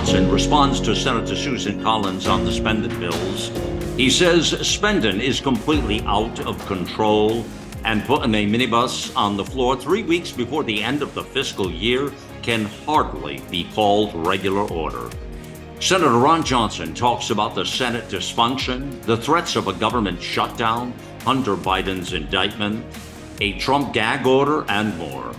Johnson 0.00 0.30
responds 0.30 0.80
to 0.80 0.96
Senator 0.96 1.36
Susan 1.36 1.82
Collins 1.82 2.26
on 2.26 2.42
the 2.42 2.50
spending 2.50 2.98
bills. 2.98 3.50
He 3.98 4.08
says 4.08 4.66
spending 4.66 5.20
is 5.20 5.40
completely 5.40 6.00
out 6.06 6.40
of 6.46 6.66
control 6.66 7.44
and 7.84 8.02
putting 8.06 8.34
a 8.34 8.46
minibus 8.46 9.14
on 9.14 9.36
the 9.36 9.44
floor 9.44 9.76
three 9.76 10.02
weeks 10.02 10.32
before 10.32 10.64
the 10.64 10.82
end 10.82 11.02
of 11.02 11.12
the 11.12 11.22
fiscal 11.22 11.70
year 11.70 12.10
can 12.40 12.64
hardly 12.86 13.42
be 13.50 13.64
called 13.74 14.14
regular 14.26 14.62
order. 14.72 15.10
Senator 15.80 16.16
Ron 16.16 16.44
Johnson 16.44 16.94
talks 16.94 17.28
about 17.28 17.54
the 17.54 17.66
Senate 17.66 18.08
dysfunction, 18.08 19.02
the 19.02 19.18
threats 19.18 19.54
of 19.54 19.68
a 19.68 19.74
government 19.74 20.22
shutdown, 20.22 20.94
Hunter 21.24 21.56
Biden's 21.56 22.14
indictment, 22.14 22.86
a 23.42 23.58
Trump 23.58 23.92
gag 23.92 24.26
order, 24.26 24.64
and 24.70 24.96
more. 24.96 25.34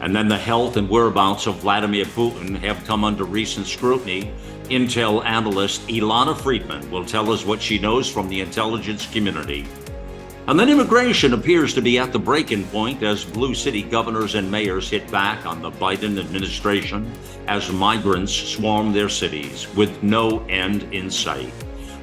And 0.00 0.14
then 0.14 0.28
the 0.28 0.38
health 0.38 0.76
and 0.76 0.88
whereabouts 0.88 1.46
of 1.46 1.56
Vladimir 1.56 2.04
Putin 2.04 2.56
have 2.60 2.84
come 2.86 3.04
under 3.04 3.24
recent 3.24 3.66
scrutiny. 3.66 4.32
Intel 4.64 5.24
analyst 5.24 5.86
Ilana 5.88 6.36
Freedman 6.36 6.88
will 6.90 7.04
tell 7.04 7.32
us 7.32 7.44
what 7.44 7.60
she 7.60 7.78
knows 7.78 8.08
from 8.08 8.28
the 8.28 8.40
intelligence 8.40 9.06
community. 9.06 9.66
And 10.46 10.58
then 10.58 10.70
immigration 10.70 11.34
appears 11.34 11.74
to 11.74 11.82
be 11.82 11.98
at 11.98 12.12
the 12.12 12.18
breaking 12.18 12.64
point 12.68 13.02
as 13.02 13.24
blue 13.24 13.54
city 13.54 13.82
governors 13.82 14.34
and 14.34 14.50
mayors 14.50 14.88
hit 14.88 15.10
back 15.10 15.44
on 15.44 15.60
the 15.60 15.70
Biden 15.70 16.18
administration 16.18 17.10
as 17.46 17.70
migrants 17.70 18.32
swarm 18.32 18.92
their 18.92 19.10
cities 19.10 19.66
with 19.74 20.02
no 20.02 20.42
end 20.46 20.84
in 20.94 21.10
sight. 21.10 21.52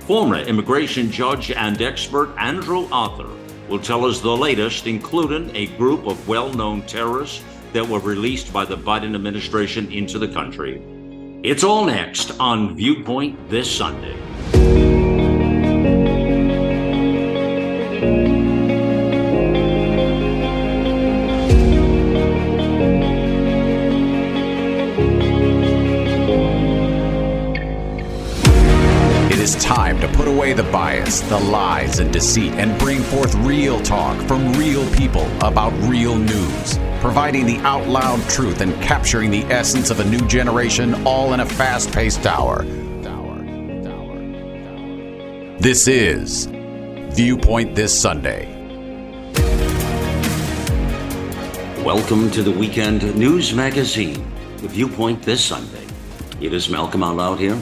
Former 0.02 0.38
immigration 0.38 1.10
judge 1.10 1.50
and 1.50 1.82
expert 1.82 2.36
Andrew 2.38 2.88
Arthur 2.92 3.32
will 3.68 3.80
tell 3.80 4.06
us 4.06 4.22
the 4.22 4.38
latest, 4.38 4.86
including 4.86 5.50
a 5.56 5.66
group 5.78 6.06
of 6.06 6.28
well 6.28 6.54
known 6.54 6.84
terrorists 6.84 7.44
that 7.76 7.86
were 7.86 8.00
released 8.00 8.54
by 8.54 8.64
the 8.64 8.78
Biden 8.78 9.16
administration 9.16 9.92
into 9.92 10.18
the 10.18 10.30
country. 10.30 10.82
It's 11.44 11.62
all 11.62 11.84
next 11.86 12.32
on 12.40 12.74
Viewpoint 12.74 13.50
this 13.50 13.70
Sunday. 13.70 14.95
To 30.06 30.18
put 30.18 30.28
away 30.28 30.54
the 30.54 30.64
bias, 30.64 31.22
the 31.22 31.40
lies, 31.40 31.98
and 31.98 32.14
deceit 32.14 32.54
and 32.54 32.78
bring 32.78 33.02
forth 33.02 33.34
real 33.36 33.82
talk 33.82 34.16
from 34.28 34.54
real 34.54 34.88
people 34.94 35.26
about 35.44 35.74
real 35.90 36.16
news, 36.16 36.78
providing 37.00 37.46
the 37.46 37.58
out 37.60 37.88
loud 37.88 38.22
truth 38.30 38.62
and 38.62 38.80
capturing 38.84 39.32
the 39.32 39.44
essence 39.46 39.90
of 39.90 40.00
a 40.00 40.06
new 40.06 40.20
generation 40.28 40.94
all 41.08 41.34
in 41.34 41.40
a 41.40 41.46
fast 41.46 41.92
paced 41.92 42.28
hour. 42.28 42.64
This 45.58 45.88
is 45.88 46.48
Viewpoint 47.16 47.74
This 47.74 48.00
Sunday. 48.00 48.54
Welcome 51.84 52.30
to 52.32 52.44
the 52.44 52.52
weekend 52.52 53.16
news 53.16 53.56
magazine, 53.56 54.24
The 54.58 54.68
Viewpoint 54.68 55.24
This 55.24 55.44
Sunday. 55.44 55.88
It 56.42 56.54
is 56.54 56.70
Malcolm 56.70 57.02
out 57.02 57.16
loud 57.16 57.40
here. 57.40 57.60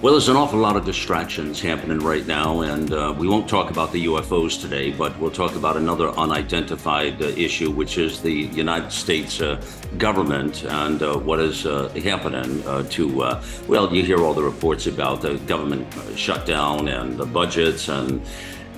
Well, 0.00 0.12
there's 0.12 0.28
an 0.28 0.36
awful 0.36 0.60
lot 0.60 0.76
of 0.76 0.84
distractions 0.84 1.60
happening 1.60 1.98
right 1.98 2.24
now, 2.24 2.60
and 2.60 2.92
uh, 2.92 3.12
we 3.18 3.26
won't 3.26 3.48
talk 3.48 3.72
about 3.72 3.90
the 3.90 4.06
UFOs 4.06 4.60
today, 4.60 4.92
but 4.92 5.18
we'll 5.18 5.32
talk 5.32 5.56
about 5.56 5.76
another 5.76 6.10
unidentified 6.10 7.20
uh, 7.20 7.26
issue, 7.30 7.72
which 7.72 7.98
is 7.98 8.22
the 8.22 8.30
United 8.32 8.92
States 8.92 9.40
uh, 9.40 9.60
government 9.96 10.62
and 10.62 11.02
uh, 11.02 11.18
what 11.18 11.40
is 11.40 11.66
uh, 11.66 11.88
happening 12.04 12.64
uh, 12.68 12.84
to, 12.90 13.08
well, 13.66 13.92
you 13.92 14.04
hear 14.04 14.22
all 14.22 14.34
the 14.34 14.42
reports 14.42 14.86
about 14.86 15.20
the 15.20 15.34
government 15.48 15.92
shutdown 16.14 16.86
and 16.86 17.18
the 17.18 17.26
budgets, 17.26 17.88
and 17.88 18.22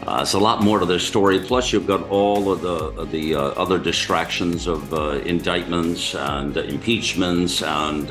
it's 0.07 0.33
a 0.33 0.39
lot 0.39 0.63
more 0.63 0.79
to 0.79 0.87
this 0.87 1.07
story. 1.07 1.39
Plus, 1.39 1.71
you've 1.71 1.87
got 1.87 2.03
all 2.09 2.51
of 2.51 2.63
the, 2.63 3.05
the 3.11 3.35
other 3.37 3.79
distractions 3.79 4.67
of 4.67 4.91
indictments 5.27 6.15
and 6.15 6.57
impeachments 6.57 7.63
and 7.63 8.11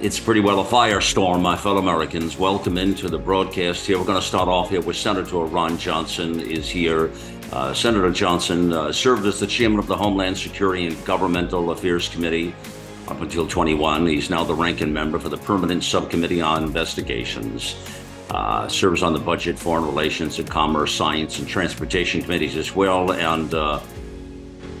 it's 0.00 0.20
pretty 0.20 0.40
well 0.40 0.60
a 0.60 0.64
firestorm, 0.64 1.40
my 1.40 1.56
fellow 1.56 1.78
Americans. 1.78 2.38
Welcome 2.38 2.76
into 2.76 3.08
the 3.08 3.18
broadcast 3.18 3.86
here. 3.86 3.98
We're 3.98 4.04
going 4.04 4.20
to 4.20 4.26
start 4.26 4.48
off 4.48 4.68
here 4.68 4.82
with 4.82 4.96
Senator 4.96 5.38
Ron 5.38 5.78
Johnson 5.78 6.40
is 6.40 6.68
here. 6.68 7.10
Uh, 7.50 7.72
Senator 7.72 8.10
Johnson 8.10 8.72
uh, 8.72 8.92
served 8.92 9.24
as 9.24 9.40
the 9.40 9.46
chairman 9.46 9.78
of 9.78 9.86
the 9.86 9.96
Homeland 9.96 10.36
Security 10.36 10.86
and 10.86 11.04
Governmental 11.06 11.70
Affairs 11.70 12.08
Committee 12.08 12.54
up 13.08 13.20
until 13.22 13.46
21. 13.46 14.06
He's 14.06 14.28
now 14.28 14.44
the 14.44 14.54
ranking 14.54 14.92
member 14.92 15.18
for 15.18 15.30
the 15.30 15.38
Permanent 15.38 15.82
Subcommittee 15.82 16.42
on 16.42 16.62
Investigations. 16.62 17.74
Uh, 18.30 18.68
serves 18.68 19.02
on 19.02 19.14
the 19.14 19.20
Budget, 19.20 19.58
Foreign 19.58 19.86
Relations, 19.86 20.38
and 20.38 20.50
Commerce, 20.50 20.94
Science, 20.94 21.38
and 21.38 21.48
Transportation 21.48 22.20
committees 22.20 22.56
as 22.56 22.74
well. 22.74 23.12
And 23.12 23.54
uh, 23.54 23.80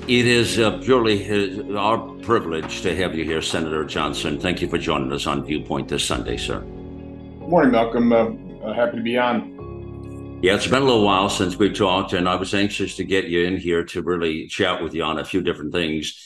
it 0.08 0.26
is 0.26 0.58
uh, 0.58 0.78
purely 0.78 1.18
his, 1.18 1.58
our 1.74 1.98
privilege 2.22 2.82
to 2.82 2.94
have 2.94 3.16
you 3.16 3.24
here, 3.24 3.42
Senator 3.42 3.84
Johnson. 3.84 4.38
Thank 4.38 4.62
you 4.62 4.68
for 4.68 4.78
joining 4.78 5.12
us 5.12 5.26
on 5.26 5.44
Viewpoint 5.44 5.88
this 5.88 6.04
Sunday, 6.04 6.36
sir. 6.36 6.60
Good 6.60 7.48
morning, 7.48 7.72
Malcolm. 7.72 8.12
Uh, 8.12 8.72
happy 8.72 8.98
to 8.98 9.02
be 9.02 9.18
on. 9.18 10.38
Yeah, 10.42 10.54
it's 10.54 10.66
been 10.66 10.82
a 10.82 10.84
little 10.84 11.04
while 11.04 11.28
since 11.28 11.56
we 11.58 11.72
talked, 11.72 12.12
and 12.12 12.28
I 12.28 12.36
was 12.36 12.54
anxious 12.54 12.94
to 12.96 13.04
get 13.04 13.24
you 13.24 13.46
in 13.46 13.56
here 13.56 13.82
to 13.84 14.02
really 14.02 14.46
chat 14.46 14.80
with 14.80 14.94
you 14.94 15.02
on 15.02 15.18
a 15.18 15.24
few 15.24 15.40
different 15.40 15.72
things. 15.72 16.25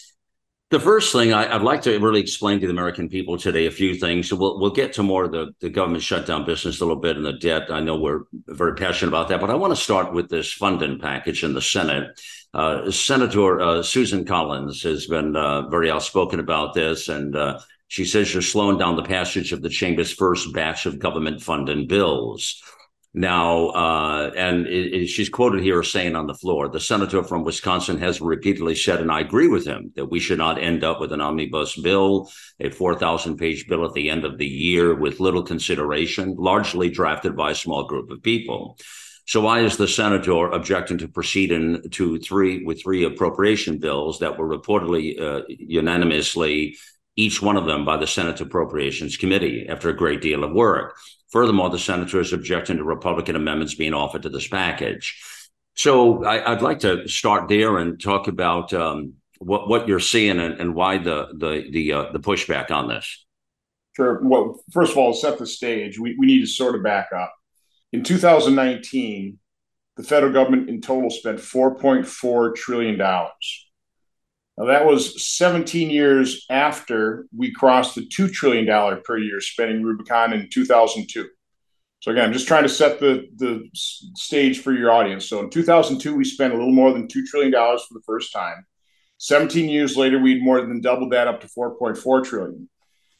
The 0.71 0.79
first 0.79 1.13
thing 1.13 1.33
I, 1.33 1.53
would 1.53 1.65
like 1.65 1.83
to 1.83 1.99
really 1.99 2.21
explain 2.21 2.61
to 2.61 2.67
the 2.69 2.73
American 2.73 3.09
people 3.09 3.37
today 3.37 3.67
a 3.67 3.73
few 3.73 3.97
things. 3.97 4.33
We'll 4.33 4.61
we'll 4.61 4.71
get 4.71 4.93
to 4.95 5.03
more 5.03 5.25
of 5.25 5.33
the, 5.33 5.53
the 5.59 5.69
government 5.69 6.05
shutdown 6.05 6.47
business 6.47 6.81
a 6.81 6.85
little 6.85 7.01
bit 7.01 7.17
and 7.17 7.27
the 7.27 7.33
debt. 7.33 7.73
I 7.73 7.81
know 7.81 7.97
we're 7.97 8.23
very 8.47 8.77
passionate 8.77 9.09
about 9.09 9.27
that, 9.29 9.41
but 9.41 9.51
I 9.51 9.57
want 9.57 9.73
to 9.73 9.83
start 9.83 10.13
with 10.13 10.29
this 10.29 10.53
funding 10.53 11.01
package 11.01 11.43
in 11.43 11.55
the 11.55 11.61
Senate. 11.61 12.21
Uh, 12.55 12.89
Senator 12.89 13.61
uh, 13.61 13.83
Susan 13.83 14.25
Collins 14.25 14.85
has 14.85 15.09
been 15.09 15.35
uh, 15.35 15.69
very 15.69 15.91
outspoken 15.91 16.39
about 16.39 16.73
this, 16.73 17.09
and 17.09 17.35
uh, 17.35 17.59
she 17.89 18.05
says 18.05 18.33
you're 18.33 18.41
slowing 18.41 18.79
down 18.79 18.95
the 18.95 19.03
passage 19.03 19.53
of 19.53 19.63
the 19.63 19.69
chamber's 19.69 20.13
first 20.13 20.53
batch 20.53 20.87
of 20.87 21.01
government 21.01 21.43
funding 21.43 21.89
bills. 21.89 22.63
Now, 23.13 23.69
uh, 23.71 24.31
and 24.37 24.69
it, 24.69 24.95
it, 24.95 25.07
she's 25.09 25.29
quoted 25.29 25.63
here 25.63 25.83
saying 25.83 26.15
on 26.15 26.29
the 26.29 26.35
floor, 26.35 26.69
the 26.69 26.79
senator 26.79 27.25
from 27.25 27.43
Wisconsin 27.43 27.99
has 27.99 28.21
repeatedly 28.21 28.77
said, 28.77 29.01
and 29.01 29.11
I 29.11 29.21
agree 29.21 29.49
with 29.49 29.67
him, 29.67 29.93
that 29.97 30.07
we 30.07 30.21
should 30.21 30.39
not 30.39 30.63
end 30.63 30.85
up 30.85 31.01
with 31.01 31.13
an 31.13 31.21
omnibus 31.21 31.77
bill, 31.81 32.31
a 32.61 32.71
4,000 32.71 33.37
page 33.37 33.67
bill 33.67 33.85
at 33.85 33.95
the 33.95 34.11
end 34.11 34.25
of 34.25 34.39
the 34.39 34.47
year 34.47 34.95
with 34.95 35.19
little 35.19 35.43
consideration, 35.43 36.37
largely 36.39 36.89
drafted 36.89 37.37
by 37.37 37.51
a 37.51 37.57
small 37.57 37.85
group 37.85 38.11
of 38.13 38.23
people. 38.23 38.79
So 39.27 39.41
why 39.41 39.61
is 39.61 39.77
the 39.77 39.89
senator 39.89 40.47
objecting 40.49 40.99
to 40.99 41.09
proceeding 41.09 41.83
to 41.91 42.19
three 42.21 42.65
with 42.65 42.83
three 42.83 43.05
appropriation 43.05 43.79
bills 43.79 44.21
that 44.21 44.39
were 44.39 44.49
reportedly 44.49 45.21
uh, 45.21 45.43
unanimously 45.49 46.77
each 47.21 47.43
one 47.43 47.59
of 47.59 47.67
them 47.67 47.85
by 47.85 47.99
the 47.99 48.07
Senate 48.07 48.41
Appropriations 48.41 49.19
Committee 49.19 49.67
after 49.69 49.91
a 49.91 49.97
great 49.97 50.23
deal 50.23 50.43
of 50.43 50.53
work. 50.53 50.97
Furthermore, 51.29 51.69
the 51.69 51.79
senator 51.79 52.19
is 52.19 52.33
objecting 52.33 52.79
to 52.79 52.85
Republican 52.85 53.37
amendments 53.37 53.75
being 53.75 53.95
offered 53.95 54.23
to 54.23 54.31
this 54.31 54.49
package. 54.49 55.23
So 55.75 56.25
I, 56.25 56.51
would 56.51 56.63
like 56.63 56.81
to 56.81 57.07
start 57.09 57.49
there 57.49 57.79
and 57.79 58.01
talk 58.01 58.27
about 58.27 58.73
um, 58.73 59.15
what 59.39 59.69
what 59.69 59.87
you're 59.87 60.01
seeing 60.01 60.41
and, 60.41 60.61
and 60.61 60.75
why 60.75 60.99
the 60.99 61.29
the 61.33 61.71
the 61.71 61.93
uh, 61.93 62.13
the 62.13 62.19
pushback 62.19 62.71
on 62.71 62.89
this. 62.89 63.27
Sure. 63.97 64.21
Well, 64.23 64.61
first 64.73 64.93
of 64.93 64.99
all, 64.99 65.13
set 65.13 65.39
the 65.39 65.47
stage. 65.47 65.99
We 65.99 66.17
we 66.19 66.27
need 66.27 66.41
to 66.41 66.47
sort 66.47 66.75
of 66.75 66.83
back 66.83 67.11
up. 67.15 67.33
In 67.93 68.03
2019, 68.03 69.39
the 69.97 70.03
federal 70.03 70.33
government 70.33 70.69
in 70.69 70.81
total 70.81 71.11
spent 71.11 71.39
4.4 71.39 72.55
trillion 72.57 72.99
dollars. 72.99 73.70
Now, 74.59 74.67
that 74.67 74.85
was 74.85 75.27
17 75.27 75.91
years 75.91 76.45
after 76.51 77.27
we 77.37 77.53
crossed 77.53 77.95
the 77.95 78.07
$2 78.07 78.33
trillion 78.33 79.01
per 79.03 79.17
year 79.17 79.41
spending 79.41 79.83
Rubicon 79.83 80.33
in 80.33 80.49
2002. 80.51 81.29
So, 82.01 82.11
again, 82.11 82.25
I'm 82.25 82.33
just 82.33 82.49
trying 82.49 82.63
to 82.63 82.69
set 82.69 82.99
the, 82.99 83.29
the 83.37 83.69
stage 83.73 84.61
for 84.61 84.73
your 84.73 84.91
audience. 84.91 85.29
So, 85.29 85.41
in 85.41 85.51
2002, 85.51 86.15
we 86.15 86.25
spent 86.25 86.53
a 86.53 86.57
little 86.57 86.73
more 86.73 86.93
than 86.93 87.09
$2 87.09 87.27
trillion 87.27 87.53
for 87.53 87.95
the 87.95 88.03
first 88.07 88.33
time. 88.33 88.67
17 89.19 89.69
years 89.69 89.97
later, 89.97 90.19
we'd 90.19 90.43
more 90.43 90.61
than 90.63 90.81
doubled 90.81 91.13
that 91.13 91.29
up 91.29 91.41
to 91.43 91.47
4.4 91.47 92.25
trillion. 92.25 92.69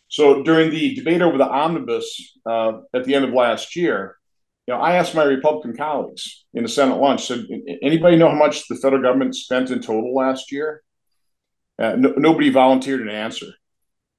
So, 0.09 0.43
during 0.43 0.71
the 0.71 0.95
debate 0.95 1.23
over 1.23 1.39
the 1.39 1.49
omnibus 1.49 2.39
uh, 2.45 2.81
at 2.95 3.05
the 3.05 3.15
end 3.15 3.25
of 3.25 3.33
last 3.33 3.77
year, 3.77 4.17
you 4.67 4.75
know, 4.75 4.81
I 4.81 4.95
asked 4.97 5.15
my 5.15 5.25
Republican 5.25 5.77
colleagues 5.77 6.45
in 6.55 6.63
the 6.63 6.69
Senate 6.69 6.99
lunch, 6.99 7.27
said, 7.27 7.47
anybody 7.83 8.17
know 8.17 8.29
how 8.29 8.37
much 8.37 8.69
the 8.69 8.77
federal 8.77 9.03
government 9.03 9.35
spent 9.35 9.71
in 9.71 9.81
total 9.81 10.15
last 10.15 10.53
year? 10.53 10.83
Uh, 11.81 11.97
no, 11.97 12.11
nobody 12.11 12.51
volunteered 12.51 13.01
an 13.01 13.09
answer. 13.09 13.47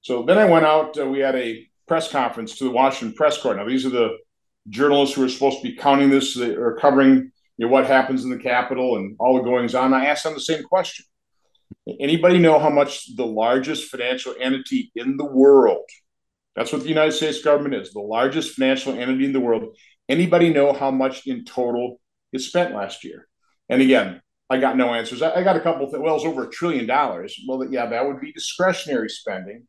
So 0.01 0.23
then 0.23 0.37
I 0.37 0.45
went 0.45 0.65
out. 0.65 0.97
Uh, 0.97 1.05
we 1.05 1.19
had 1.19 1.35
a 1.35 1.67
press 1.87 2.11
conference 2.11 2.57
to 2.57 2.63
the 2.63 2.71
Washington 2.71 3.15
Press 3.15 3.37
Corps. 3.37 3.55
Now 3.55 3.67
these 3.67 3.85
are 3.85 3.91
the 3.91 4.17
journalists 4.69 5.15
who 5.15 5.23
are 5.23 5.29
supposed 5.29 5.61
to 5.61 5.69
be 5.69 5.75
counting 5.75 6.09
this 6.09 6.37
or 6.37 6.77
covering 6.77 7.31
you 7.57 7.65
know, 7.65 7.71
what 7.71 7.85
happens 7.85 8.23
in 8.23 8.31
the 8.31 8.37
Capitol 8.37 8.97
and 8.97 9.15
all 9.19 9.37
the 9.37 9.43
goings 9.43 9.75
on. 9.75 9.93
I 9.93 10.05
asked 10.05 10.23
them 10.23 10.33
the 10.33 10.39
same 10.39 10.63
question. 10.63 11.05
Anybody 11.99 12.39
know 12.39 12.59
how 12.59 12.69
much 12.69 13.15
the 13.15 13.25
largest 13.25 13.89
financial 13.89 14.35
entity 14.39 14.91
in 14.95 15.17
the 15.17 15.25
world 15.25 15.85
That's 16.55 16.73
what 16.73 16.83
the 16.83 16.89
United 16.89 17.13
States 17.13 17.41
government 17.41 17.75
is, 17.75 17.93
the 17.93 18.01
largest 18.01 18.55
financial 18.55 18.93
entity 18.93 19.25
in 19.25 19.33
the 19.33 19.39
world. 19.39 19.75
Anybody 20.09 20.51
know 20.51 20.73
how 20.73 20.91
much 20.91 21.25
in 21.27 21.45
total 21.45 21.99
is 22.33 22.47
spent 22.47 22.75
last 22.75 23.03
year? 23.03 23.27
And 23.69 23.81
again, 23.81 24.21
I 24.51 24.59
got 24.59 24.75
no 24.75 24.93
answers. 24.93 25.21
I, 25.21 25.43
got 25.43 25.55
a 25.55 25.61
couple 25.61 25.85
of 25.85 26.01
well, 26.01 26.17
it's 26.17 26.25
over 26.25 26.43
a 26.43 26.49
trillion 26.49 26.85
dollars. 26.85 27.39
Well, 27.47 27.65
yeah, 27.71 27.85
that 27.85 28.05
would 28.05 28.19
be 28.19 28.33
discretionary 28.33 29.07
spending, 29.07 29.65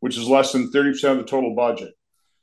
which 0.00 0.18
is 0.18 0.28
less 0.28 0.50
than 0.50 0.72
30% 0.72 1.12
of 1.12 1.18
the 1.18 1.24
total 1.24 1.54
budget. 1.54 1.94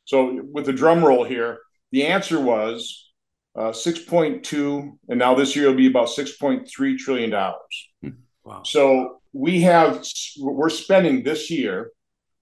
So 0.06 0.42
with 0.54 0.68
the 0.68 0.72
drum 0.72 1.04
roll 1.04 1.26
here, 1.26 1.60
the 1.92 2.08
answer 2.08 2.40
was 2.40 3.12
uh, 3.58 3.72
6.2, 3.72 4.92
and 5.10 5.20
now 5.20 5.36
this 5.36 5.54
year 5.54 5.68
will 5.68 5.76
be 5.76 5.88
about 5.88 6.08
6.3 6.08 6.98
trillion 6.98 7.30
dollars. 7.30 7.90
Hmm. 8.02 8.10
Wow. 8.46 8.64
So 8.64 9.22
we 9.34 9.60
have 9.64 10.02
we're 10.40 10.70
spending 10.70 11.24
this 11.24 11.52
year 11.52 11.92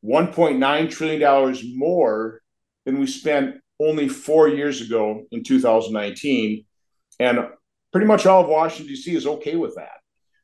1.9 0.06 0.92
trillion 0.92 1.20
dollars 1.20 1.64
more 1.74 2.42
than 2.86 3.00
we 3.00 3.08
spent 3.08 3.56
only 3.80 4.08
four 4.08 4.48
years 4.48 4.82
ago 4.82 5.24
in 5.32 5.44
2019, 5.44 6.66
and 7.20 7.40
pretty 7.92 8.08
much 8.08 8.26
all 8.26 8.44
of 8.44 8.50
Washington 8.50 8.88
D.C. 8.88 9.16
is 9.16 9.28
okay 9.28 9.56
with 9.56 9.76
that. 9.76 10.00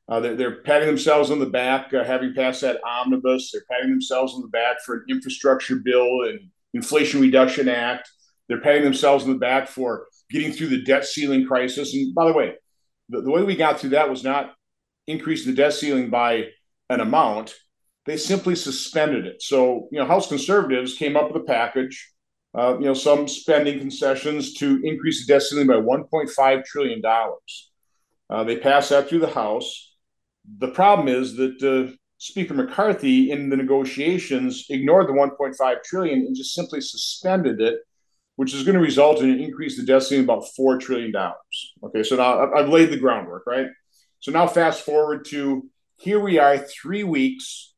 Uh, 0.07 0.19
they're, 0.19 0.35
they're, 0.35 0.61
patting 0.61 0.87
themselves 0.87 1.31
on 1.31 1.39
the 1.39 1.45
back, 1.45 1.91
uh, 1.93 2.03
having 2.03 2.33
passed 2.35 2.61
that 2.61 2.79
omnibus. 2.83 3.51
They're 3.51 3.63
patting 3.69 3.89
themselves 3.89 4.33
on 4.35 4.41
the 4.41 4.47
back 4.47 4.81
for 4.85 4.97
an 4.97 5.05
infrastructure 5.09 5.77
bill 5.77 6.23
and 6.27 6.39
Inflation 6.75 7.21
Reduction 7.21 7.67
Act. 7.67 8.09
They're 8.47 8.61
patting 8.61 8.83
themselves 8.83 9.23
on 9.23 9.31
the 9.31 9.39
back 9.39 9.67
for 9.67 10.05
getting 10.29 10.51
through 10.51 10.67
the 10.67 10.83
debt 10.83 11.05
ceiling 11.05 11.47
crisis. 11.47 11.95
And 11.95 12.13
by 12.13 12.27
the 12.27 12.33
way, 12.33 12.53
the, 13.09 13.21
the 13.21 13.31
way 13.31 13.43
we 13.43 13.55
got 13.55 13.79
through 13.79 13.91
that 13.91 14.09
was 14.09 14.23
not 14.23 14.53
increasing 15.07 15.51
the 15.51 15.57
debt 15.57 15.73
ceiling 15.73 16.09
by 16.09 16.49
an 16.89 16.99
amount. 16.99 17.55
They 18.05 18.17
simply 18.17 18.55
suspended 18.55 19.25
it. 19.25 19.41
So, 19.41 19.87
you 19.91 19.99
know, 19.99 20.05
House 20.05 20.27
conservatives 20.27 20.95
came 20.95 21.17
up 21.17 21.31
with 21.31 21.41
a 21.41 21.45
package, 21.45 22.13
uh, 22.57 22.77
you 22.79 22.85
know, 22.85 22.93
some 22.93 23.27
spending 23.27 23.79
concessions 23.79 24.53
to 24.55 24.79
increase 24.83 25.25
the 25.25 25.33
debt 25.33 25.43
ceiling 25.43 25.67
by 25.67 25.73
$1.5 25.73 26.65
trillion. 26.65 27.01
Uh, 28.29 28.43
they 28.43 28.57
passed 28.57 28.89
that 28.89 29.09
through 29.09 29.19
the 29.19 29.27
House. 29.27 29.95
The 30.59 30.69
problem 30.69 31.07
is 31.07 31.35
that 31.35 31.61
uh, 31.63 31.93
Speaker 32.17 32.53
McCarthy, 32.53 33.31
in 33.31 33.49
the 33.49 33.57
negotiations, 33.57 34.65
ignored 34.69 35.07
the 35.07 35.13
1.5 35.13 35.83
trillion 35.83 36.19
and 36.19 36.35
just 36.35 36.53
simply 36.53 36.81
suspended 36.81 37.59
it 37.61 37.79
which 38.35 38.53
is 38.53 38.63
going 38.63 38.75
to 38.75 38.81
result 38.81 39.21
in 39.21 39.29
an 39.29 39.39
increase 39.39 39.77
in 39.77 39.85
the 39.85 39.91
debt 39.91 40.03
ceiling 40.03 40.23
about 40.23 40.43
$4 40.57 40.79
trillion. 40.79 41.13
Okay, 41.83 42.03
so 42.03 42.17
now 42.17 42.53
I've 42.53 42.69
laid 42.69 42.89
the 42.89 42.97
groundwork, 42.97 43.45
right? 43.47 43.67
So 44.19 44.31
now 44.31 44.47
fast 44.47 44.81
forward 44.81 45.25
to 45.25 45.69
here 45.97 46.19
we 46.19 46.39
are 46.39 46.57
three 46.57 47.03
weeks 47.03 47.73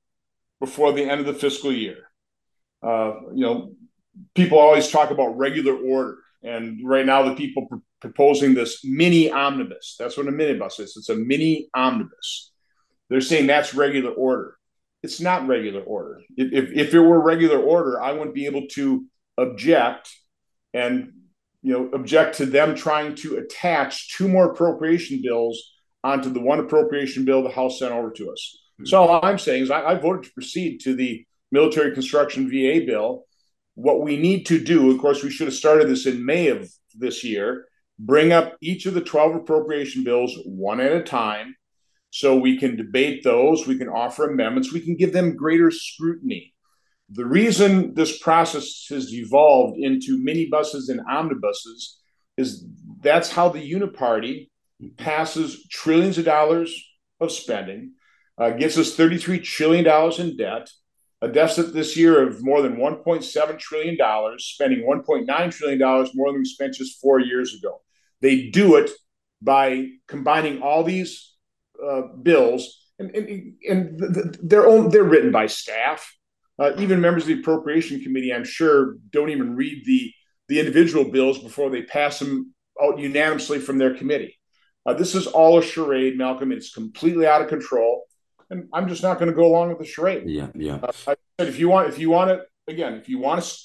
before 0.59 0.91
the 0.93 1.03
end 1.03 1.19
of 1.19 1.27
the 1.27 1.33
fiscal 1.33 1.71
year. 1.71 1.97
Uh, 2.81 3.13
you 3.33 3.45
know, 3.45 3.73
people 4.35 4.59
always 4.59 4.89
talk 4.89 5.11
about 5.11 5.37
regular 5.37 5.75
order. 5.75 6.17
And 6.43 6.79
right 6.87 7.05
now, 7.05 7.23
the 7.23 7.35
people 7.35 7.67
pr- 7.67 7.75
proposing 7.99 8.53
this 8.53 8.83
mini 8.83 9.31
omnibus, 9.31 9.95
that's 9.97 10.17
what 10.17 10.27
a 10.27 10.31
minibus 10.31 10.79
is. 10.79 10.95
It's 10.95 11.09
a 11.09 11.15
mini 11.15 11.69
omnibus. 11.73 12.51
They're 13.09 13.21
saying 13.21 13.47
that's 13.47 13.73
regular 13.73 14.11
order. 14.11 14.57
It's 15.03 15.21
not 15.21 15.47
regular 15.47 15.81
order. 15.81 16.21
If, 16.35 16.71
if 16.71 16.93
it 16.93 16.99
were 16.99 17.21
regular 17.21 17.59
order, 17.59 18.01
I 18.01 18.11
wouldn't 18.11 18.35
be 18.35 18.45
able 18.45 18.67
to 18.71 19.05
object 19.37 20.11
and 20.73 21.13
you 21.61 21.73
know 21.73 21.89
object 21.93 22.37
to 22.37 22.45
them 22.45 22.75
trying 22.75 23.15
to 23.15 23.37
attach 23.37 24.15
two 24.15 24.27
more 24.27 24.51
appropriation 24.51 25.21
bills 25.21 25.71
onto 26.03 26.29
the 26.29 26.39
one 26.39 26.59
appropriation 26.59 27.25
bill 27.25 27.43
the 27.43 27.49
House 27.49 27.79
sent 27.79 27.93
over 27.93 28.11
to 28.11 28.31
us. 28.31 28.57
Mm-hmm. 28.73 28.85
So 28.85 29.03
all 29.03 29.25
I'm 29.25 29.39
saying 29.39 29.63
is 29.63 29.71
I, 29.71 29.83
I 29.83 29.95
voted 29.95 30.23
to 30.25 30.33
proceed 30.33 30.81
to 30.81 30.95
the 30.95 31.25
military 31.51 31.93
construction 31.93 32.49
VA 32.49 32.85
bill. 32.85 33.25
What 33.77 34.01
we 34.01 34.17
need 34.17 34.47
to 34.47 34.59
do, 34.59 34.89
of 34.89 34.97
course, 34.97 35.21
we 35.23 35.29
should 35.29 35.45
have 35.45 35.53
started 35.53 35.87
this 35.87 36.07
in 36.07 36.25
May 36.25 36.47
of 36.47 36.67
this 36.95 37.23
year. 37.23 37.67
Bring 37.99 38.31
up 38.31 38.57
each 38.59 38.87
of 38.87 38.95
the 38.95 39.01
12 39.01 39.35
appropriation 39.35 40.03
bills 40.03 40.35
one 40.45 40.79
at 40.79 40.93
a 40.93 41.03
time 41.03 41.55
so 42.09 42.35
we 42.35 42.57
can 42.57 42.75
debate 42.75 43.23
those, 43.23 43.67
we 43.67 43.77
can 43.77 43.87
offer 43.87 44.27
amendments, 44.27 44.73
we 44.73 44.79
can 44.79 44.97
give 44.97 45.13
them 45.13 45.35
greater 45.35 45.69
scrutiny. 45.69 46.55
The 47.11 47.27
reason 47.27 47.93
this 47.93 48.17
process 48.17 48.87
has 48.89 49.13
evolved 49.13 49.77
into 49.77 50.17
minibuses 50.17 50.89
and 50.89 51.01
omnibuses 51.07 51.99
is 52.35 52.65
that's 53.03 53.31
how 53.31 53.49
the 53.49 53.71
uniparty 53.71 54.49
passes 54.97 55.67
trillions 55.69 56.17
of 56.17 56.25
dollars 56.25 56.75
of 57.19 57.31
spending, 57.31 57.91
uh, 58.39 58.49
gets 58.49 58.75
us 58.79 58.97
$33 58.97 59.43
trillion 59.43 59.85
in 60.19 60.35
debt, 60.35 60.67
a 61.21 61.27
deficit 61.27 61.73
this 61.73 61.97
year 61.97 62.27
of 62.27 62.43
more 62.43 62.61
than 62.61 62.77
$1.7 62.77 63.59
trillion, 63.59 63.97
spending 64.39 64.85
$1.9 64.87 65.51
trillion 65.51 65.79
more 66.13 66.31
than 66.31 66.39
we 66.39 66.45
spent 66.45 66.75
just 66.75 67.01
four 67.01 67.19
years 67.19 67.55
ago. 67.55 67.81
They 68.21 68.49
do 68.49 68.75
it 68.75 68.91
by 69.41 69.87
combining 70.07 70.61
all 70.61 70.83
these 70.83 71.33
uh, 71.83 72.01
bills, 72.21 72.85
and, 72.99 73.15
and, 73.15 73.53
and 73.67 73.99
they're, 74.43 74.67
own, 74.67 74.89
they're 74.89 75.03
written 75.03 75.31
by 75.31 75.47
staff 75.47 76.07
uh, 76.59 76.71
even 76.77 77.01
members 77.01 77.23
of 77.23 77.27
the 77.27 77.39
appropriation 77.39 78.01
committee, 78.01 78.33
I'm 78.33 78.43
sure, 78.43 78.95
don't 79.11 79.29
even 79.29 79.55
read 79.55 79.85
the 79.85 80.13
the 80.49 80.59
individual 80.59 81.11
bills 81.11 81.39
before 81.39 81.69
they 81.69 81.81
pass 81.81 82.19
them 82.19 82.53
out 82.81 82.97
unanimously 82.97 83.59
from 83.59 83.77
their 83.77 83.93
committee. 83.93 84.39
Uh, 84.85 84.93
this 84.93 85.13
is 85.13 85.27
all 85.27 85.57
a 85.57 85.61
charade, 85.61 86.17
Malcolm. 86.17 86.53
It's 86.53 86.73
completely 86.73 87.27
out 87.27 87.41
of 87.41 87.49
control, 87.49 88.05
and 88.49 88.67
I'm 88.73 88.87
just 88.87 89.03
not 89.03 89.19
going 89.19 89.29
to 89.29 89.35
go 89.35 89.45
along 89.45 89.69
with 89.69 89.79
the 89.79 89.85
charade. 89.85 90.23
Yeah, 90.27 90.47
yeah. 90.55 90.75
Uh, 90.75 90.91
I 91.07 91.15
said 91.39 91.47
if 91.47 91.59
you 91.59 91.69
want, 91.69 91.89
if 91.89 91.99
you 91.99 92.09
want 92.09 92.31
it 92.31 92.41
again, 92.67 92.93
if 92.93 93.09
you 93.09 93.19
want 93.19 93.43
to, 93.43 93.57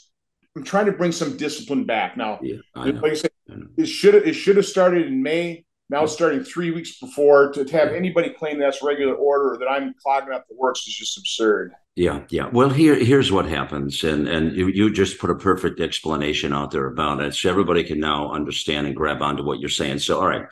I'm 0.57 0.65
trying 0.65 0.87
to 0.87 0.93
bring 0.93 1.13
some 1.13 1.37
discipline 1.37 1.85
back. 1.85 2.17
Now, 2.17 2.39
yeah, 2.43 2.57
I 2.75 2.87
like 2.91 3.13
I 3.13 3.15
said, 3.15 3.31
I 3.51 3.55
it 3.77 3.87
should 3.87 4.15
it 4.15 4.35
should 4.35 4.57
have 4.57 4.67
started 4.67 5.07
in 5.07 5.23
May. 5.23 5.65
Now 5.89 6.05
it's 6.05 6.13
starting 6.13 6.43
three 6.43 6.71
weeks 6.71 6.99
before. 6.99 7.53
To, 7.53 7.65
to 7.65 7.77
have 7.77 7.89
anybody 7.89 8.31
claim 8.31 8.59
that's 8.59 8.83
regular 8.83 9.15
order 9.15 9.59
that 9.59 9.67
I'm 9.67 9.95
clogging 10.03 10.33
up 10.33 10.47
the 10.49 10.57
works 10.57 10.87
is 10.87 10.95
just 10.95 11.19
absurd. 11.19 11.73
Yeah, 11.97 12.23
yeah. 12.31 12.49
Well, 12.51 12.71
here 12.71 12.95
here's 12.95 13.31
what 13.31 13.47
happens, 13.47 14.03
and 14.03 14.27
and 14.27 14.57
you, 14.57 14.69
you 14.69 14.91
just 14.93 15.19
put 15.19 15.31
a 15.31 15.35
perfect 15.35 15.81
explanation 15.81 16.53
out 16.53 16.71
there 16.71 16.87
about 16.87 17.21
it, 17.21 17.35
so 17.35 17.51
everybody 17.51 17.85
can 17.85 18.01
now 18.01 18.33
understand 18.33 18.87
and 18.87 18.97
grab 18.97 19.21
onto 19.21 19.45
what 19.45 19.61
you're 19.61 19.69
saying. 19.69 19.99
So, 19.99 20.19
all 20.19 20.27
right, 20.27 20.47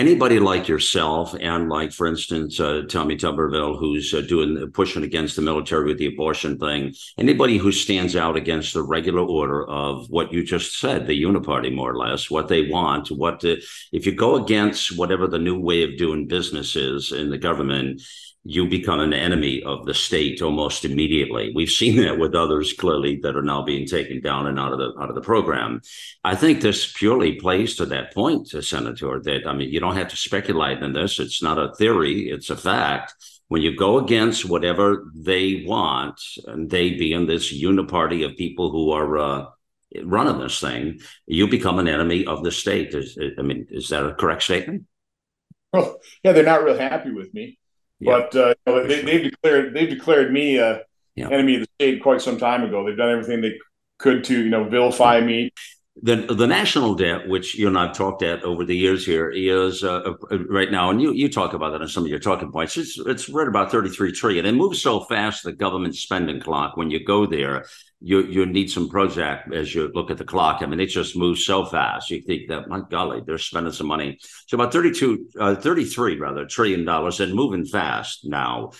anybody 0.00 0.40
like 0.40 0.66
yourself, 0.66 1.34
and 1.38 1.68
like 1.68 1.92
for 1.92 2.06
instance, 2.06 2.58
uh, 2.58 2.82
Tommy 2.88 3.16
Tuberville, 3.16 3.78
who's 3.78 4.12
uh, 4.14 4.22
doing 4.22 4.70
pushing 4.72 5.04
against 5.04 5.36
the 5.36 5.42
military 5.42 5.84
with 5.84 5.98
the 5.98 6.06
abortion 6.06 6.58
thing, 6.58 6.94
anybody 7.18 7.58
who 7.58 7.70
stands 7.70 8.16
out 8.16 8.34
against 8.34 8.72
the 8.72 8.82
regular 8.82 9.22
order 9.22 9.68
of 9.68 10.08
what 10.08 10.32
you 10.32 10.42
just 10.42 10.80
said, 10.80 11.06
the 11.06 11.22
uniparty, 11.22 11.72
more 11.72 11.92
or 11.92 11.98
less, 11.98 12.30
what 12.30 12.48
they 12.48 12.68
want, 12.68 13.10
what 13.10 13.40
the, 13.40 13.62
if 13.92 14.06
you 14.06 14.12
go 14.12 14.42
against 14.42 14.96
whatever 14.96 15.26
the 15.26 15.38
new 15.38 15.60
way 15.60 15.82
of 15.82 15.98
doing 15.98 16.26
business 16.26 16.74
is 16.76 17.12
in 17.12 17.28
the 17.28 17.38
government 17.38 18.02
you 18.44 18.66
become 18.68 19.00
an 19.00 19.12
enemy 19.12 19.62
of 19.62 19.84
the 19.84 19.92
state 19.92 20.40
almost 20.40 20.84
immediately. 20.84 21.52
We've 21.54 21.70
seen 21.70 21.96
that 21.96 22.18
with 22.18 22.34
others 22.34 22.72
clearly 22.72 23.16
that 23.22 23.36
are 23.36 23.42
now 23.42 23.62
being 23.62 23.86
taken 23.86 24.20
down 24.20 24.46
and 24.46 24.58
out 24.58 24.72
of 24.72 24.78
the 24.78 24.94
out 24.98 25.10
of 25.10 25.14
the 25.14 25.20
program. 25.20 25.82
I 26.24 26.34
think 26.34 26.60
this 26.60 26.92
purely 26.92 27.34
plays 27.34 27.76
to 27.76 27.86
that 27.86 28.14
point, 28.14 28.48
Senator. 28.48 29.20
That 29.22 29.46
I 29.46 29.52
mean, 29.52 29.70
you 29.70 29.80
don't 29.80 29.96
have 29.96 30.08
to 30.08 30.16
speculate 30.16 30.82
in 30.82 30.94
this. 30.94 31.18
It's 31.18 31.42
not 31.42 31.58
a 31.58 31.74
theory; 31.74 32.30
it's 32.30 32.50
a 32.50 32.56
fact. 32.56 33.14
When 33.48 33.62
you 33.62 33.76
go 33.76 33.98
against 33.98 34.48
whatever 34.48 35.10
they 35.14 35.64
want, 35.66 36.20
and 36.46 36.70
they 36.70 36.90
being 36.90 37.26
this 37.26 37.52
uniparty 37.52 38.24
of 38.24 38.36
people 38.36 38.70
who 38.70 38.92
are 38.92 39.18
uh, 39.18 39.46
running 40.04 40.38
this 40.38 40.60
thing, 40.60 41.00
you 41.26 41.48
become 41.48 41.78
an 41.78 41.88
enemy 41.88 42.24
of 42.24 42.44
the 42.44 42.52
state. 42.52 42.94
Is, 42.94 43.18
I 43.38 43.42
mean, 43.42 43.66
is 43.70 43.88
that 43.88 44.06
a 44.06 44.14
correct 44.14 44.44
statement? 44.44 44.84
Well, 45.72 45.98
yeah, 46.24 46.32
they're 46.32 46.44
not 46.44 46.64
real 46.64 46.78
happy 46.78 47.12
with 47.12 47.34
me. 47.34 47.58
But 48.00 48.34
uh, 48.34 48.54
they, 48.66 49.02
have 49.02 49.22
declared 49.22 49.74
they've 49.74 49.88
declared 49.88 50.32
me 50.32 50.58
a 50.58 50.82
yeah. 51.16 51.28
enemy 51.28 51.56
of 51.56 51.60
the 51.62 51.68
state 51.78 52.02
quite 52.02 52.20
some 52.20 52.38
time 52.38 52.64
ago. 52.64 52.84
They've 52.84 52.96
done 52.96 53.10
everything 53.10 53.40
they 53.40 53.58
could 53.98 54.24
to 54.24 54.42
you 54.42 54.50
know 54.50 54.64
vilify 54.64 55.20
me. 55.20 55.52
The 56.02 56.16
the 56.16 56.46
national 56.46 56.94
debt, 56.94 57.28
which 57.28 57.56
you 57.56 57.68
and 57.68 57.76
I've 57.76 57.94
talked 57.94 58.22
at 58.22 58.42
over 58.42 58.64
the 58.64 58.76
years 58.76 59.04
here, 59.04 59.30
is 59.30 59.84
uh, 59.84 60.14
uh, 60.30 60.38
right 60.48 60.70
now, 60.70 60.88
and 60.88 61.02
you 61.02 61.12
you 61.12 61.28
talk 61.28 61.52
about 61.52 61.72
that 61.72 61.82
in 61.82 61.88
some 61.88 62.04
of 62.04 62.10
your 62.10 62.20
talking 62.20 62.50
points. 62.50 62.76
It's 62.78 62.98
it's 62.98 63.28
right 63.28 63.48
about 63.48 63.70
thirty 63.70 63.90
three 63.90 64.12
trillion. 64.12 64.46
It 64.46 64.52
moves 64.52 64.80
so 64.80 65.00
fast, 65.00 65.44
the 65.44 65.52
government 65.52 65.94
spending 65.96 66.40
clock. 66.40 66.76
When 66.76 66.90
you 66.90 67.04
go 67.04 67.26
there, 67.26 67.66
you 68.00 68.22
you 68.22 68.46
need 68.46 68.70
some 68.70 68.88
Prozac 68.88 69.52
as 69.52 69.74
you 69.74 69.90
look 69.94 70.10
at 70.10 70.16
the 70.16 70.24
clock. 70.24 70.62
I 70.62 70.66
mean, 70.66 70.80
it 70.80 70.86
just 70.86 71.14
moves 71.16 71.44
so 71.44 71.66
fast. 71.66 72.10
You 72.10 72.22
think 72.22 72.48
that, 72.48 72.68
my 72.68 72.80
golly, 72.88 73.20
they're 73.24 73.38
spending 73.38 73.72
some 73.72 73.88
money. 73.88 74.18
So 74.46 74.56
about 74.56 74.72
32, 74.72 75.28
uh, 75.38 75.54
33 75.56 76.18
rather, 76.18 76.46
trillion 76.46 76.84
dollars 76.84 77.20
and 77.20 77.34
moving 77.34 77.66
fast 77.66 78.20
now. 78.24 78.70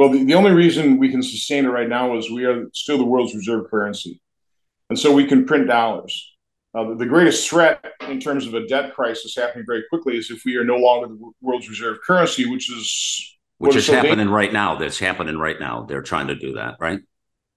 Well, 0.01 0.09
the, 0.09 0.25
the 0.25 0.33
only 0.33 0.53
reason 0.53 0.97
we 0.97 1.11
can 1.11 1.23
sustain 1.23 1.67
it 1.67 1.69
right 1.69 1.87
now 1.87 2.17
is 2.17 2.31
we 2.31 2.47
are 2.47 2.71
still 2.73 2.97
the 2.97 3.05
world's 3.05 3.35
reserve 3.35 3.69
currency. 3.69 4.23
And 4.89 4.99
so 4.99 5.13
we 5.13 5.27
can 5.27 5.45
print 5.45 5.67
dollars. 5.67 6.39
Uh, 6.75 6.95
the, 6.95 7.05
greatest 7.05 7.51
threat 7.51 7.85
in 8.09 8.19
terms 8.19 8.47
of 8.47 8.55
a 8.55 8.67
debt 8.67 8.95
crisis 8.95 9.37
happening 9.37 9.67
very 9.67 9.83
quickly 9.91 10.17
is 10.17 10.31
if 10.31 10.41
we 10.47 10.57
are 10.57 10.65
no 10.65 10.77
longer 10.77 11.09
the 11.09 11.33
world's 11.43 11.69
reserve 11.69 11.99
currency, 12.07 12.49
which 12.49 12.73
is 12.73 13.37
which 13.59 13.77
is 13.77 13.85
so 13.85 13.93
happening 13.93 14.31
right 14.31 14.55
now. 14.55 14.75
That's 14.75 14.99
happening 14.99 15.37
right 15.37 15.61
now. 15.61 15.85
They're 15.87 16.01
trying 16.01 16.29
to 16.29 16.35
do 16.35 16.55
that, 16.55 16.77
right? 16.81 17.01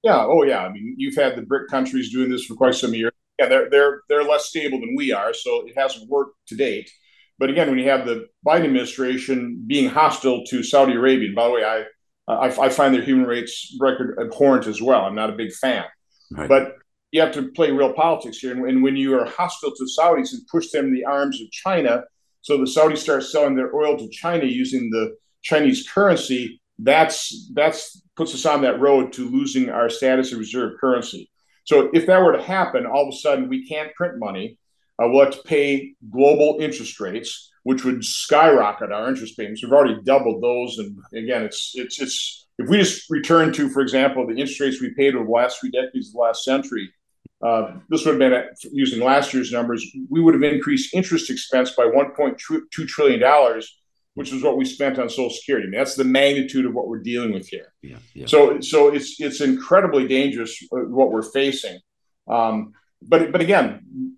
Yeah. 0.04 0.26
Oh, 0.26 0.44
yeah. 0.44 0.66
I 0.66 0.70
mean, 0.70 0.96
you've 0.98 1.16
had 1.16 1.38
the 1.38 1.44
BRIC 1.44 1.70
countries 1.70 2.12
doing 2.12 2.30
this 2.30 2.44
for 2.44 2.56
quite 2.56 2.76
some 2.76 2.94
years. 2.94 3.14
Yeah, 3.40 3.48
they're 3.48 3.70
they're 3.70 4.02
they're 4.10 4.26
less 4.26 4.48
stable 4.48 4.82
than 4.82 4.96
we 4.98 5.14
are, 5.14 5.34
so 5.34 5.66
it 5.66 5.78
hasn't 5.78 6.10
worked 6.10 6.36
to 6.48 6.58
date. 6.58 6.92
But 7.40 7.50
again, 7.50 7.70
when 7.70 7.80
you 7.80 7.88
have 7.88 8.06
the 8.06 8.28
Biden 8.46 8.66
administration 8.66 9.64
being 9.66 9.88
hostile 9.88 10.44
to 10.48 10.62
Saudi 10.62 10.96
Arabia, 10.96 11.28
and 11.28 11.36
by 11.38 11.48
the 11.48 11.54
way, 11.54 11.64
I 11.64 11.86
Uh, 12.28 12.34
I, 12.34 12.66
I, 12.66 12.70
find 12.70 12.94
their 12.94 13.02
human 13.02 13.26
rights 13.26 13.76
record 13.82 14.18
abhorrent 14.18 14.66
as 14.66 14.82
well. 14.82 15.02
I'm 15.02 15.16
not 15.16 15.30
a 15.30 15.34
big 15.34 15.52
fan, 15.52 15.84
right. 16.32 16.48
but 16.48 16.78
you 17.12 17.20
have 17.20 17.34
to 17.34 17.52
play 17.52 17.70
real 17.72 17.92
politics 17.92 18.38
here. 18.38 18.54
And, 18.54 18.66
and, 18.66 18.82
when 18.82 18.96
you 18.96 19.18
are 19.20 19.26
hostile 19.26 19.72
to 19.76 19.84
Saudis 19.84 20.32
and 20.32 20.48
push 20.48 20.72
them 20.72 20.86
in 20.86 20.94
the 20.94 21.04
arms 21.04 21.42
of 21.42 21.52
China, 21.52 22.04
so 22.42 22.58
the 22.58 22.64
Saudis 22.64 23.00
start 23.00 23.24
selling 23.24 23.56
their 23.56 23.76
oil 23.76 23.98
to 23.98 24.10
China 24.10 24.46
using 24.46 24.90
the 24.90 25.16
Chinese 25.42 25.88
currency, 25.90 26.62
that's 26.80 27.52
that's 27.54 28.02
puts 28.16 28.34
us 28.34 28.46
on 28.46 28.62
that 28.62 28.80
road 28.80 29.12
to 29.14 29.30
losing 29.30 29.70
our 29.70 29.90
status 29.90 30.32
of 30.32 30.40
reserve 30.40 30.80
currency. 30.80 31.30
So 31.66 31.90
if 31.94 32.06
that 32.08 32.22
were 32.22 32.34
to 32.34 32.44
happen, 32.44 32.86
all 32.86 33.08
of 33.08 33.14
a 33.14 33.18
sudden 33.18 33.50
we 33.50 33.68
can't 33.68 33.94
print 33.96 34.20
money. 34.20 34.58
Uh, 35.02 35.08
we'll 35.08 35.26
have 35.26 35.34
to 35.34 35.44
pay 35.44 35.96
global 36.12 36.58
interest 36.60 37.00
rates 37.00 37.52
which 37.64 37.86
would 37.86 38.04
skyrocket 38.04 38.92
our 38.92 39.10
interest 39.10 39.38
payments. 39.38 39.64
We've 39.64 39.74
already 39.74 40.02
doubled 40.04 40.44
those, 40.44 40.78
and 40.78 40.98
again, 41.14 41.44
it's 41.44 41.72
it's 41.76 42.00
it's 42.00 42.48
if 42.60 42.70
we 42.70 42.78
just 42.78 43.10
return 43.10 43.52
to, 43.54 43.70
for 43.70 43.82
example, 43.82 44.28
the 44.28 44.34
interest 44.34 44.60
rates 44.60 44.82
we 44.82 44.94
paid 44.94 45.16
over 45.16 45.26
the 45.26 45.32
last 45.32 45.60
three 45.60 45.72
decades 45.72 46.10
of 46.10 46.14
the 46.14 46.20
last 46.20 46.44
century, 46.44 46.94
uh, 47.42 47.72
this 47.90 48.06
would 48.06 48.12
have 48.12 48.20
been 48.20 48.34
at, 48.34 48.52
using 48.72 49.04
last 49.04 49.34
year's 49.34 49.52
numbers. 49.52 49.86
We 50.10 50.22
would 50.22 50.34
have 50.34 50.44
increased 50.44 50.94
interest 50.94 51.30
expense 51.30 51.72
by 51.72 51.84
1.2 51.84 52.88
trillion 52.88 53.20
dollars, 53.20 53.80
which 54.14 54.32
is 54.34 54.44
what 54.44 54.58
we 54.58 54.66
spent 54.66 55.00
on 55.00 55.10
Social 55.10 55.30
Security. 55.30 55.68
I 55.68 55.72
mean, 55.72 55.80
that's 55.80 55.96
the 55.96 56.04
magnitude 56.04 56.66
of 56.66 56.74
what 56.74 56.88
we're 56.88 57.00
dealing 57.02 57.34
with 57.34 57.48
here. 57.48 57.74
Yeah, 57.82 57.98
yeah. 58.14 58.28
So, 58.28 58.60
so 58.60 58.90
it's 58.90 59.20
it's 59.22 59.40
incredibly 59.40 60.08
dangerous 60.08 60.62
uh, 60.72 60.80
what 60.80 61.12
we're 61.12 61.24
facing. 61.24 61.80
Um, 62.28 62.74
but 63.02 63.32
but 63.32 63.40
again, 63.40 64.16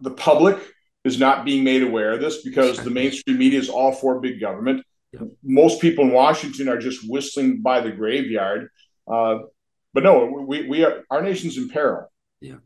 the 0.00 0.10
public 0.10 0.58
is 1.04 1.18
not 1.18 1.44
being 1.44 1.62
made 1.64 1.82
aware 1.82 2.14
of 2.14 2.20
this 2.20 2.42
because 2.42 2.78
the 2.78 2.90
mainstream 2.90 3.38
media 3.38 3.58
is 3.58 3.68
all 3.68 3.92
for 3.92 4.20
big 4.20 4.40
government. 4.40 4.84
Most 5.42 5.80
people 5.80 6.04
in 6.04 6.12
Washington 6.12 6.68
are 6.68 6.78
just 6.78 7.08
whistling 7.08 7.62
by 7.62 7.80
the 7.80 7.90
graveyard. 7.90 8.68
Uh, 9.10 9.38
but 9.94 10.02
no, 10.02 10.44
we, 10.46 10.68
we 10.68 10.84
are 10.84 11.04
our 11.10 11.22
nation's 11.22 11.56
in 11.56 11.70
peril. 11.70 12.10
Yeah. 12.40 12.56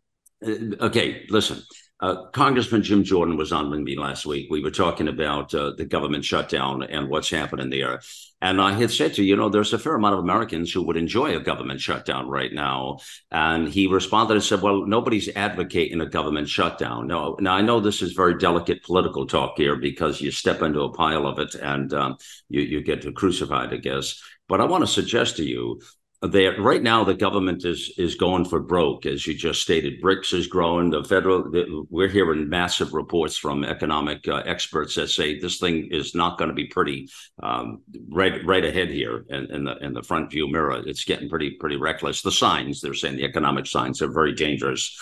Uh, 0.45 0.87
okay, 0.87 1.27
listen. 1.29 1.63
Uh, 2.01 2.25
Congressman 2.31 2.83
Jim 2.83 3.05
Jordan 3.05 3.37
was 3.37 3.53
on 3.53 3.71
with 3.71 3.81
me 3.81 3.95
last 3.95 4.25
week. 4.25 4.49
We 4.51 4.63
were 4.63 4.71
talking 4.71 5.07
about 5.07 5.55
uh, 5.55 5.73
the 5.77 5.85
government 5.85 6.25
shutdown 6.25 6.83
and 6.83 7.11
what's 7.11 7.29
happening 7.29 7.69
there. 7.69 8.01
And 8.41 8.59
I 8.59 8.73
had 8.73 8.91
said 8.91 9.13
to 9.15 9.23
you, 9.23 9.31
you 9.31 9.37
know, 9.37 9.51
there's 9.51 9.75
a 9.75 9.79
fair 9.79 9.97
amount 9.97 10.15
of 10.15 10.21
Americans 10.21 10.73
who 10.73 10.83
would 10.85 10.97
enjoy 10.97 11.37
a 11.37 11.41
government 11.41 11.79
shutdown 11.79 12.27
right 12.27 12.53
now. 12.53 13.01
And 13.31 13.69
he 13.69 13.87
responded 13.87 14.33
and 14.33 14.43
said, 14.43 14.63
well, 14.63 14.87
nobody's 14.87 15.29
advocating 15.37 16.01
a 16.01 16.07
government 16.07 16.49
shutdown. 16.49 17.07
No, 17.07 17.37
now 17.39 17.55
I 17.55 17.61
know 17.61 17.81
this 17.81 18.01
is 18.01 18.13
very 18.13 18.39
delicate 18.39 18.83
political 18.83 19.27
talk 19.27 19.59
here 19.59 19.77
because 19.77 20.23
you 20.23 20.31
step 20.31 20.63
into 20.63 20.81
a 20.81 20.93
pile 20.93 21.27
of 21.27 21.39
it 21.39 21.55
and 21.55 21.93
um, 21.93 22.17
you, 22.49 22.63
you 22.63 22.83
get 22.83 23.15
crucified, 23.15 23.75
I 23.75 23.77
guess. 23.77 24.23
But 24.49 24.63
I 24.63 24.65
want 24.65 24.83
to 24.83 24.89
suggest 24.89 25.37
to 25.37 25.45
you 25.45 25.83
there 26.23 26.61
right 26.61 26.83
now 26.83 27.03
the 27.03 27.15
government 27.15 27.65
is 27.65 27.95
is 27.97 28.15
going 28.15 28.45
for 28.45 28.61
broke. 28.61 29.07
As 29.07 29.27
you 29.27 29.35
just 29.35 29.63
stated 29.63 30.03
BRICS 30.03 30.35
is 30.35 30.47
growing. 30.47 30.91
The 30.91 31.03
federal 31.03 31.51
the, 31.51 31.87
we're 31.89 32.09
hearing 32.09 32.49
massive 32.49 32.93
reports 32.93 33.39
from 33.39 33.65
economic 33.65 34.29
uh, 34.29 34.43
experts 34.45 34.97
that 34.97 35.09
say 35.09 35.39
this 35.39 35.59
thing 35.59 35.89
is 35.91 36.15
not 36.15 36.37
going 36.37 36.49
to 36.49 36.55
be 36.55 36.67
pretty 36.67 37.09
um, 37.43 37.81
right 38.11 38.45
right 38.45 38.65
ahead 38.65 38.91
here 38.91 39.25
in, 39.31 39.51
in, 39.51 39.65
the 39.65 39.79
in 39.79 39.95
the 39.95 40.03
front 40.03 40.31
view 40.31 40.47
mirror. 40.47 40.83
It's 40.87 41.05
getting 41.05 41.31
pretty 41.31 41.53
pretty 41.53 41.77
reckless. 41.77 42.21
The 42.21 42.33
signs 42.33 42.81
they're 42.83 42.93
saying 42.93 43.17
the 43.17 43.25
economic 43.25 43.67
signs 43.67 44.03
are 44.03 44.13
very 44.13 44.35
dangerous. 44.35 44.95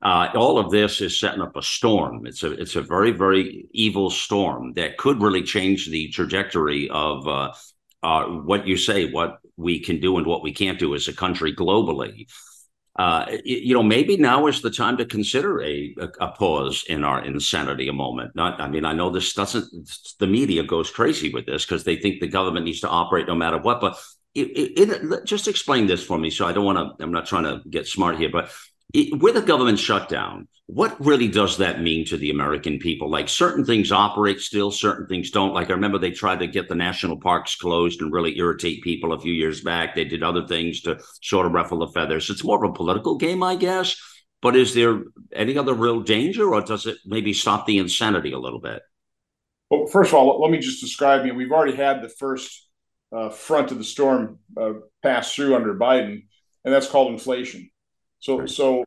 Uh, 0.00 0.28
all 0.34 0.58
of 0.58 0.70
this 0.70 1.00
is 1.00 1.20
setting 1.20 1.42
up 1.42 1.54
a 1.54 1.62
storm. 1.62 2.26
It's 2.26 2.42
a 2.42 2.52
it's 2.52 2.76
a 2.76 2.82
very 2.82 3.10
very 3.10 3.66
evil 3.72 4.08
storm 4.08 4.72
that 4.72 4.96
could 4.96 5.20
really 5.20 5.42
change 5.42 5.90
the 5.90 6.08
trajectory 6.08 6.88
of 6.88 7.28
uh, 7.28 7.52
uh, 8.02 8.24
what 8.24 8.66
you 8.66 8.76
say, 8.76 9.10
what 9.10 9.38
we 9.56 9.80
can 9.80 10.00
do 10.00 10.18
and 10.18 10.26
what 10.26 10.42
we 10.42 10.52
can't 10.52 10.78
do 10.78 10.94
as 10.94 11.08
a 11.08 11.12
country 11.12 11.54
globally. 11.54 12.26
Uh, 12.98 13.38
you 13.42 13.72
know, 13.72 13.82
maybe 13.82 14.18
now 14.18 14.46
is 14.46 14.60
the 14.60 14.70
time 14.70 14.98
to 14.98 15.06
consider 15.06 15.62
a, 15.62 15.94
a, 16.20 16.28
pause 16.32 16.84
in 16.88 17.04
our 17.04 17.24
insanity 17.24 17.88
a 17.88 17.92
moment. 17.92 18.36
Not, 18.36 18.60
I 18.60 18.68
mean, 18.68 18.84
I 18.84 18.92
know 18.92 19.08
this 19.08 19.32
doesn't. 19.32 19.64
The 20.18 20.26
media 20.26 20.62
goes 20.62 20.90
crazy 20.90 21.32
with 21.32 21.46
this 21.46 21.64
because 21.64 21.84
they 21.84 21.96
think 21.96 22.20
the 22.20 22.26
government 22.26 22.66
needs 22.66 22.80
to 22.80 22.90
operate 22.90 23.26
no 23.26 23.34
matter 23.34 23.56
what. 23.56 23.80
But 23.80 23.98
it, 24.34 24.48
it, 24.48 24.90
it, 24.90 25.24
just 25.24 25.48
explain 25.48 25.86
this 25.86 26.04
for 26.04 26.18
me. 26.18 26.28
So 26.28 26.46
I 26.46 26.52
don't 26.52 26.66
want 26.66 26.98
to. 26.98 27.02
I'm 27.02 27.12
not 27.12 27.24
trying 27.24 27.44
to 27.44 27.62
get 27.66 27.86
smart 27.86 28.18
here, 28.18 28.30
but 28.30 28.50
with 28.94 29.36
a 29.36 29.42
government 29.42 29.78
shutdown, 29.78 30.48
what 30.66 31.04
really 31.04 31.28
does 31.28 31.58
that 31.58 31.82
mean 31.82 32.04
to 32.06 32.16
the 32.16 32.30
American 32.30 32.78
people? 32.78 33.10
Like 33.10 33.28
certain 33.28 33.64
things 33.64 33.92
operate 33.92 34.40
still, 34.40 34.70
certain 34.70 35.06
things 35.06 35.30
don't. 35.30 35.54
Like 35.54 35.70
I 35.70 35.74
remember 35.74 35.98
they 35.98 36.10
tried 36.10 36.40
to 36.40 36.46
get 36.46 36.68
the 36.68 36.74
national 36.74 37.20
parks 37.20 37.56
closed 37.56 38.00
and 38.00 38.12
really 38.12 38.38
irritate 38.38 38.82
people 38.82 39.12
a 39.12 39.20
few 39.20 39.32
years 39.32 39.60
back. 39.60 39.94
They 39.94 40.04
did 40.04 40.22
other 40.22 40.46
things 40.46 40.82
to 40.82 41.00
sort 41.22 41.46
of 41.46 41.52
ruffle 41.52 41.78
the 41.78 41.88
feathers. 41.88 42.30
It's 42.30 42.44
more 42.44 42.62
of 42.62 42.70
a 42.70 42.74
political 42.74 43.16
game, 43.16 43.42
I 43.42 43.56
guess. 43.56 43.96
But 44.40 44.56
is 44.56 44.74
there 44.74 45.02
any 45.32 45.56
other 45.56 45.74
real 45.74 46.00
danger, 46.00 46.52
or 46.52 46.62
does 46.62 46.86
it 46.86 46.98
maybe 47.06 47.32
stop 47.32 47.64
the 47.64 47.78
insanity 47.78 48.32
a 48.32 48.38
little 48.38 48.60
bit? 48.60 48.82
Well, 49.70 49.86
first 49.86 50.10
of 50.10 50.14
all, 50.14 50.40
let 50.40 50.50
me 50.50 50.58
just 50.58 50.80
describe. 50.80 51.24
You 51.24 51.34
we've 51.34 51.52
already 51.52 51.76
had 51.76 52.02
the 52.02 52.08
first 52.08 52.68
uh, 53.12 53.28
front 53.28 53.70
of 53.70 53.78
the 53.78 53.84
storm 53.84 54.38
uh, 54.60 54.72
pass 55.02 55.34
through 55.34 55.54
under 55.54 55.74
Biden, 55.74 56.24
and 56.64 56.74
that's 56.74 56.88
called 56.88 57.12
inflation. 57.12 57.70
So, 58.22 58.46
so 58.46 58.84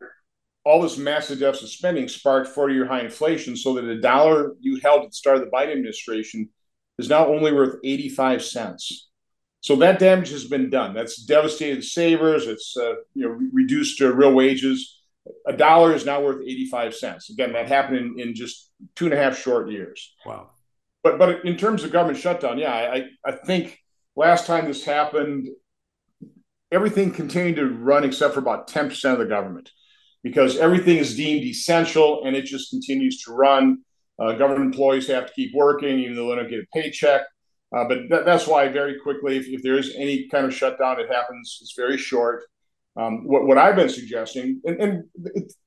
all 0.64 0.82
this 0.82 0.98
massive 0.98 1.40
deficit 1.40 1.70
spending 1.70 2.08
sparked 2.08 2.48
40 2.48 2.74
year 2.74 2.88
high 2.88 3.02
inflation 3.02 3.56
so 3.58 3.74
that 3.76 3.84
a 3.84 4.00
dollar 4.00 4.54
you 4.62 4.80
held 4.82 5.04
at 5.04 5.10
the 5.10 5.16
start 5.16 5.38
of 5.38 5.44
the 5.44 5.52
Biden 5.52 5.74
administration 5.74 6.50
is 6.98 7.10
now 7.10 7.28
only 7.28 7.52
worth 7.52 7.76
85 7.84 8.44
cents. 8.44 9.10
So 9.60 9.76
that 9.78 10.00
damage 10.00 10.30
has 10.30 10.46
been 10.46 10.70
done. 10.70 10.94
That's 10.94 11.18
devastated 11.18 11.84
savers. 11.84 12.48
It's 12.48 12.78
uh, 12.78 12.94
you 13.14 13.28
know 13.28 13.40
reduced 13.52 14.02
uh, 14.02 14.14
real 14.14 14.34
wages. 14.34 15.02
A 15.48 15.54
dollar 15.54 15.94
is 15.94 16.06
now 16.06 16.22
worth 16.22 16.42
85 16.42 16.96
cents. 16.96 17.30
Again, 17.30 17.54
that 17.54 17.68
happened 17.68 17.98
in, 17.98 18.30
in 18.30 18.36
just 18.36 18.72
two 18.96 19.06
and 19.06 19.14
a 19.14 19.18
half 19.18 19.38
short 19.38 19.70
years. 19.70 20.14
Wow. 20.26 20.52
But 21.04 21.18
but 21.18 21.44
in 21.44 21.58
terms 21.58 21.84
of 21.84 21.92
government 21.92 22.20
shutdown, 22.20 22.58
yeah, 22.58 22.74
I, 22.74 23.06
I 23.26 23.34
think 23.34 23.80
last 24.16 24.46
time 24.46 24.66
this 24.66 24.86
happened, 24.86 25.50
everything 26.72 27.12
continued 27.12 27.56
to 27.58 27.68
run 27.68 28.04
except 28.04 28.34
for 28.34 28.40
about 28.40 28.70
10% 28.70 29.14
of 29.14 29.20
the 29.20 29.26
government 29.26 29.70
because 30.24 30.58
everything 30.58 30.98
is 30.98 31.16
deemed 31.16 31.44
essential 31.44 32.24
and 32.26 32.36
it 32.36 32.46
just 32.46 32.72
continues 32.72 33.22
to 33.22 33.32
run. 33.32 33.80
Uh, 34.20 34.34
government 34.34 34.66
employees 34.66 35.08
have 35.08 35.28
to 35.28 35.34
keep 35.34 35.54
working 35.54 36.00
even 36.00 36.16
though 36.16 36.30
they 36.30 36.36
don't 36.36 36.50
get 36.50 36.60
a 36.60 36.66
paycheck. 36.74 37.22
Uh, 37.76 37.84
but 37.88 37.96
th- 38.10 38.26
that's 38.26 38.48
why 38.48 38.68
very 38.70 39.00
quickly, 39.00 39.38
if, 39.38 39.48
if, 39.48 39.62
there 39.62 39.78
is 39.78 39.94
any 39.98 40.28
kind 40.30 40.46
of 40.46 40.54
shutdown, 40.54 41.00
it 41.00 41.12
happens. 41.12 41.60
It's 41.62 41.74
very 41.76 41.98
short. 41.98 42.44
Um, 42.98 43.28
what, 43.28 43.46
what 43.46 43.58
I've 43.58 43.76
been 43.76 43.90
suggesting, 43.90 44.62
and, 44.64 44.80
and 44.80 45.04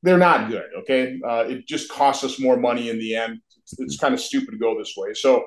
they're 0.02 0.17
not 0.17 0.49
good. 0.49 0.64
Okay, 0.81 1.21
uh, 1.28 1.45
it 1.47 1.67
just 1.67 1.90
costs 1.90 2.25
us 2.25 2.40
more 2.40 2.57
money 2.57 2.88
in 2.88 2.99
the 2.99 3.14
end. 3.14 3.40
It's, 3.62 3.78
it's, 3.78 3.99
kind 3.99 4.14
of 4.14 4.21
stupid 4.21 4.52
to 4.52 4.59
go 4.59 4.78
this 4.78 4.95
way. 4.97 5.12
So, 5.12 5.45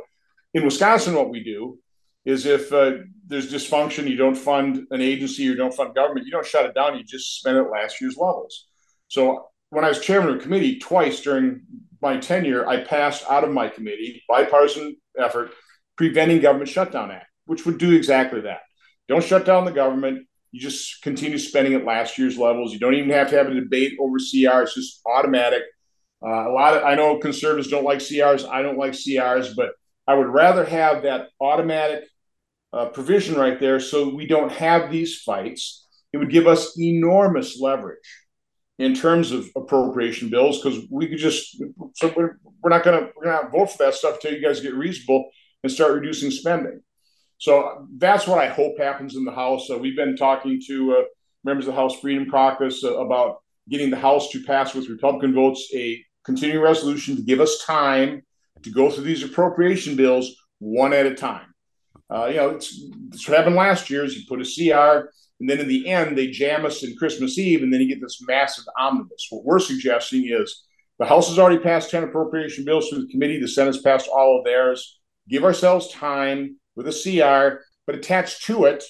in 0.53 0.63
Wisconsin, 0.63 1.15
what 1.15 1.31
we 1.31 1.43
do 1.43 1.79
is 2.25 2.46
if 2.46 2.72
uh, 2.72 2.91
there's 3.31 3.51
dysfunction, 3.51 4.09
you 4.09 4.17
don't 4.17 4.35
fund 4.35 4.85
an 4.91 5.00
agency, 5.00 5.43
you 5.43 5.55
don't 5.55 5.73
fund 5.73 5.95
government, 5.95 6.25
you 6.25 6.33
don't 6.33 6.45
shut 6.45 6.65
it 6.65 6.75
down, 6.75 6.97
you 6.97 7.03
just 7.05 7.39
spend 7.39 7.57
it 7.57 7.71
last 7.71 8.01
year's 8.01 8.17
levels. 8.17 8.67
So 9.07 9.47
when 9.69 9.85
I 9.85 9.88
was 9.88 10.01
chairman 10.01 10.31
of 10.31 10.35
a 10.35 10.39
committee 10.39 10.79
twice 10.79 11.21
during 11.21 11.61
my 12.01 12.17
tenure, 12.17 12.67
I 12.67 12.83
passed 12.83 13.23
out 13.29 13.45
of 13.45 13.51
my 13.51 13.69
committee, 13.69 14.21
bipartisan 14.27 14.97
effort, 15.17 15.51
Preventing 15.95 16.41
Government 16.41 16.69
Shutdown 16.69 17.09
Act, 17.09 17.27
which 17.45 17.65
would 17.65 17.77
do 17.77 17.93
exactly 17.93 18.41
that. 18.41 18.59
Don't 19.07 19.23
shut 19.23 19.45
down 19.45 19.63
the 19.63 19.71
government. 19.71 20.27
You 20.51 20.59
just 20.59 21.01
continue 21.01 21.38
spending 21.38 21.73
at 21.73 21.85
last 21.85 22.17
year's 22.17 22.38
levels. 22.38 22.73
You 22.73 22.79
don't 22.79 22.95
even 22.95 23.11
have 23.11 23.29
to 23.29 23.38
have 23.38 23.47
a 23.47 23.53
debate 23.53 23.93
over 23.97 24.17
CR. 24.17 24.63
It's 24.63 24.75
just 24.75 25.00
automatic. 25.05 25.63
Uh, 26.21 26.50
a 26.50 26.51
lot 26.51 26.75
of 26.75 26.83
I 26.83 26.95
know 26.95 27.17
conservatives 27.17 27.69
don't 27.69 27.85
like 27.85 28.00
CRs. 28.00 28.45
I 28.45 28.61
don't 28.61 28.77
like 28.77 28.91
CRs, 28.91 29.55
but 29.55 29.69
I 30.05 30.15
would 30.15 30.27
rather 30.27 30.65
have 30.65 31.03
that 31.03 31.29
automatic 31.39 32.03
uh, 32.74 32.88
provision 32.88 33.36
right 33.36 33.60
there 33.60 33.80
so 33.80 34.13
we 34.13 34.25
don't 34.25 34.51
have 34.51 34.92
these 34.92 35.22
fights. 35.22 35.88
It 36.13 36.18
would 36.18 36.30
give 36.30 36.48
us 36.48 36.78
enormous 36.80 37.60
leverage 37.60 38.00
in 38.80 38.96
terms 38.96 39.32
of 39.32 39.48
appropriation 39.56 40.30
bills 40.30 40.62
because 40.62 40.80
we 40.90 41.08
could 41.08 41.20
just 41.20 41.62
so 41.96 42.13
we're, 42.16 42.38
we're 42.63 42.70
not 42.70 42.84
going 42.84 43.00
to 43.00 43.12
we're 43.16 43.50
vote 43.50 43.72
for 43.72 43.78
that 43.78 43.94
stuff 43.94 44.16
until 44.16 44.34
you 44.34 44.46
guys 44.46 44.60
get 44.60 44.74
reasonable 44.74 45.30
and 45.63 45.72
start 45.72 45.94
reducing 45.94 46.32
spending. 46.32 46.82
So 47.38 47.88
that's 47.98 48.28
what 48.28 48.40
I 48.40 48.48
hope 48.48 48.78
happens 48.78 49.16
in 49.16 49.25
the 49.25 49.32
House. 49.32 49.70
Uh, 49.70 49.78
we've 49.78 49.96
been 49.96 50.16
talking 50.16 50.62
to 50.68 50.98
uh, 50.98 51.04
members 51.44 51.68
of 51.68 51.74
the 51.74 51.80
House 51.80 52.00
Freedom 52.00 52.30
Caucus 52.30 52.84
uh, 52.84 52.98
about 52.98 53.42
getting 53.70 53.90
the 53.90 53.98
House 53.98 54.30
to 54.32 54.44
pass 54.44 54.74
with 54.74 54.90
Republican 54.90 55.34
votes 55.34 55.70
a 55.74 56.04
continuing 56.24 56.63
resolution 56.63 57.16
to 57.16 57.22
give 57.22 57.40
us 57.40 57.63
time 57.66 58.22
to 58.63 58.72
go 58.72 58.90
through 58.90 59.06
these 59.06 59.24
appropriation 59.24 59.96
bills 59.96 60.36
one 60.60 60.94
at 60.94 61.06
a 61.06 61.16
time. 61.16 61.50
Uh, 62.13 62.25
you 62.25 62.36
know, 62.36 62.50
it's, 62.50 62.84
it's 63.13 63.27
what 63.27 63.38
happened 63.38 63.56
last 63.56 63.89
year 63.89 64.03
is 64.03 64.15
you 64.15 64.25
put 64.27 64.41
a 64.41 64.44
CR, 64.44 65.08
and 65.39 65.50
then 65.50 65.60
in 65.60 65.68
the 65.68 65.88
end, 65.88 66.18
they 66.18 66.27
jam 66.27 66.65
us 66.65 66.84
in 66.84 66.96
Christmas 66.98 67.38
Eve, 67.38 67.63
and 67.63 67.74
then 67.74 67.82
you 67.82 67.88
get 67.88 68.01
this 68.01 68.22
massive 68.27 68.65
omnibus. 68.77 69.27
What 69.30 69.46
we're 69.46 69.60
suggesting 69.60 70.27
is 70.30 70.63
the 71.00 71.06
House 71.06 71.30
has 71.30 71.39
already 71.39 71.58
passed 71.58 71.89
10 71.89 72.03
appropriation 72.03 72.65
bills 72.65 72.89
through 72.89 73.06
the 73.06 73.12
committee, 73.12 73.39
the 73.39 73.48
Senate's 73.48 73.82
passed 73.82 74.08
all 74.08 74.38
of 74.38 74.46
theirs. 74.46 75.00
Give 75.30 75.44
ourselves 75.44 75.91
time 75.91 76.58
with 76.75 76.88
a 76.88 76.91
CR, 76.91 77.63
but 77.88 77.96
attached 77.96 78.44
to 78.46 78.65
it, 78.65 78.84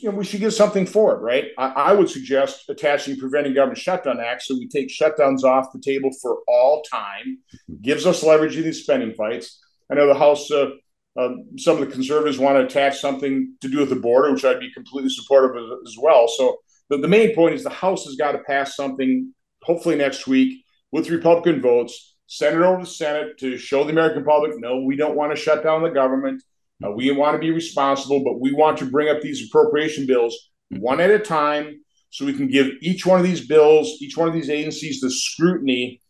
you 0.00 0.10
know, 0.10 0.16
we 0.16 0.24
should 0.24 0.40
give 0.40 0.54
something 0.54 0.86
for 0.86 1.14
it, 1.14 1.20
right? 1.20 1.48
I, 1.58 1.66
I 1.66 1.92
would 1.92 2.08
suggest 2.08 2.68
attaching 2.70 3.18
Preventing 3.18 3.54
Government 3.54 3.78
Shutdown 3.78 4.18
Act 4.18 4.42
so 4.42 4.54
we 4.54 4.68
take 4.68 4.88
shutdowns 4.88 5.44
off 5.44 5.72
the 5.72 5.80
table 5.80 6.10
for 6.22 6.38
all 6.48 6.82
time, 6.90 7.38
gives 7.82 8.06
us 8.06 8.22
leverage 8.22 8.56
in 8.56 8.62
these 8.62 8.82
spending 8.82 9.14
fights. 9.14 9.60
I 9.90 9.94
know 9.94 10.06
the 10.06 10.18
House, 10.18 10.50
uh, 10.50 10.70
uh, 11.16 11.30
some 11.56 11.80
of 11.80 11.80
the 11.80 11.92
conservatives 11.92 12.38
want 12.38 12.56
to 12.56 12.64
attach 12.64 13.00
something 13.00 13.54
to 13.60 13.68
do 13.68 13.78
with 13.78 13.90
the 13.90 13.96
border, 13.96 14.32
which 14.32 14.44
I'd 14.44 14.60
be 14.60 14.72
completely 14.72 15.10
supportive 15.10 15.56
of 15.56 15.78
as 15.86 15.96
well. 16.00 16.26
So 16.28 16.56
the, 16.90 16.98
the 16.98 17.08
main 17.08 17.34
point 17.34 17.54
is 17.54 17.62
the 17.62 17.70
House 17.70 18.04
has 18.04 18.16
got 18.16 18.32
to 18.32 18.38
pass 18.38 18.76
something, 18.76 19.32
hopefully 19.62 19.96
next 19.96 20.26
week, 20.26 20.64
with 20.92 21.10
Republican 21.10 21.60
votes, 21.60 22.16
send 22.26 22.56
it 22.56 22.62
over 22.62 22.78
to 22.78 22.84
the 22.84 22.90
Senate 22.90 23.38
to 23.38 23.56
show 23.56 23.84
the 23.84 23.90
American 23.90 24.24
public, 24.24 24.52
no, 24.58 24.80
we 24.80 24.96
don't 24.96 25.16
want 25.16 25.34
to 25.34 25.40
shut 25.40 25.62
down 25.62 25.82
the 25.82 25.90
government. 25.90 26.42
Uh, 26.84 26.90
we 26.90 27.10
want 27.12 27.34
to 27.34 27.38
be 27.38 27.50
responsible, 27.50 28.22
but 28.24 28.40
we 28.40 28.52
want 28.52 28.78
to 28.78 28.86
bring 28.86 29.08
up 29.08 29.20
these 29.20 29.46
appropriation 29.46 30.06
bills 30.06 30.36
one 30.70 31.00
at 31.00 31.10
a 31.10 31.18
time 31.18 31.80
so 32.10 32.24
we 32.24 32.32
can 32.32 32.48
give 32.48 32.68
each 32.80 33.06
one 33.06 33.18
of 33.18 33.24
these 33.24 33.46
bills, 33.46 33.98
each 34.00 34.16
one 34.16 34.28
of 34.28 34.34
these 34.34 34.50
agencies 34.50 35.00
the 35.00 35.10
scrutiny 35.10 36.00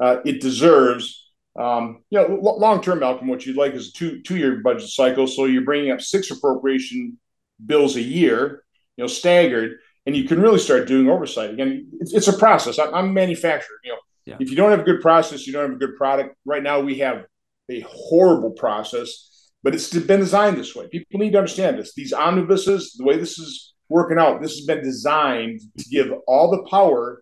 uh, 0.00 0.18
it 0.24 0.40
deserves. 0.40 1.25
Um, 1.58 2.02
you 2.10 2.18
know, 2.18 2.26
l- 2.26 2.60
long 2.60 2.82
term, 2.82 3.00
Malcolm, 3.00 3.28
what 3.28 3.46
you'd 3.46 3.56
like 3.56 3.72
is 3.72 3.88
a 3.88 3.92
two 3.92 4.22
two 4.22 4.36
year 4.36 4.56
budget 4.56 4.88
cycle. 4.88 5.26
So 5.26 5.46
you're 5.46 5.64
bringing 5.64 5.90
up 5.90 6.00
six 6.00 6.30
appropriation 6.30 7.18
bills 7.64 7.96
a 7.96 8.02
year, 8.02 8.64
you 8.96 9.04
know, 9.04 9.08
staggered, 9.08 9.78
and 10.04 10.16
you 10.16 10.24
can 10.24 10.40
really 10.40 10.58
start 10.58 10.86
doing 10.86 11.08
oversight. 11.08 11.50
Again, 11.50 11.88
it's, 12.00 12.12
it's 12.12 12.28
a 12.28 12.36
process. 12.36 12.78
I, 12.78 12.86
I'm 12.86 13.10
a 13.10 13.12
manufacturer. 13.12 13.76
You 13.84 13.92
know, 13.92 13.98
yeah. 14.26 14.36
if 14.40 14.50
you 14.50 14.56
don't 14.56 14.70
have 14.70 14.80
a 14.80 14.84
good 14.84 15.00
process, 15.00 15.46
you 15.46 15.52
don't 15.52 15.62
have 15.62 15.76
a 15.76 15.78
good 15.78 15.96
product. 15.96 16.36
Right 16.44 16.62
now, 16.62 16.80
we 16.80 16.98
have 16.98 17.24
a 17.70 17.80
horrible 17.80 18.50
process 18.50 19.26
but 19.66 19.74
it's 19.74 19.92
been 19.92 20.20
designed 20.20 20.56
this 20.56 20.76
way. 20.76 20.86
People 20.86 21.18
need 21.18 21.32
to 21.32 21.38
understand 21.38 21.76
this. 21.76 21.92
These 21.92 22.12
omnibuses, 22.12 22.92
the 22.92 23.02
way 23.02 23.16
this 23.16 23.36
is 23.36 23.74
working 23.88 24.16
out, 24.16 24.40
this 24.40 24.54
has 24.56 24.64
been 24.64 24.80
designed 24.80 25.60
to 25.78 25.88
give 25.88 26.12
all 26.28 26.52
the 26.52 26.62
power 26.70 27.20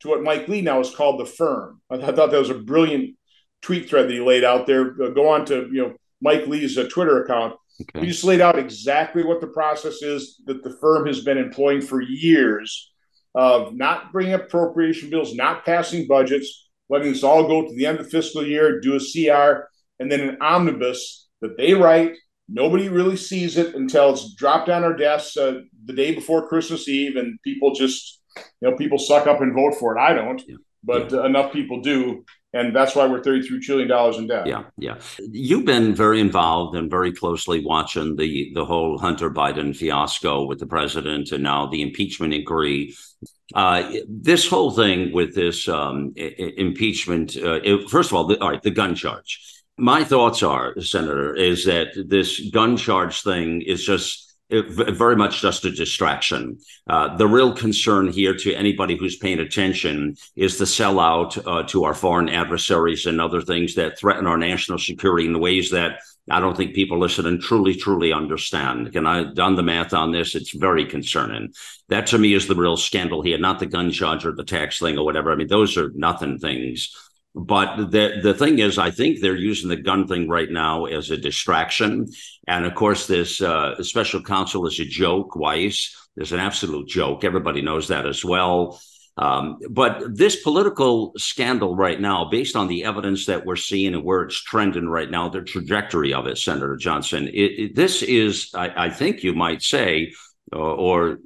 to 0.00 0.08
what 0.08 0.24
Mike 0.24 0.48
Lee 0.48 0.60
now 0.60 0.80
is 0.80 0.92
called 0.92 1.20
the 1.20 1.24
firm. 1.24 1.80
I, 1.88 1.98
thought 1.98 2.32
that 2.32 2.32
was 2.32 2.50
a 2.50 2.58
brilliant 2.58 3.16
tweet 3.64 3.88
thread 3.88 4.08
that 4.08 4.12
he 4.12 4.20
laid 4.20 4.44
out 4.44 4.66
there. 4.66 4.94
Uh, 5.02 5.08
go 5.08 5.28
on 5.28 5.44
to 5.46 5.68
you 5.72 5.82
know 5.82 5.94
Mike 6.20 6.46
Lee's 6.46 6.78
uh, 6.78 6.88
Twitter 6.88 7.24
account. 7.24 7.54
Okay. 7.80 8.00
He 8.00 8.12
just 8.12 8.22
laid 8.24 8.40
out 8.40 8.58
exactly 8.58 9.24
what 9.24 9.40
the 9.40 9.48
process 9.48 10.02
is 10.02 10.40
that 10.46 10.62
the 10.62 10.76
firm 10.80 11.06
has 11.06 11.20
been 11.20 11.38
employing 11.38 11.80
for 11.80 12.00
years 12.00 12.92
of 13.34 13.74
not 13.74 14.12
bringing 14.12 14.34
appropriation 14.34 15.10
bills, 15.10 15.34
not 15.34 15.64
passing 15.64 16.06
budgets, 16.06 16.68
letting 16.88 17.12
this 17.12 17.24
all 17.24 17.48
go 17.48 17.66
to 17.66 17.74
the 17.74 17.86
end 17.86 17.98
of 17.98 18.04
the 18.04 18.10
fiscal 18.10 18.46
year, 18.46 18.80
do 18.80 18.94
a 18.94 19.00
CR, 19.00 19.64
and 19.98 20.10
then 20.10 20.20
an 20.20 20.38
omnibus 20.40 21.28
that 21.40 21.56
they 21.56 21.74
write. 21.74 22.12
Nobody 22.48 22.88
really 22.88 23.16
sees 23.16 23.56
it 23.56 23.74
until 23.74 24.12
it's 24.12 24.34
dropped 24.34 24.68
on 24.68 24.84
our 24.84 24.94
desks 24.94 25.36
uh, 25.36 25.60
the 25.86 25.92
day 25.92 26.14
before 26.14 26.48
Christmas 26.48 26.88
Eve, 26.88 27.16
and 27.16 27.38
people 27.42 27.74
just, 27.74 28.20
you 28.60 28.70
know, 28.70 28.76
people 28.76 28.98
suck 28.98 29.26
up 29.26 29.40
and 29.40 29.54
vote 29.54 29.74
for 29.74 29.96
it. 29.96 30.00
I 30.00 30.12
don't, 30.12 30.42
yeah. 30.46 30.56
but 30.82 31.10
yeah. 31.10 31.20
Uh, 31.20 31.24
enough 31.24 31.52
people 31.52 31.80
do, 31.80 32.24
and 32.54 32.74
that's 32.74 32.94
why 32.96 33.06
we're 33.06 33.22
thirty-three 33.22 33.60
trillion 33.60 33.88
dollars 33.88 34.16
in 34.16 34.26
debt. 34.26 34.46
Yeah, 34.46 34.64
yeah. 34.78 34.96
You've 35.18 35.64
been 35.64 35.94
very 35.94 36.20
involved 36.20 36.76
and 36.76 36.90
very 36.90 37.12
closely 37.12 37.64
watching 37.64 38.16
the 38.16 38.50
the 38.54 38.64
whole 38.64 38.98
Hunter 38.98 39.30
Biden 39.30 39.76
fiasco 39.76 40.46
with 40.46 40.58
the 40.58 40.66
president, 40.66 41.32
and 41.32 41.42
now 41.42 41.66
the 41.66 41.82
impeachment 41.82 42.32
inquiry. 42.32 42.94
Uh, 43.54 43.92
this 44.08 44.48
whole 44.48 44.70
thing 44.70 45.12
with 45.12 45.34
this 45.34 45.68
um, 45.68 46.14
impeachment, 46.16 47.36
uh, 47.36 47.60
it, 47.62 47.90
first 47.90 48.10
of 48.10 48.16
all, 48.16 48.24
the, 48.24 48.40
all 48.40 48.50
right, 48.50 48.62
the 48.62 48.70
gun 48.70 48.94
charge 48.94 49.38
my 49.76 50.04
thoughts 50.04 50.42
are, 50.42 50.78
Senator, 50.80 51.34
is 51.34 51.64
that 51.64 51.88
this 52.08 52.48
gun 52.50 52.76
charge 52.76 53.22
thing 53.22 53.62
is 53.62 53.84
just 53.84 54.23
very 54.50 55.16
much 55.16 55.40
just 55.40 55.64
a 55.64 55.70
distraction. 55.70 56.58
Uh, 56.88 57.16
the 57.16 57.26
real 57.26 57.54
concern 57.54 58.08
here 58.08 58.34
to 58.34 58.54
anybody 58.54 58.96
who's 58.96 59.16
paying 59.16 59.40
attention 59.40 60.16
is 60.36 60.58
the 60.58 60.64
sellout 60.64 61.42
uh, 61.46 61.66
to 61.68 61.84
our 61.84 61.94
foreign 61.94 62.28
adversaries 62.28 63.06
and 63.06 63.20
other 63.20 63.40
things 63.40 63.74
that 63.74 63.98
threaten 63.98 64.26
our 64.26 64.36
national 64.36 64.78
security 64.78 65.26
in 65.26 65.40
ways 65.40 65.70
that 65.70 66.00
I 66.30 66.40
don't 66.40 66.56
think 66.56 66.74
people 66.74 66.98
listening 66.98 67.40
truly, 67.40 67.74
truly 67.74 68.12
understand. 68.12 68.94
And 68.96 69.06
I've 69.06 69.34
done 69.34 69.56
the 69.56 69.62
math 69.62 69.92
on 69.92 70.10
this. 70.10 70.34
It's 70.34 70.54
very 70.54 70.86
concerning. 70.86 71.52
That 71.88 72.06
to 72.08 72.18
me 72.18 72.32
is 72.32 72.46
the 72.46 72.54
real 72.54 72.76
scandal 72.76 73.22
here, 73.22 73.38
not 73.38 73.58
the 73.58 73.66
gun 73.66 73.90
charge 73.90 74.24
or 74.24 74.32
the 74.32 74.44
tax 74.44 74.78
thing 74.78 74.98
or 74.98 75.04
whatever. 75.04 75.32
I 75.32 75.36
mean, 75.36 75.48
those 75.48 75.76
are 75.76 75.90
nothing 75.94 76.38
things. 76.38 76.94
But 77.34 77.90
the 77.90 78.20
the 78.22 78.34
thing 78.34 78.60
is, 78.60 78.78
I 78.78 78.92
think 78.92 79.20
they're 79.20 79.34
using 79.34 79.68
the 79.68 79.76
gun 79.76 80.06
thing 80.06 80.28
right 80.28 80.50
now 80.50 80.84
as 80.84 81.10
a 81.10 81.16
distraction. 81.16 82.08
And 82.46 82.64
of 82.64 82.74
course, 82.74 83.08
this 83.08 83.40
uh, 83.42 83.82
special 83.82 84.22
counsel 84.22 84.66
is 84.66 84.78
a 84.78 84.84
joke. 84.84 85.34
Weiss 85.34 85.96
is 86.16 86.32
an 86.32 86.38
absolute 86.38 86.88
joke. 86.88 87.24
Everybody 87.24 87.60
knows 87.60 87.88
that 87.88 88.06
as 88.06 88.24
well. 88.24 88.80
Um, 89.16 89.58
but 89.70 90.16
this 90.16 90.42
political 90.42 91.12
scandal 91.16 91.76
right 91.76 92.00
now, 92.00 92.24
based 92.24 92.56
on 92.56 92.66
the 92.66 92.84
evidence 92.84 93.26
that 93.26 93.46
we're 93.46 93.56
seeing 93.56 93.94
and 93.94 94.04
where 94.04 94.22
it's 94.22 94.42
trending 94.42 94.88
right 94.88 95.10
now, 95.10 95.28
the 95.28 95.42
trajectory 95.42 96.12
of 96.12 96.26
it, 96.26 96.38
Senator 96.38 96.76
Johnson, 96.76 97.28
it, 97.28 97.32
it, 97.32 97.74
this 97.76 98.02
is, 98.02 98.50
I, 98.54 98.86
I, 98.86 98.90
think 98.90 99.22
you 99.22 99.32
might 99.32 99.62
say, 99.62 100.14
uh, 100.52 100.58
or 100.58 101.18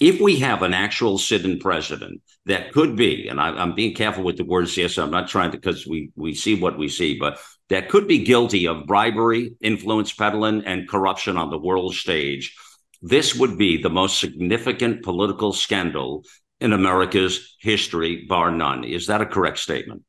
if 0.00 0.20
we 0.20 0.40
have 0.40 0.62
an 0.62 0.74
actual 0.74 1.18
sitting 1.18 1.58
president 1.58 2.20
that 2.46 2.72
could 2.72 2.96
be, 2.96 3.28
and 3.28 3.40
I, 3.40 3.62
am 3.62 3.74
being 3.74 3.94
careful 3.94 4.24
with 4.24 4.36
the 4.36 4.44
words 4.44 4.74
here, 4.74 4.88
so 4.88 5.04
I'm 5.04 5.10
not 5.10 5.28
trying 5.28 5.52
to 5.52 5.58
because 5.58 5.86
we 5.86 6.10
we 6.16 6.34
see 6.34 6.60
what 6.60 6.78
we 6.78 6.88
see, 6.88 7.18
but 7.18 7.38
that 7.68 7.88
could 7.88 8.06
be 8.06 8.24
guilty 8.24 8.66
of 8.66 8.86
bribery, 8.86 9.54
influence 9.60 10.12
peddling, 10.12 10.64
and 10.64 10.88
corruption 10.88 11.36
on 11.36 11.50
the 11.50 11.58
world 11.58 11.94
stage. 11.94 12.56
This 13.02 13.34
would 13.34 13.58
be 13.58 13.80
the 13.80 13.90
most 13.90 14.18
significant 14.18 15.02
political 15.02 15.52
scandal 15.52 16.24
in 16.60 16.72
America's 16.72 17.56
history, 17.60 18.26
bar 18.28 18.50
none. 18.50 18.84
Is 18.84 19.06
that 19.06 19.20
a 19.20 19.26
correct 19.26 19.58
statement? 19.58 20.02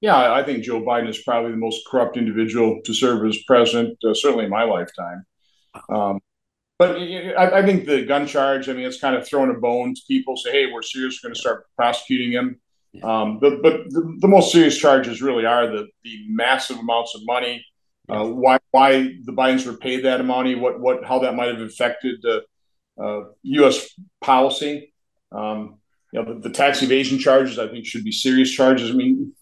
Yeah, 0.00 0.32
I 0.32 0.42
think 0.42 0.62
Joe 0.62 0.82
Biden 0.82 1.08
is 1.08 1.22
probably 1.22 1.52
the 1.52 1.56
most 1.56 1.82
corrupt 1.90 2.16
individual 2.16 2.80
to 2.84 2.92
serve 2.92 3.26
as 3.26 3.38
president, 3.46 3.96
uh, 4.04 4.12
certainly 4.12 4.44
in 4.44 4.50
my 4.50 4.64
lifetime. 4.64 5.24
Um, 5.88 6.20
but 6.78 6.96
I, 6.96 7.58
I, 7.58 7.62
think 7.64 7.86
the 7.86 8.04
gun 8.04 8.26
charge, 8.26 8.68
I 8.68 8.74
mean, 8.74 8.84
it's 8.84 9.00
kind 9.00 9.16
of 9.16 9.26
throwing 9.26 9.50
a 9.50 9.58
bone 9.58 9.94
to 9.94 10.00
people. 10.06 10.36
Say, 10.36 10.52
hey, 10.52 10.72
we're 10.72 10.82
serious. 10.82 11.20
We're 11.22 11.28
going 11.28 11.34
to 11.34 11.40
start 11.40 11.66
prosecuting 11.76 12.32
him. 12.32 12.60
Um, 13.02 13.38
but 13.38 13.62
but 13.62 13.84
the, 13.88 14.16
the, 14.20 14.28
most 14.28 14.52
serious 14.52 14.76
charges 14.78 15.20
really 15.20 15.44
are 15.44 15.66
the 15.66 15.86
the 16.04 16.18
massive 16.28 16.78
amounts 16.78 17.14
of 17.14 17.22
money. 17.24 17.64
Uh, 18.08 18.24
why 18.24 18.58
why 18.70 19.14
the 19.24 19.32
Bidens 19.32 19.66
were 19.66 19.76
paid 19.76 20.04
that 20.04 20.24
money? 20.24 20.54
What 20.54 20.80
what 20.80 21.04
how 21.04 21.18
that 21.20 21.34
might 21.34 21.48
have 21.48 21.60
affected 21.60 22.22
the 22.22 22.42
uh, 23.02 23.24
U.S. 23.42 23.88
policy? 24.20 24.92
Um, 25.32 25.78
you 26.12 26.22
know, 26.22 26.34
the, 26.34 26.48
the, 26.48 26.50
tax 26.50 26.82
evasion 26.82 27.18
charges 27.18 27.58
I 27.58 27.68
think 27.68 27.84
should 27.84 28.04
be 28.04 28.12
serious 28.12 28.50
charges. 28.50 28.90
I 28.90 28.94
mean, 28.94 29.34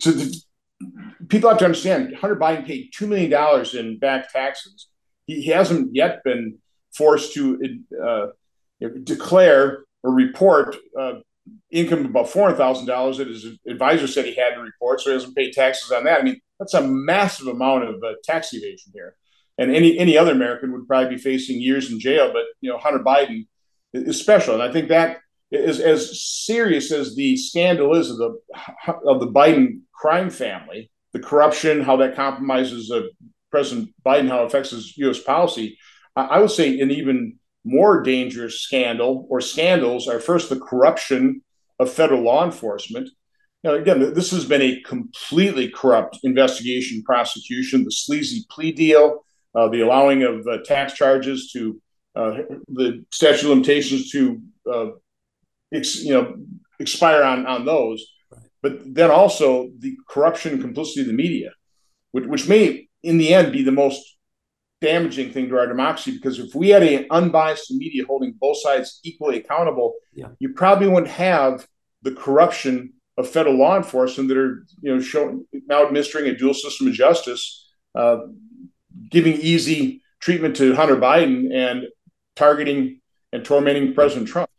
to 0.00 0.12
the, 0.12 0.42
people 1.28 1.50
have 1.50 1.58
to 1.58 1.64
understand. 1.66 2.16
Hunter 2.16 2.36
Biden 2.36 2.66
paid 2.66 2.90
two 2.92 3.06
million 3.06 3.30
dollars 3.30 3.74
in 3.74 3.98
back 3.98 4.32
taxes. 4.32 4.88
He, 5.26 5.42
he 5.42 5.50
hasn't 5.50 5.94
yet 5.94 6.24
been 6.24 6.58
forced 6.96 7.34
to 7.34 7.60
uh, 8.04 8.26
declare 9.04 9.84
or 10.02 10.12
report 10.12 10.76
uh, 10.98 11.14
income 11.70 12.06
above 12.06 12.30
four 12.30 12.44
hundred 12.44 12.56
thousand 12.56 12.86
dollars 12.86 13.18
that 13.18 13.28
his 13.28 13.46
advisor 13.66 14.06
said 14.06 14.24
he 14.24 14.34
had 14.34 14.54
to 14.54 14.60
report, 14.60 15.00
so 15.00 15.10
he 15.10 15.16
doesn't 15.16 15.34
pay 15.34 15.50
taxes 15.50 15.90
on 15.92 16.04
that. 16.04 16.20
I 16.20 16.22
mean, 16.22 16.40
that's 16.58 16.74
a 16.74 16.82
massive 16.82 17.46
amount 17.48 17.84
of 17.84 17.94
uh, 18.02 18.14
tax 18.24 18.52
evasion 18.52 18.92
here. 18.94 19.16
and 19.58 19.74
any 19.74 19.98
any 19.98 20.16
other 20.18 20.32
American 20.32 20.72
would 20.72 20.86
probably 20.86 21.16
be 21.16 21.22
facing 21.22 21.60
years 21.60 21.90
in 21.90 22.00
jail. 22.00 22.32
But 22.32 22.44
you 22.60 22.70
know, 22.70 22.78
Hunter 22.78 23.02
Biden 23.02 23.46
is 23.92 24.20
special, 24.20 24.54
and 24.54 24.62
I 24.62 24.72
think 24.72 24.88
that 24.88 25.18
is 25.50 25.80
as 25.80 26.20
serious 26.24 26.90
as 26.92 27.14
the 27.14 27.36
scandal 27.36 27.94
is 27.94 28.10
of 28.10 28.18
the 28.18 28.38
of 29.04 29.20
the 29.20 29.28
Biden 29.28 29.80
crime 29.94 30.30
family, 30.30 30.90
the 31.12 31.20
corruption, 31.20 31.82
how 31.82 31.96
that 31.96 32.16
compromises 32.16 32.90
uh, 32.90 33.02
President 33.50 33.94
Biden, 34.04 34.28
how 34.28 34.42
it 34.42 34.46
affects 34.46 34.70
his 34.70 34.96
U.S. 34.98 35.20
policy. 35.20 35.78
I 36.16 36.40
would 36.40 36.50
say 36.50 36.80
an 36.80 36.90
even 36.90 37.38
more 37.64 38.02
dangerous 38.02 38.60
scandal 38.60 39.26
or 39.28 39.40
scandals 39.40 40.08
are 40.08 40.20
first 40.20 40.48
the 40.48 40.58
corruption 40.58 41.42
of 41.78 41.92
federal 41.92 42.22
law 42.22 42.44
enforcement. 42.44 43.10
Now, 43.62 43.74
again, 43.74 44.14
this 44.14 44.30
has 44.30 44.44
been 44.44 44.62
a 44.62 44.80
completely 44.82 45.68
corrupt 45.68 46.20
investigation, 46.22 47.02
prosecution, 47.02 47.84
the 47.84 47.90
sleazy 47.90 48.46
plea 48.50 48.72
deal, 48.72 49.24
uh, 49.54 49.68
the 49.68 49.80
allowing 49.80 50.22
of 50.22 50.46
uh, 50.46 50.58
tax 50.64 50.94
charges 50.94 51.50
to 51.52 51.80
uh, 52.14 52.38
the 52.68 53.04
statute 53.12 53.42
of 53.42 53.50
limitations 53.50 54.10
to 54.10 54.40
uh, 54.72 54.86
ex, 55.74 56.02
you 56.02 56.14
know 56.14 56.36
expire 56.78 57.22
on 57.22 57.46
on 57.46 57.64
those, 57.64 58.06
but 58.62 58.94
then 58.94 59.10
also 59.10 59.68
the 59.78 59.96
corruption 60.08 60.52
and 60.52 60.62
complicity 60.62 61.02
of 61.02 61.08
the 61.08 61.12
media, 61.12 61.50
which, 62.12 62.26
which 62.26 62.48
may 62.48 62.88
in 63.02 63.18
the 63.18 63.34
end 63.34 63.52
be 63.52 63.62
the 63.62 63.72
most 63.72 64.15
damaging 64.80 65.32
thing 65.32 65.48
to 65.48 65.58
our 65.58 65.66
democracy 65.66 66.12
because 66.12 66.38
if 66.38 66.54
we 66.54 66.68
had 66.68 66.82
an 66.82 67.06
unbiased 67.10 67.70
media 67.72 68.04
holding 68.06 68.34
both 68.38 68.58
sides 68.60 69.00
equally 69.04 69.38
accountable, 69.38 69.94
yeah. 70.12 70.28
you 70.38 70.52
probably 70.52 70.88
wouldn't 70.88 71.10
have 71.10 71.66
the 72.02 72.12
corruption 72.12 72.92
of 73.16 73.28
federal 73.28 73.56
law 73.56 73.76
enforcement 73.76 74.28
that 74.28 74.36
are 74.36 74.66
you 74.82 74.94
know 74.94 75.00
showing 75.00 75.46
now 75.66 75.84
administering 75.84 76.26
a 76.26 76.36
dual 76.36 76.54
system 76.54 76.88
of 76.88 76.92
justice, 76.92 77.66
uh, 77.94 78.18
giving 79.10 79.34
easy 79.34 80.02
treatment 80.20 80.56
to 80.56 80.74
Hunter 80.74 80.96
Biden 80.96 81.54
and 81.54 81.84
targeting 82.34 83.00
and 83.32 83.44
tormenting 83.44 83.94
President 83.94 84.28
Trump. 84.28 84.50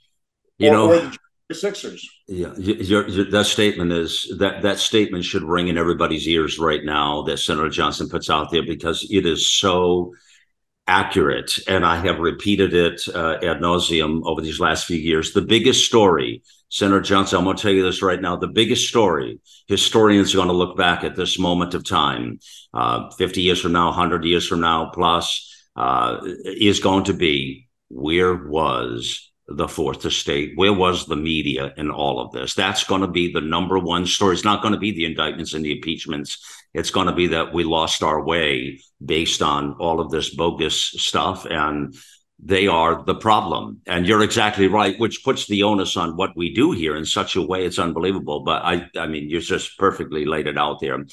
You 0.58 0.69
or, 0.69 0.73
know, 0.73 0.89
or 0.91 0.99
the 0.99 1.17
Sixers. 1.53 2.10
Yeah, 2.27 2.53
your, 2.57 3.07
your, 3.07 3.31
that 3.31 3.45
statement 3.45 3.93
is 3.93 4.36
that 4.38 4.63
that 4.63 4.79
statement 4.79 5.23
should 5.23 5.43
ring 5.43 5.69
in 5.69 5.77
everybody's 5.77 6.27
ears 6.27 6.60
right 6.60 6.83
now 6.83 7.21
that 7.21 7.38
Senator 7.38 7.69
Johnson 7.69 8.10
puts 8.10 8.29
out 8.29 8.51
there 8.51 8.63
because 8.63 9.07
it 9.10 9.25
is 9.25 9.49
so 9.49 10.13
accurate, 10.88 11.57
and 11.65 11.86
I 11.86 11.97
have 11.97 12.19
repeated 12.19 12.73
it 12.73 13.01
uh, 13.13 13.38
ad 13.41 13.62
nauseum 13.62 14.23
over 14.25 14.41
these 14.41 14.60
last 14.60 14.88
few 14.88 14.97
years. 14.97 15.31
The 15.31 15.41
biggest 15.41 15.86
story, 15.86 16.43
Senator 16.67 16.99
Johnson, 16.99 17.38
I'm 17.38 17.45
going 17.45 17.55
to 17.55 17.62
tell 17.62 17.71
you 17.71 17.83
this 17.83 18.01
right 18.01 18.21
now. 18.21 18.36
The 18.36 18.47
biggest 18.47 18.89
story, 18.89 19.39
historians 19.67 20.33
are 20.33 20.39
going 20.39 20.49
to 20.49 20.53
look 20.53 20.75
back 20.75 21.05
at 21.05 21.15
this 21.15 21.39
moment 21.39 21.73
of 21.73 21.86
time, 21.86 22.39
uh, 22.73 23.10
50 23.12 23.41
years 23.41 23.62
from 23.62 23.71
now, 23.71 23.88
100 23.88 24.25
years 24.25 24.45
from 24.45 24.60
now, 24.60 24.89
plus, 24.93 25.49
uh, 25.77 26.19
is 26.43 26.81
going 26.81 27.05
to 27.05 27.13
be 27.13 27.69
where 27.89 28.36
was 28.36 29.26
the 29.47 29.67
fourth 29.67 30.05
estate? 30.05 30.53
Where 30.55 30.73
was 30.73 31.05
the 31.05 31.15
media 31.15 31.73
in 31.77 31.89
all 31.89 32.19
of 32.19 32.31
this? 32.31 32.53
That's 32.53 32.83
going 32.83 33.01
to 33.01 33.07
be 33.07 33.31
the 33.31 33.41
number 33.41 33.79
one 33.79 34.05
story. 34.05 34.36
It's 34.36 34.43
not 34.43 34.62
going 34.62 34.73
to 34.73 34.79
be 34.79 34.91
the 34.91 35.05
indictments 35.05 35.53
and 35.53 35.63
the 35.63 35.75
impeachments. 35.75 36.43
It's 36.73 36.91
going 36.91 37.07
to 37.07 37.13
be 37.13 37.27
that 37.27 37.53
we 37.53 37.63
lost 37.63 38.03
our 38.03 38.23
way 38.23 38.81
based 39.03 39.41
on 39.41 39.73
all 39.79 39.99
of 39.99 40.12
this 40.12 40.36
bogus 40.36 40.75
stuff. 40.75 41.45
And 41.45 41.95
they 42.39 42.67
are 42.67 43.03
the 43.03 43.15
problem. 43.15 43.81
And 43.88 44.05
you're 44.05 44.21
exactly 44.21 44.67
right, 44.67 44.99
which 44.99 45.23
puts 45.23 45.47
the 45.47 45.63
onus 45.63 45.97
on 45.97 46.17
what 46.17 46.36
we 46.36 46.53
do 46.53 46.71
here 46.71 46.95
in 46.95 47.05
such 47.05 47.36
a 47.36 47.41
way 47.41 47.65
it's 47.65 47.79
unbelievable. 47.79 48.41
But 48.41 48.63
I 48.63 48.89
I 48.95 49.07
mean, 49.07 49.29
you 49.29 49.39
just 49.39 49.77
perfectly 49.77 50.25
laid 50.25 50.47
it 50.47 50.57
out 50.57 50.79
there. 50.79 51.03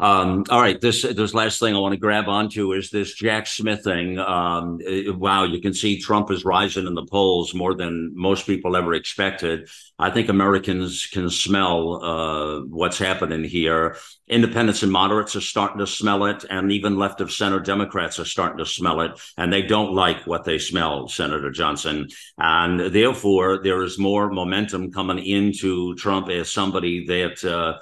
Um, 0.00 0.44
all 0.48 0.60
right, 0.60 0.80
this 0.80 1.02
this 1.02 1.34
last 1.34 1.58
thing 1.58 1.74
I 1.74 1.80
want 1.80 1.92
to 1.92 1.98
grab 1.98 2.28
onto 2.28 2.72
is 2.72 2.88
this 2.90 3.14
Jack 3.14 3.48
Smith 3.48 3.82
thing. 3.82 4.16
Um, 4.16 4.78
it, 4.80 5.16
wow, 5.16 5.42
you 5.42 5.60
can 5.60 5.74
see 5.74 6.00
Trump 6.00 6.30
is 6.30 6.44
rising 6.44 6.86
in 6.86 6.94
the 6.94 7.04
polls 7.04 7.52
more 7.52 7.74
than 7.74 8.12
most 8.14 8.46
people 8.46 8.76
ever 8.76 8.94
expected. 8.94 9.68
I 9.98 10.10
think 10.10 10.28
Americans 10.28 11.06
can 11.06 11.28
smell 11.30 12.04
uh, 12.04 12.60
what's 12.66 12.98
happening 12.98 13.42
here. 13.42 13.96
Independents 14.28 14.84
and 14.84 14.92
moderates 14.92 15.34
are 15.34 15.40
starting 15.40 15.78
to 15.78 15.86
smell 15.86 16.26
it, 16.26 16.44
and 16.48 16.70
even 16.70 16.96
left 16.96 17.20
of 17.20 17.32
center 17.32 17.58
Democrats 17.58 18.20
are 18.20 18.24
starting 18.24 18.58
to 18.58 18.66
smell 18.66 19.00
it, 19.00 19.20
and 19.36 19.52
they 19.52 19.62
don't 19.62 19.94
like 19.94 20.28
what 20.28 20.44
they 20.44 20.58
smell, 20.58 21.08
Senator 21.08 21.50
Johnson. 21.50 22.06
And 22.38 22.78
therefore, 22.78 23.64
there 23.64 23.82
is 23.82 23.98
more 23.98 24.30
momentum 24.30 24.92
coming 24.92 25.18
into 25.18 25.96
Trump 25.96 26.28
as 26.28 26.52
somebody 26.52 27.04
that. 27.06 27.44
Uh, 27.44 27.80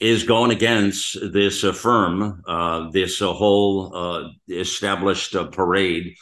is 0.00 0.24
going 0.24 0.50
against 0.50 1.18
this 1.32 1.62
uh, 1.62 1.72
firm, 1.72 2.42
uh, 2.46 2.90
this 2.90 3.20
uh, 3.20 3.32
whole 3.32 3.94
uh, 3.94 4.28
established 4.48 5.36
uh, 5.36 5.44
parade. 5.46 6.16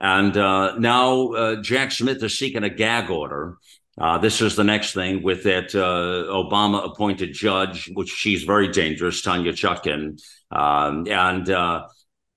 And 0.00 0.34
uh, 0.36 0.78
now 0.78 1.56
Jack 1.60 1.92
Smith 1.92 2.22
is 2.22 2.38
seeking 2.38 2.64
a 2.64 2.70
gag 2.70 3.10
order. 3.10 3.58
this 4.22 4.40
is 4.40 4.56
the 4.56 4.64
next 4.64 4.94
thing 4.94 5.22
with 5.22 5.42
that 5.42 5.72
Obama 5.72 6.86
appointed 6.86 7.34
judge, 7.34 7.90
which 7.92 8.08
she's 8.08 8.44
very 8.44 8.68
dangerous, 8.68 9.20
Tanya 9.20 9.52
Chutkan. 9.52 10.18
Um, 10.50 11.06
and 11.06 11.50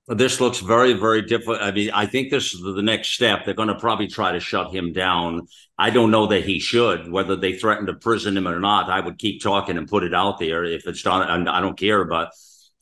this 0.08 0.42
looks 0.42 0.60
very, 0.60 0.94
very 0.94 1.22
difficult. 1.22 1.62
I 1.62 1.72
mean, 1.72 1.92
I 1.94 2.06
think 2.06 2.30
this 2.30 2.54
is 2.54 2.62
the 2.62 2.82
next 2.82 3.10
step. 3.12 3.46
They're 3.46 3.54
going 3.54 3.70
to 3.70 3.76
probably 3.76 4.08
try 4.08 4.34
to 4.34 4.39
shut 4.39 4.74
him 4.74 4.92
down. 4.92 5.48
I 5.78 5.92
don't 5.92 6.12
know 6.12 6.28
that 6.28 6.44
he 6.44 6.60
should, 6.60 7.10
whether 7.10 7.36
they 7.36 7.54
threaten 7.54 7.86
to 7.86 7.94
prison 7.94 8.36
him 8.36 8.48
or 8.48 8.60
not. 8.60 8.89
I 8.89 9.00
would 9.00 9.18
keep 9.18 9.42
talking 9.42 9.78
and 9.78 9.88
put 9.88 10.04
it 10.04 10.13
out 10.13 10.39
there 10.39 10.66
if 10.66 10.88
it's 10.88 11.04
done. 11.04 11.30
And 11.30 11.50
I 11.50 11.62
don't 11.62 11.78
care, 11.78 12.04
but 12.04 12.32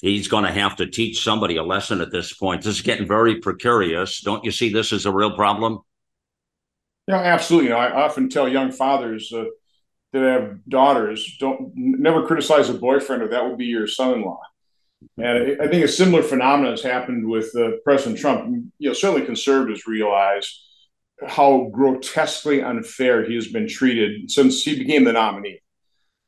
he's 0.01 0.27
going 0.27 0.45
to 0.45 0.51
have 0.51 0.77
to 0.77 0.87
teach 0.87 1.23
somebody 1.23 1.57
a 1.57 1.63
lesson 1.63 2.01
at 2.01 2.11
this 2.11 2.33
point. 2.33 2.63
This 2.63 2.77
is 2.77 2.81
getting 2.81 3.07
very 3.07 3.39
precarious. 3.39 4.21
Don't 4.21 4.43
you 4.43 4.51
see 4.51 4.73
this 4.73 4.91
as 4.91 5.05
a 5.05 5.11
real 5.11 5.35
problem? 5.35 5.79
Yeah, 7.07 7.17
absolutely. 7.17 7.71
I 7.71 7.91
often 7.91 8.29
tell 8.29 8.47
young 8.47 8.71
fathers 8.71 9.31
uh, 9.31 9.45
that 10.13 10.23
have 10.23 10.57
daughters, 10.67 11.37
don't 11.39 11.71
never 11.75 12.25
criticize 12.25 12.69
a 12.69 12.73
boyfriend, 12.73 13.21
or 13.21 13.27
that 13.27 13.43
will 13.43 13.57
be 13.57 13.65
your 13.65 13.87
son-in-law. 13.87 14.39
And 15.17 15.61
I 15.61 15.67
think 15.67 15.83
a 15.83 15.87
similar 15.87 16.23
phenomenon 16.23 16.71
has 16.71 16.83
happened 16.83 17.27
with 17.27 17.55
uh, 17.55 17.71
President 17.83 18.19
Trump. 18.19 18.63
You 18.79 18.89
know, 18.89 18.93
certainly 18.93 19.25
conservatives 19.25 19.87
realize 19.87 20.63
how 21.27 21.69
grotesquely 21.71 22.61
unfair 22.61 23.23
he 23.23 23.35
has 23.35 23.47
been 23.47 23.67
treated 23.67 24.31
since 24.31 24.63
he 24.63 24.77
became 24.77 25.03
the 25.03 25.13
nominee. 25.13 25.61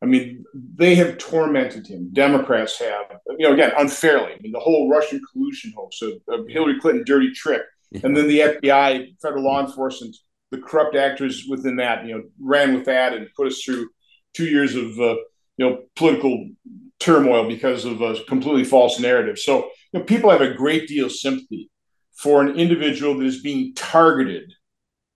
I 0.02 0.06
mean, 0.06 0.44
they 0.54 0.96
have 0.96 1.18
tormented 1.18 1.88
him. 1.88 2.10
Democrats 2.12 2.78
have, 2.80 3.06
you 3.38 3.48
know, 3.48 3.54
again, 3.54 3.72
unfairly. 3.78 4.34
I 4.34 4.38
mean, 4.42 4.52
the 4.52 4.60
whole 4.60 4.90
Russian 4.90 5.22
collusion 5.32 5.74
hoax, 5.76 6.02
of, 6.02 6.14
of 6.28 6.46
Hillary 6.50 6.80
Clinton 6.80 7.04
dirty 7.06 7.32
trick, 7.32 7.62
and 8.04 8.16
then 8.18 8.28
the 8.28 8.40
FBI, 8.40 9.16
federal 9.22 9.44
law 9.44 9.66
enforcement, 9.66 10.16
the 10.52 10.58
corrupt 10.58 10.96
actors 10.96 11.46
within 11.50 11.78
that, 11.78 12.06
you 12.06 12.16
know, 12.16 12.24
ran 12.40 12.74
with 12.74 12.86
that 12.86 13.14
and 13.14 13.28
put 13.36 13.48
us 13.48 13.62
through 13.64 13.90
two 14.34 14.46
years 14.46 14.76
of, 14.76 15.00
uh, 15.00 15.16
you 15.58 15.70
know, 15.70 15.84
political 15.96 16.50
turmoil 17.04 17.48
because 17.48 17.86
of 17.86 18.02
a 18.02 18.16
completely 18.28 18.64
false 18.64 19.00
narrative. 19.00 19.38
So 19.38 19.70
you 19.92 20.00
know, 20.00 20.06
people 20.06 20.30
have 20.30 20.42
a 20.42 20.54
great 20.54 20.88
deal 20.88 21.08
of 21.08 21.12
sympathy 21.12 21.70
for 22.16 22.42
an 22.42 22.58
individual 22.58 23.18
that 23.18 23.26
is 23.26 23.42
being 23.42 23.74
targeted 23.76 24.54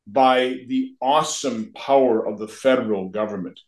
by 0.05 0.65
the 0.67 0.95
awesome 1.01 1.71
power 1.73 2.25
of 2.25 2.39
the 2.39 2.47
federal 2.47 3.09
government 3.09 3.59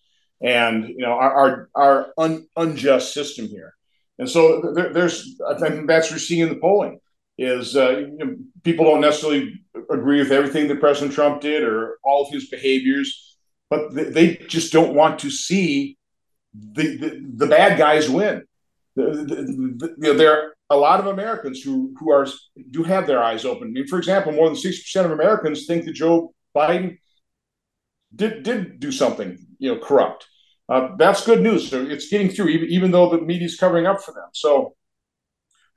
and 0.42 0.88
you 0.88 1.00
know 1.00 1.12
our 1.12 1.34
our, 1.34 1.70
our 1.76 2.14
un, 2.18 2.48
unjust 2.56 3.14
system 3.14 3.48
here. 3.48 3.74
And 4.18 4.30
so 4.30 4.74
there, 4.74 4.92
there's 4.94 5.40
I 5.48 5.58
think 5.58 5.88
that's 5.88 6.08
what 6.08 6.16
we're 6.16 6.20
seeing 6.20 6.42
in 6.42 6.50
the 6.50 6.56
polling 6.56 7.00
is 7.38 7.76
uh, 7.76 8.00
you 8.00 8.18
know, 8.18 8.36
people 8.64 8.86
don't 8.86 9.02
necessarily 9.02 9.54
agree 9.90 10.20
with 10.20 10.32
everything 10.32 10.68
that 10.68 10.82
President 10.82 11.14
Trump 11.14 11.42
did 11.42 11.64
or 11.64 11.98
all 12.04 12.26
of 12.26 12.34
his 12.34 12.50
behaviors, 12.50 13.38
but 13.70 13.94
they, 13.94 14.04
they 14.04 14.36
just 14.48 14.74
don't 14.74 14.94
want 14.94 15.20
to 15.20 15.32
see 15.32 15.98
the, 16.54 17.22
the, 17.36 17.48
bad 17.48 17.78
guys 17.78 18.10
win. 18.10 18.44
The, 18.96 19.04
the, 19.04 19.96
the, 19.98 20.14
there 20.14 20.34
are 20.34 20.54
a 20.70 20.78
lot 20.78 21.00
of 21.00 21.08
Americans 21.08 21.62
who 21.62 21.94
who 22.00 22.12
are 22.12 22.28
do 22.72 22.84
have 22.84 23.08
their 23.08 23.24
eyes 23.24 23.46
open. 23.46 23.70
I 23.70 23.72
mean, 23.72 23.88
for 23.88 23.98
example, 23.98 24.32
more 24.32 24.48
than 24.48 24.56
sixty 24.56 24.84
percent 24.84 25.06
of 25.06 25.12
Americans 25.12 25.66
think 25.66 25.86
that 25.86 25.94
Joe 25.94 26.34
Biden 26.56 26.98
did 28.16 28.44
did 28.44 28.80
do 28.80 28.92
something 28.92 29.38
you 29.60 29.74
know 29.74 29.80
corrupt. 29.80 30.28
Uh, 30.68 30.96
that's 30.98 31.26
good 31.26 31.42
news. 31.42 31.70
So 31.70 31.82
it's 31.82 32.10
getting 32.10 32.30
through, 32.30 32.50
even, 32.50 32.70
even 32.70 32.92
though 32.92 33.10
the 33.10 33.20
media 33.20 33.48
is 33.48 33.58
covering 33.58 33.88
up 33.88 34.04
for 34.04 34.14
them. 34.14 34.30
So 34.34 34.76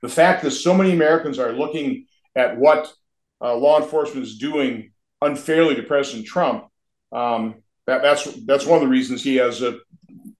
the 0.03 0.09
fact 0.09 0.43
that 0.43 0.51
so 0.51 0.73
many 0.73 0.91
Americans 0.91 1.39
are 1.39 1.51
looking 1.51 2.05
at 2.35 2.57
what 2.57 2.93
uh, 3.41 3.55
law 3.55 3.81
enforcement 3.81 4.27
is 4.27 4.37
doing 4.37 4.91
unfairly 5.19 5.75
to 5.75 5.83
President 5.83 6.27
Trump, 6.27 6.65
um, 7.11 7.55
that, 7.87 8.03
that's 8.03 8.23
that's 8.45 8.65
one 8.65 8.77
of 8.77 8.83
the 8.83 8.89
reasons 8.89 9.23
he 9.23 9.37
has 9.37 9.61
a 9.61 9.79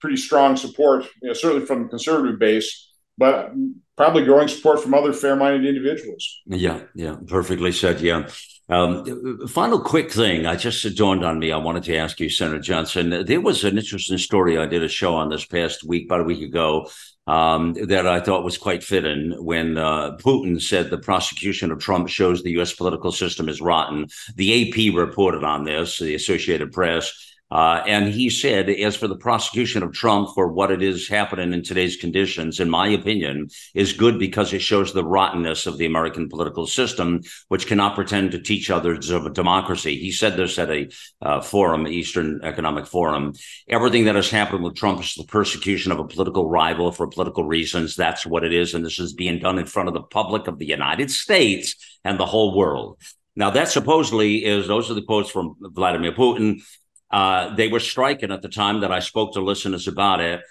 pretty 0.04 0.18
strong 0.18 0.54
support, 0.54 1.06
you 1.22 1.28
know, 1.28 1.32
certainly 1.32 1.64
from 1.64 1.84
the 1.84 1.88
conservative 1.88 2.38
base, 2.38 2.92
but 3.16 3.52
probably 3.96 4.22
growing 4.22 4.48
support 4.48 4.82
from 4.82 4.92
other 4.92 5.14
fair-minded 5.14 5.64
individuals. 5.64 6.42
Yeah, 6.44 6.80
yeah, 6.94 7.16
perfectly 7.26 7.72
said. 7.72 8.02
Yeah. 8.02 8.28
Um, 8.68 9.46
final 9.48 9.80
quick 9.80 10.12
thing, 10.12 10.44
I 10.44 10.56
just 10.56 10.84
dawned 10.94 11.24
on 11.24 11.38
me. 11.38 11.52
I 11.52 11.56
wanted 11.56 11.84
to 11.84 11.96
ask 11.96 12.20
you, 12.20 12.28
Senator 12.28 12.60
Johnson. 12.60 13.24
There 13.24 13.40
was 13.40 13.64
an 13.64 13.78
interesting 13.78 14.18
story 14.18 14.58
I 14.58 14.66
did 14.66 14.82
a 14.82 14.88
show 14.88 15.14
on 15.14 15.30
this 15.30 15.46
past 15.46 15.84
week, 15.84 16.04
about 16.04 16.20
a 16.20 16.24
week 16.24 16.42
ago, 16.42 16.90
um, 17.26 17.72
that 17.88 18.06
I 18.06 18.20
thought 18.20 18.44
was 18.44 18.58
quite 18.58 18.84
fitting 18.84 19.32
when 19.42 19.78
uh, 19.78 20.18
Putin 20.18 20.60
said 20.60 20.90
the 20.90 20.98
prosecution 20.98 21.72
of 21.72 21.78
Trump 21.78 22.08
shows 22.08 22.42
the 22.42 22.52
U.S. 22.52 22.74
political 22.74 23.10
system 23.10 23.48
is 23.48 23.62
rotten. 23.62 24.08
The 24.36 24.68
AP 24.68 24.94
reported 24.94 25.44
on 25.44 25.64
this, 25.64 25.98
the 25.98 26.14
Associated 26.14 26.72
Press. 26.72 27.33
Uh, 27.54 27.84
and 27.86 28.08
he 28.08 28.28
said, 28.28 28.68
as 28.68 28.96
for 28.96 29.06
the 29.06 29.16
prosecution 29.16 29.84
of 29.84 29.92
Trump 29.92 30.28
for 30.34 30.48
what 30.48 30.72
it 30.72 30.82
is 30.82 31.06
happening 31.06 31.52
in 31.52 31.62
today's 31.62 31.94
conditions, 31.94 32.58
in 32.58 32.68
my 32.68 32.88
opinion, 32.88 33.48
is 33.74 33.92
good 33.92 34.18
because 34.18 34.52
it 34.52 34.58
shows 34.58 34.92
the 34.92 35.04
rottenness 35.04 35.64
of 35.64 35.78
the 35.78 35.86
American 35.86 36.28
political 36.28 36.66
system, 36.66 37.20
which 37.46 37.68
cannot 37.68 37.94
pretend 37.94 38.32
to 38.32 38.42
teach 38.42 38.70
others 38.70 39.10
of 39.10 39.24
a 39.24 39.30
democracy. 39.30 39.96
He 40.00 40.10
said 40.10 40.36
this 40.36 40.58
at 40.58 40.68
a 40.68 40.88
uh, 41.22 41.40
forum, 41.42 41.86
Eastern 41.86 42.40
Economic 42.42 42.88
Forum. 42.88 43.34
Everything 43.68 44.06
that 44.06 44.16
has 44.16 44.30
happened 44.30 44.64
with 44.64 44.74
Trump 44.74 45.00
is 45.00 45.14
the 45.14 45.22
persecution 45.22 45.92
of 45.92 46.00
a 46.00 46.08
political 46.08 46.50
rival 46.50 46.90
for 46.90 47.06
political 47.06 47.44
reasons. 47.44 47.94
That's 47.94 48.26
what 48.26 48.42
it 48.42 48.52
is. 48.52 48.74
And 48.74 48.84
this 48.84 48.98
is 48.98 49.12
being 49.12 49.38
done 49.38 49.60
in 49.60 49.66
front 49.66 49.86
of 49.86 49.94
the 49.94 50.02
public 50.02 50.48
of 50.48 50.58
the 50.58 50.66
United 50.66 51.08
States 51.08 51.76
and 52.04 52.18
the 52.18 52.26
whole 52.26 52.56
world. 52.56 52.98
Now, 53.36 53.50
that 53.50 53.68
supposedly 53.68 54.44
is, 54.44 54.66
those 54.66 54.90
are 54.90 54.94
the 54.94 55.02
quotes 55.02 55.30
from 55.30 55.54
Vladimir 55.60 56.12
Putin. 56.12 56.60
Uh, 57.14 57.54
they 57.54 57.68
were 57.68 57.78
striking 57.78 58.32
at 58.32 58.42
the 58.42 58.48
time 58.48 58.80
that 58.80 58.90
I 58.90 58.98
spoke 58.98 59.34
to 59.34 59.40
listeners 59.40 59.86
about 59.86 60.18
it. 60.20 60.42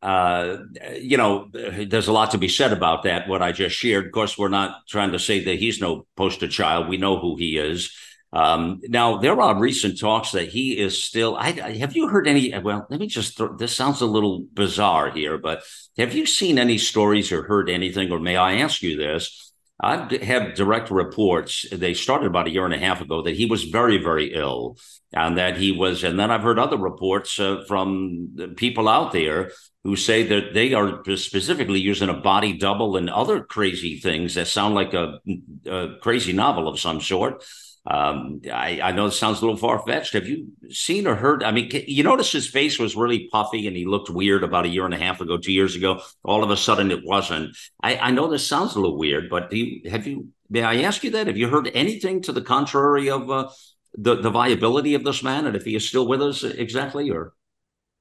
Uh, 0.00 0.60
you 0.98 1.18
know, 1.18 1.50
there's 1.52 2.08
a 2.08 2.12
lot 2.12 2.30
to 2.30 2.38
be 2.38 2.48
said 2.48 2.72
about 2.72 3.02
that, 3.02 3.28
what 3.28 3.42
I 3.42 3.52
just 3.52 3.76
shared. 3.76 4.06
Of 4.06 4.12
course, 4.12 4.38
we're 4.38 4.48
not 4.48 4.86
trying 4.88 5.12
to 5.12 5.18
say 5.18 5.44
that 5.44 5.58
he's 5.58 5.78
no 5.78 6.06
poster 6.16 6.48
child. 6.48 6.88
We 6.88 6.96
know 6.96 7.18
who 7.18 7.36
he 7.36 7.58
is. 7.58 7.94
Um, 8.32 8.80
now, 8.88 9.18
there 9.18 9.38
are 9.38 9.60
recent 9.60 10.00
talks 10.00 10.32
that 10.32 10.48
he 10.48 10.78
is 10.78 11.04
still. 11.04 11.36
I, 11.36 11.50
have 11.50 11.94
you 11.94 12.08
heard 12.08 12.26
any? 12.26 12.58
Well, 12.58 12.86
let 12.88 12.98
me 12.98 13.08
just. 13.08 13.36
Throw, 13.36 13.54
this 13.54 13.76
sounds 13.76 14.00
a 14.00 14.06
little 14.06 14.46
bizarre 14.54 15.10
here, 15.10 15.36
but 15.36 15.64
have 15.98 16.14
you 16.14 16.24
seen 16.24 16.58
any 16.58 16.78
stories 16.78 17.30
or 17.30 17.42
heard 17.42 17.68
anything? 17.68 18.10
Or 18.10 18.20
may 18.20 18.38
I 18.38 18.60
ask 18.60 18.80
you 18.82 18.96
this? 18.96 19.45
I've 19.78 20.10
had 20.10 20.54
direct 20.54 20.90
reports. 20.90 21.66
They 21.70 21.92
started 21.92 22.26
about 22.26 22.46
a 22.46 22.50
year 22.50 22.64
and 22.64 22.72
a 22.72 22.78
half 22.78 23.00
ago 23.00 23.22
that 23.22 23.36
he 23.36 23.44
was 23.46 23.64
very, 23.64 23.98
very 23.98 24.32
ill 24.32 24.78
and 25.12 25.36
that 25.36 25.58
he 25.58 25.72
was. 25.72 26.02
And 26.02 26.18
then 26.18 26.30
I've 26.30 26.42
heard 26.42 26.58
other 26.58 26.78
reports 26.78 27.38
uh, 27.38 27.62
from 27.68 28.54
people 28.56 28.88
out 28.88 29.12
there 29.12 29.50
who 29.84 29.94
say 29.94 30.22
that 30.24 30.54
they 30.54 30.72
are 30.72 31.02
specifically 31.16 31.78
using 31.78 32.08
a 32.08 32.14
body 32.14 32.56
double 32.56 32.96
and 32.96 33.08
other 33.10 33.42
crazy 33.42 34.00
things 34.00 34.34
that 34.34 34.48
sound 34.48 34.74
like 34.74 34.94
a, 34.94 35.20
a 35.66 35.96
crazy 36.00 36.32
novel 36.32 36.68
of 36.68 36.80
some 36.80 37.00
sort. 37.00 37.44
Um, 37.88 38.40
I, 38.52 38.80
I, 38.82 38.92
know 38.92 39.06
it 39.06 39.12
sounds 39.12 39.38
a 39.38 39.42
little 39.42 39.56
far 39.56 39.78
fetched. 39.86 40.14
Have 40.14 40.26
you 40.26 40.48
seen 40.70 41.06
or 41.06 41.14
heard? 41.14 41.44
I 41.44 41.52
mean, 41.52 41.70
you 41.86 42.02
notice 42.02 42.32
his 42.32 42.48
face 42.48 42.80
was 42.80 42.96
really 42.96 43.28
puffy 43.30 43.68
and 43.68 43.76
he 43.76 43.84
looked 43.84 44.10
weird 44.10 44.42
about 44.42 44.66
a 44.66 44.68
year 44.68 44.84
and 44.84 44.94
a 44.94 44.98
half 44.98 45.20
ago, 45.20 45.38
two 45.38 45.52
years 45.52 45.76
ago. 45.76 46.00
All 46.24 46.42
of 46.42 46.50
a 46.50 46.56
sudden, 46.56 46.90
it 46.90 47.04
wasn't. 47.04 47.56
I, 47.80 47.96
I 47.96 48.10
know 48.10 48.26
this 48.26 48.46
sounds 48.46 48.74
a 48.74 48.80
little 48.80 48.98
weird, 48.98 49.30
but 49.30 49.52
you, 49.52 49.88
have 49.88 50.06
you? 50.06 50.30
May 50.50 50.64
I 50.64 50.82
ask 50.82 51.04
you 51.04 51.12
that? 51.12 51.28
Have 51.28 51.36
you 51.36 51.48
heard 51.48 51.70
anything 51.74 52.22
to 52.22 52.32
the 52.32 52.42
contrary 52.42 53.08
of 53.08 53.30
uh, 53.30 53.50
the 53.96 54.16
the 54.16 54.30
viability 54.30 54.94
of 54.94 55.04
this 55.04 55.22
man 55.22 55.46
and 55.46 55.54
if 55.54 55.64
he 55.64 55.76
is 55.76 55.88
still 55.88 56.08
with 56.08 56.22
us 56.22 56.42
exactly? 56.42 57.10
Or 57.10 57.34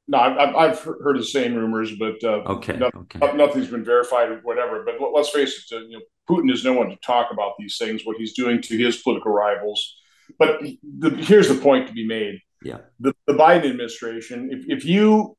no, 0.08 0.18
I've, 0.18 0.56
I've 0.56 0.80
heard 0.80 1.20
the 1.20 1.24
same 1.24 1.54
rumors, 1.54 1.92
but 1.96 2.24
uh, 2.24 2.42
okay, 2.58 2.80
okay, 2.82 3.20
nothing's 3.36 3.68
been 3.68 3.86
verified 3.86 4.30
or 4.30 4.40
whatever. 4.40 4.84
But 4.84 5.00
let's 5.14 5.30
face 5.30 5.72
it, 5.72 5.76
you 5.90 6.00
know, 6.00 6.06
Putin 6.30 6.52
is 6.52 6.64
no 6.64 6.74
one 6.74 6.90
to 6.90 6.96
talk 6.98 7.32
about 7.32 7.54
these 7.60 7.78
things, 7.78 8.06
what 8.06 8.18
he's 8.18 8.34
doing 8.34 8.62
to 8.62 8.78
his 8.78 8.98
political 8.98 9.32
rivals. 9.32 9.96
But 10.40 10.62
the, 10.84 11.10
here's 11.12 11.48
the 11.48 11.56
point 11.56 11.88
to 11.88 11.94
be 11.94 12.08
made. 12.08 12.40
Yeah. 12.64 12.80
The, 13.00 13.14
the 13.28 13.34
Biden 13.34 13.70
administration, 13.70 14.50
if, 14.52 14.80
if 14.80 14.86
you 14.86 15.38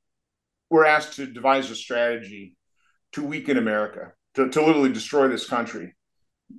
were 0.71 0.87
asked 0.87 1.15
to 1.17 1.27
devise 1.27 1.71
a 1.71 1.77
strategy 1.77 2.57
to 3.13 3.25
weaken 3.25 3.57
America, 3.57 4.13
to, 4.35 4.49
to 4.49 4.61
literally 4.61 4.93
destroy 4.93 5.29
this 5.29 5.49
country, 5.49 5.95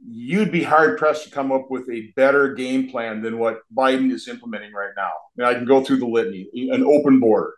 you'd 0.06 0.52
be 0.52 0.64
hard 0.64 0.98
pressed 0.98 1.24
to 1.24 1.32
come 1.32 1.52
up 1.52 1.70
with 1.70 1.90
a 1.90 2.12
better 2.16 2.54
game 2.54 2.90
plan 2.90 3.22
than 3.22 3.38
what 3.38 3.62
Biden 3.74 4.12
is 4.12 4.28
implementing 4.28 4.74
right 4.74 4.92
now. 4.98 5.12
And 5.38 5.48
I 5.48 5.54
can 5.54 5.66
go 5.66 5.84
through 5.84 5.98
the 5.98 6.08
litany 6.08 6.50
an 6.54 6.84
open 6.84 7.20
border, 7.20 7.54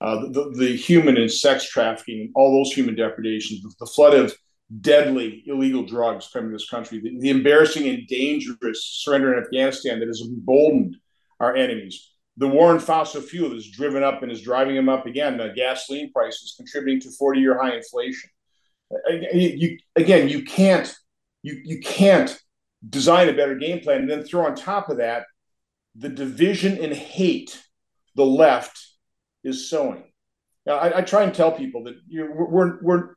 uh, 0.00 0.22
the, 0.30 0.52
the 0.56 0.76
human 0.76 1.16
and 1.16 1.30
sex 1.30 1.68
trafficking, 1.68 2.32
all 2.34 2.52
those 2.52 2.72
human 2.72 2.96
depredations, 2.96 3.62
the, 3.62 3.72
the 3.80 3.86
flood 3.86 4.14
of 4.14 4.34
deadly 4.80 5.42
illegal 5.46 5.84
drugs 5.84 6.28
coming 6.32 6.50
to 6.50 6.54
this 6.54 6.68
country, 6.68 7.00
the, 7.00 7.18
the, 7.18 7.30
embarrassing 7.30 7.88
and 7.88 8.06
dangerous 8.06 8.84
surrender 9.02 9.34
in 9.34 9.42
Afghanistan 9.42 9.98
that 9.98 10.06
has 10.08 10.20
emboldened 10.20 10.96
our 11.40 11.56
enemies, 11.56 12.12
the 12.36 12.46
war 12.46 12.70
on 12.70 12.78
fossil 12.78 13.20
fuel 13.20 13.52
has 13.52 13.68
driven 13.68 14.02
up 14.02 14.22
and 14.22 14.30
is 14.30 14.42
driving 14.42 14.76
them 14.76 14.88
up 14.88 15.06
again, 15.06 15.36
the 15.36 15.52
gasoline 15.54 16.12
prices 16.12 16.54
contributing 16.56 17.00
to 17.00 17.10
40 17.16 17.40
year 17.40 17.60
high 17.60 17.74
inflation. 17.74 18.30
You, 19.32 19.78
again, 19.96 20.28
you 20.28 20.44
can't 20.44 20.92
you, 21.42 21.60
you 21.64 21.80
can't 21.80 22.38
design 22.88 23.28
a 23.28 23.32
better 23.32 23.54
game 23.54 23.80
plan 23.80 24.02
and 24.02 24.10
then 24.10 24.24
throw 24.24 24.46
on 24.46 24.54
top 24.54 24.88
of 24.88 24.98
that 24.98 25.24
the 25.94 26.08
division 26.08 26.82
and 26.82 26.92
hate 26.92 27.60
the 28.14 28.24
left 28.24 28.78
is 29.42 29.68
sowing. 29.68 30.04
Now, 30.66 30.76
I, 30.76 30.98
I 30.98 31.02
try 31.02 31.22
and 31.22 31.34
tell 31.34 31.52
people 31.52 31.84
that 31.84 31.96
we're, 32.10 32.78
we're 32.82 33.14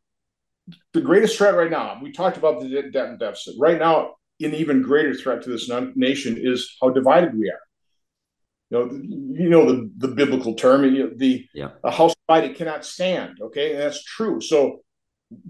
the 0.94 1.02
greatest 1.02 1.38
threat 1.38 1.56
right 1.56 1.72
now, 1.72 2.00
we 2.02 2.12
talked 2.12 2.38
about 2.38 2.62
the 2.62 2.70
debt 2.70 3.10
and 3.10 3.20
deficit. 3.20 3.56
Right 3.60 3.80
now, 3.80 4.16
an 4.42 4.54
even 4.54 4.82
greater 4.82 5.14
threat 5.14 5.42
to 5.44 5.50
this 5.50 5.70
nation 5.96 6.38
is 6.40 6.76
how 6.82 6.90
divided 6.90 7.38
we 7.38 7.50
are. 7.50 7.60
You 8.70 8.80
know, 8.80 8.92
you 9.44 9.50
know 9.50 9.66
the, 9.72 9.92
the 9.98 10.08
biblical 10.08 10.56
term, 10.56 10.84
you 10.86 11.04
know, 11.04 11.12
the 11.16 11.46
yeah. 11.54 11.70
a 11.84 11.92
house 11.92 12.16
divided 12.28 12.56
cannot 12.56 12.86
stand. 12.86 13.38
Okay, 13.42 13.74
and 13.74 13.82
that's 13.82 14.04
true. 14.04 14.42
So, 14.42 14.82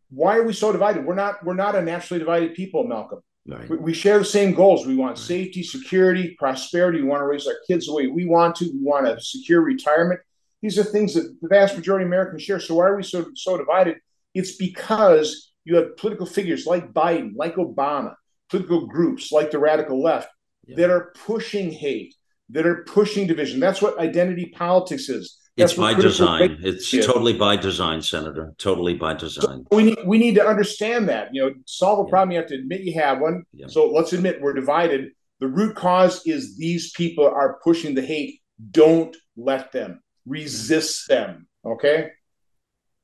why 0.10 0.38
are 0.38 0.44
we 0.44 0.54
so 0.54 0.72
divided? 0.72 1.06
We're 1.06 1.16
not 1.16 1.44
we're 1.46 1.54
not 1.54 1.76
a 1.76 1.82
naturally 1.82 2.20
divided 2.20 2.54
people, 2.54 2.86
Malcolm. 2.86 3.22
Right. 3.46 3.70
We, 3.70 3.78
we, 3.78 3.94
share 3.94 4.20
the 4.20 4.26
same 4.26 4.54
goals. 4.54 4.88
We 4.88 4.96
want 4.96 5.18
right. 5.18 5.26
safety, 5.26 5.64
security, 5.64 6.36
prosperity. 6.40 7.02
We 7.02 7.08
want 7.08 7.22
to 7.22 7.26
raise 7.26 7.46
our 7.46 7.56
kids 7.68 7.88
the 7.88 7.94
way 7.94 8.08
we 8.08 8.26
want 8.26 8.56
to. 8.58 8.66
We 8.66 8.80
want 8.82 9.06
a 9.06 9.20
secure 9.20 9.62
retirement. 9.62 10.22
These 10.62 10.80
are 10.80 10.84
things 10.84 11.14
that 11.16 11.36
the 11.42 11.48
vast 11.50 11.76
majority 11.76 12.06
of 12.06 12.10
Americans 12.10 12.42
share. 12.42 12.60
So 12.60 12.76
why 12.76 12.86
are 12.86 12.96
we 12.96 13.04
so 13.04 13.26
so 13.36 13.58
divided? 13.58 13.98
It's 14.34 14.56
because 14.56 15.54
you 15.66 15.76
have 15.76 15.98
political 15.98 16.26
figures 16.26 16.66
like 16.66 16.94
Biden, 16.94 17.32
like 17.36 17.56
Obama, 17.56 18.16
political 18.50 18.88
groups 18.88 19.32
like 19.32 19.52
the 19.52 19.60
radical 19.60 20.02
left 20.02 20.30
yeah. 20.68 20.76
that 20.78 20.90
are 20.90 21.14
pushing 21.26 21.72
hate, 21.72 22.16
that 22.50 22.66
are 22.66 22.84
pushing 22.84 23.28
division. 23.28 23.60
That's 23.60 23.82
what 23.82 24.00
identity 24.00 24.48
politics 24.56 25.10
is. 25.10 25.38
That's 25.56 25.74
it's 25.74 25.80
by 25.80 25.94
design. 25.94 26.58
It's 26.64 26.92
is. 26.94 27.06
totally 27.06 27.34
by 27.34 27.56
design, 27.58 28.02
Senator. 28.02 28.54
Totally 28.58 28.96
by 28.96 29.14
design. 29.14 29.66
So 29.72 29.78
we 29.78 29.84
need 29.84 30.00
we 30.04 30.18
need 30.18 30.34
to 30.36 30.46
understand 30.46 31.08
that. 31.10 31.30
You 31.32 31.44
know, 31.44 31.54
solve 31.66 32.00
a 32.00 32.04
yeah. 32.08 32.10
problem. 32.10 32.32
You 32.32 32.38
have 32.40 32.48
to 32.48 32.56
admit 32.56 32.82
you 32.82 33.00
have 33.00 33.20
one. 33.20 33.44
Yeah. 33.54 33.68
So 33.68 33.88
let's 33.92 34.14
admit 34.14 34.42
we're 34.42 34.54
divided. 34.54 35.12
The 35.40 35.48
root 35.48 35.76
cause 35.76 36.26
is 36.26 36.58
these 36.58 36.92
people 36.94 37.28
are 37.28 37.60
pushing 37.64 37.94
the 37.94 38.02
hate. 38.02 38.40
Don't 38.72 39.16
let 39.38 39.72
them. 39.72 40.02
Resist 40.26 41.08
them. 41.08 41.48
Okay. 41.64 42.10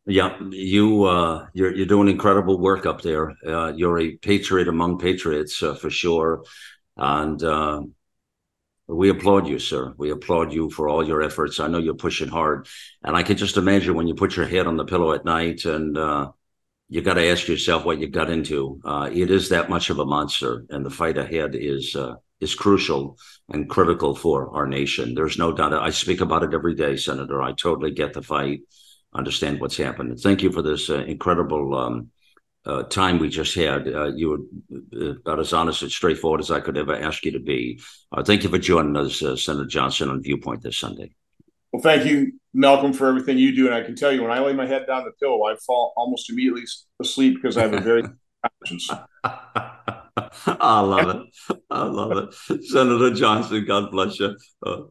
Yeah, 0.10 0.40
you 0.50 1.04
uh, 1.04 1.46
you're 1.54 1.72
you're 1.76 1.86
doing 1.86 2.08
incredible 2.08 2.58
work 2.60 2.88
up 2.88 3.04
there. 3.04 3.32
Uh, 3.46 3.74
you're 3.76 4.00
a 4.00 4.18
patriot 4.18 4.68
among 4.68 4.98
patriots 4.98 5.62
uh, 5.62 5.76
for 5.76 5.92
sure, 5.92 6.44
and 6.98 7.42
uh, 7.44 7.82
we 8.88 9.10
applaud 9.10 9.48
you, 9.48 9.60
sir. 9.60 9.94
We 10.00 10.10
applaud 10.10 10.52
you 10.52 10.72
for 10.72 10.90
all 10.90 11.08
your 11.08 11.22
efforts. 11.22 11.60
I 11.60 11.68
know 11.68 11.78
you're 11.78 11.94
pushing 11.94 12.28
hard, 12.28 12.68
and 13.04 13.16
I 13.16 13.22
can 13.22 13.38
just 13.38 13.58
imagine 13.58 13.94
when 13.94 14.08
you 14.08 14.16
put 14.16 14.36
your 14.36 14.48
head 14.48 14.66
on 14.66 14.78
the 14.78 14.86
pillow 14.86 15.14
at 15.14 15.26
night 15.26 15.66
and 15.66 15.96
uh, 15.96 16.32
you 16.88 17.04
got 17.04 17.14
to 17.14 17.30
ask 17.30 17.48
yourself 17.48 17.86
what 17.86 18.00
you 18.00 18.08
got 18.08 18.32
into. 18.32 18.82
Uh, 18.84 19.12
it 19.14 19.30
is 19.30 19.50
that 19.50 19.70
much 19.70 19.92
of 19.92 20.00
a 20.00 20.06
monster, 20.08 20.66
and 20.72 20.84
the 20.84 20.90
fight 20.90 21.20
ahead 21.20 21.54
is 21.54 21.96
is 22.40 22.56
crucial 22.56 23.20
and 23.50 23.70
critical 23.70 24.16
for 24.16 24.50
our 24.56 24.66
nation. 24.66 25.14
There's 25.14 25.38
no 25.38 25.52
doubt. 25.52 25.74
I 25.74 25.92
speak 25.92 26.22
about 26.22 26.42
it 26.42 26.56
every 26.56 26.74
day, 26.74 26.98
Senator. 26.98 27.44
I 27.44 27.52
totally 27.52 27.92
get 27.92 28.14
the 28.14 28.24
fight 28.24 28.62
understand 29.14 29.60
what's 29.60 29.78
happened. 29.78 30.20
Thank 30.20 30.44
you 30.44 30.52
for 30.52 30.62
this 30.62 30.90
uh, 30.90 31.00
incredible 31.00 31.76
um, 31.76 32.10
uh, 32.66 32.84
time 32.84 33.20
we 33.20 33.30
just 33.30 33.56
had. 33.56 33.88
Uh, 33.88 34.12
you 34.16 34.30
were 34.30 34.80
uh, 35.02 35.16
about 35.20 35.40
as 35.40 35.54
honest 35.54 35.82
and 35.82 35.92
straightforward 35.92 36.42
as 36.42 36.52
I 36.52 36.60
could 36.60 36.78
ever 36.78 36.96
ask 36.96 37.26
you 37.26 37.32
to 37.32 37.40
be. 37.40 37.82
Uh, 38.12 38.24
thank 38.24 38.44
you 38.44 38.50
for 38.50 38.58
joining 38.58 38.96
us, 38.96 39.24
uh, 39.24 39.36
Senator 39.36 39.66
Johnson, 39.66 40.10
on 40.10 40.22
Viewpoint 40.22 40.62
this 40.62 40.78
Sunday. 40.78 41.12
Well, 41.72 41.82
thank 41.82 42.06
you, 42.06 42.34
Malcolm, 42.54 42.94
for 42.94 43.08
everything 43.08 43.38
you 43.38 43.56
do. 43.56 43.68
And 43.68 43.76
I 43.76 43.84
can 43.84 43.96
tell 43.96 44.12
you, 44.12 44.22
when 44.22 44.32
I 44.32 44.40
lay 44.40 44.54
my 44.54 44.66
head 44.66 44.88
down 44.88 45.06
the 45.06 45.12
pillow, 45.20 45.44
I 45.46 45.56
fall 45.66 45.94
almost 45.96 46.30
immediately 46.30 46.64
asleep 47.00 47.36
because 47.36 47.58
I 47.58 47.62
have 47.62 47.74
a 47.74 47.82
very 47.82 48.04
conscience. 48.66 48.90
I 49.24 50.80
love 50.80 51.16
it. 51.16 51.58
I 51.70 51.84
love 51.84 52.12
it. 52.12 52.64
Senator 52.66 53.14
Johnson, 53.14 53.66
God 53.66 53.92
bless 53.92 54.20
you. 54.20 54.36
Uh, 54.66 54.82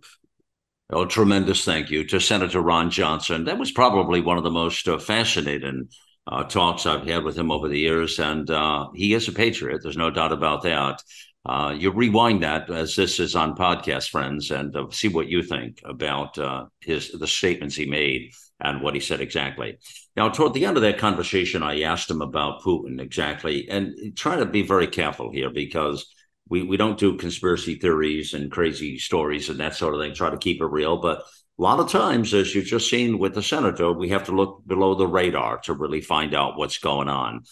Oh, 0.90 1.04
tremendous 1.04 1.66
thank 1.66 1.90
you 1.90 2.02
to 2.06 2.18
Senator 2.18 2.62
Ron 2.62 2.90
Johnson. 2.90 3.44
That 3.44 3.58
was 3.58 3.70
probably 3.70 4.22
one 4.22 4.38
of 4.38 4.44
the 4.44 4.50
most 4.50 4.88
uh, 4.88 4.98
fascinating 4.98 5.88
uh, 6.26 6.44
talks 6.44 6.86
I've 6.86 7.06
had 7.06 7.24
with 7.24 7.36
him 7.36 7.50
over 7.50 7.68
the 7.68 7.78
years. 7.78 8.18
And 8.18 8.50
uh, 8.50 8.88
he 8.94 9.12
is 9.12 9.28
a 9.28 9.32
patriot. 9.32 9.80
There's 9.82 9.98
no 9.98 10.10
doubt 10.10 10.32
about 10.32 10.62
that. 10.62 11.02
Uh, 11.44 11.74
you 11.78 11.90
rewind 11.90 12.42
that 12.42 12.70
as 12.70 12.96
this 12.96 13.20
is 13.20 13.36
on 13.36 13.54
podcast, 13.54 14.08
friends, 14.08 14.50
and 14.50 14.74
uh, 14.74 14.86
see 14.90 15.08
what 15.08 15.28
you 15.28 15.42
think 15.42 15.82
about 15.84 16.38
uh, 16.38 16.64
his 16.80 17.12
the 17.12 17.26
statements 17.26 17.76
he 17.76 17.84
made 17.86 18.32
and 18.60 18.80
what 18.82 18.94
he 18.94 19.00
said 19.00 19.20
exactly. 19.20 19.78
Now, 20.16 20.30
toward 20.30 20.54
the 20.54 20.64
end 20.64 20.78
of 20.78 20.82
that 20.82 20.98
conversation, 20.98 21.62
I 21.62 21.82
asked 21.82 22.10
him 22.10 22.22
about 22.22 22.62
Putin 22.62 23.00
exactly, 23.00 23.68
and 23.68 23.94
try 24.16 24.36
to 24.36 24.46
be 24.46 24.62
very 24.62 24.86
careful 24.86 25.30
here 25.32 25.50
because 25.50 26.06
we, 26.48 26.62
we 26.62 26.76
don't 26.76 26.98
do 26.98 27.16
conspiracy 27.16 27.76
theories 27.76 28.34
and 28.34 28.50
crazy 28.50 28.98
stories 28.98 29.48
and 29.48 29.60
that 29.60 29.74
sort 29.74 29.94
of 29.94 30.00
thing, 30.00 30.14
try 30.14 30.30
to 30.30 30.38
keep 30.38 30.60
it 30.60 30.66
real. 30.66 30.96
But 30.98 31.18
a 31.20 31.62
lot 31.62 31.80
of 31.80 31.90
times, 31.90 32.32
as 32.34 32.54
you've 32.54 32.66
just 32.66 32.88
seen 32.88 33.18
with 33.18 33.34
the 33.34 33.42
senator, 33.42 33.92
we 33.92 34.10
have 34.10 34.24
to 34.24 34.32
look 34.32 34.62
below 34.66 34.94
the 34.94 35.06
radar 35.06 35.58
to 35.60 35.72
really 35.72 36.00
find 36.00 36.34
out 36.34 36.56
what's 36.56 36.78
going 36.78 37.08
on. 37.08 37.42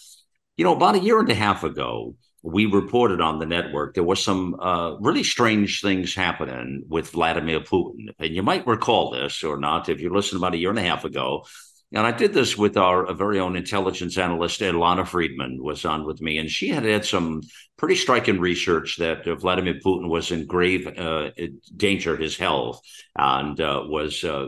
You 0.55 0.63
know, 0.63 0.75
about 0.75 0.95
a 0.95 0.99
year 0.99 1.19
and 1.19 1.29
a 1.29 1.35
half 1.35 1.63
ago, 1.63 2.15
we 2.41 2.65
reported 2.65 3.19
on 3.19 3.39
the 3.39 3.45
network 3.45 3.93
there 3.93 4.03
was 4.03 4.23
some 4.23 4.55
uh, 4.59 4.95
really 4.99 5.23
strange 5.23 5.81
things 5.81 6.15
happening 6.15 6.83
with 6.87 7.09
Vladimir 7.09 7.59
Putin. 7.59 8.07
And 8.19 8.33
you 8.33 8.43
might 8.43 8.65
recall 8.65 9.11
this 9.11 9.43
or 9.43 9.57
not 9.57 9.89
if 9.89 9.99
you 9.99 10.13
listened 10.13 10.39
about 10.39 10.53
a 10.53 10.57
year 10.57 10.69
and 10.69 10.79
a 10.79 10.83
half 10.83 11.03
ago. 11.03 11.45
And 11.93 12.05
I 12.05 12.11
did 12.11 12.33
this 12.33 12.57
with 12.57 12.75
our 12.75 13.13
very 13.13 13.39
own 13.39 13.55
intelligence 13.55 14.17
analyst, 14.17 14.59
Ilana 14.59 15.07
Freedman, 15.07 15.63
was 15.63 15.85
on 15.85 16.05
with 16.05 16.21
me, 16.21 16.37
and 16.37 16.49
she 16.49 16.67
had 16.67 16.83
had 16.83 17.05
some 17.05 17.41
pretty 17.77 17.95
striking 17.95 18.41
research 18.41 18.97
that 18.97 19.25
uh, 19.25 19.35
Vladimir 19.35 19.75
Putin 19.75 20.09
was 20.09 20.31
in 20.31 20.45
grave 20.45 20.85
uh, 20.85 21.29
danger 21.77 22.17
his 22.17 22.35
health 22.35 22.81
and 23.17 23.61
uh, 23.61 23.83
was 23.85 24.25
uh, 24.25 24.47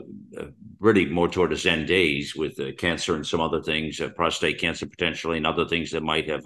really 0.79 1.05
more 1.05 1.29
toward 1.29 1.51
his 1.51 1.65
end 1.65 1.87
days 1.87 2.35
with 2.35 2.59
uh, 2.59 2.73
cancer 2.77 3.15
and 3.15 3.25
some 3.25 3.39
other 3.39 3.61
things, 3.61 4.01
uh, 4.01 4.09
prostate 4.09 4.59
cancer 4.59 4.85
potentially, 4.85 5.37
and 5.37 5.47
other 5.47 5.65
things 5.65 5.91
that 5.91 6.03
might 6.03 6.27
have. 6.27 6.45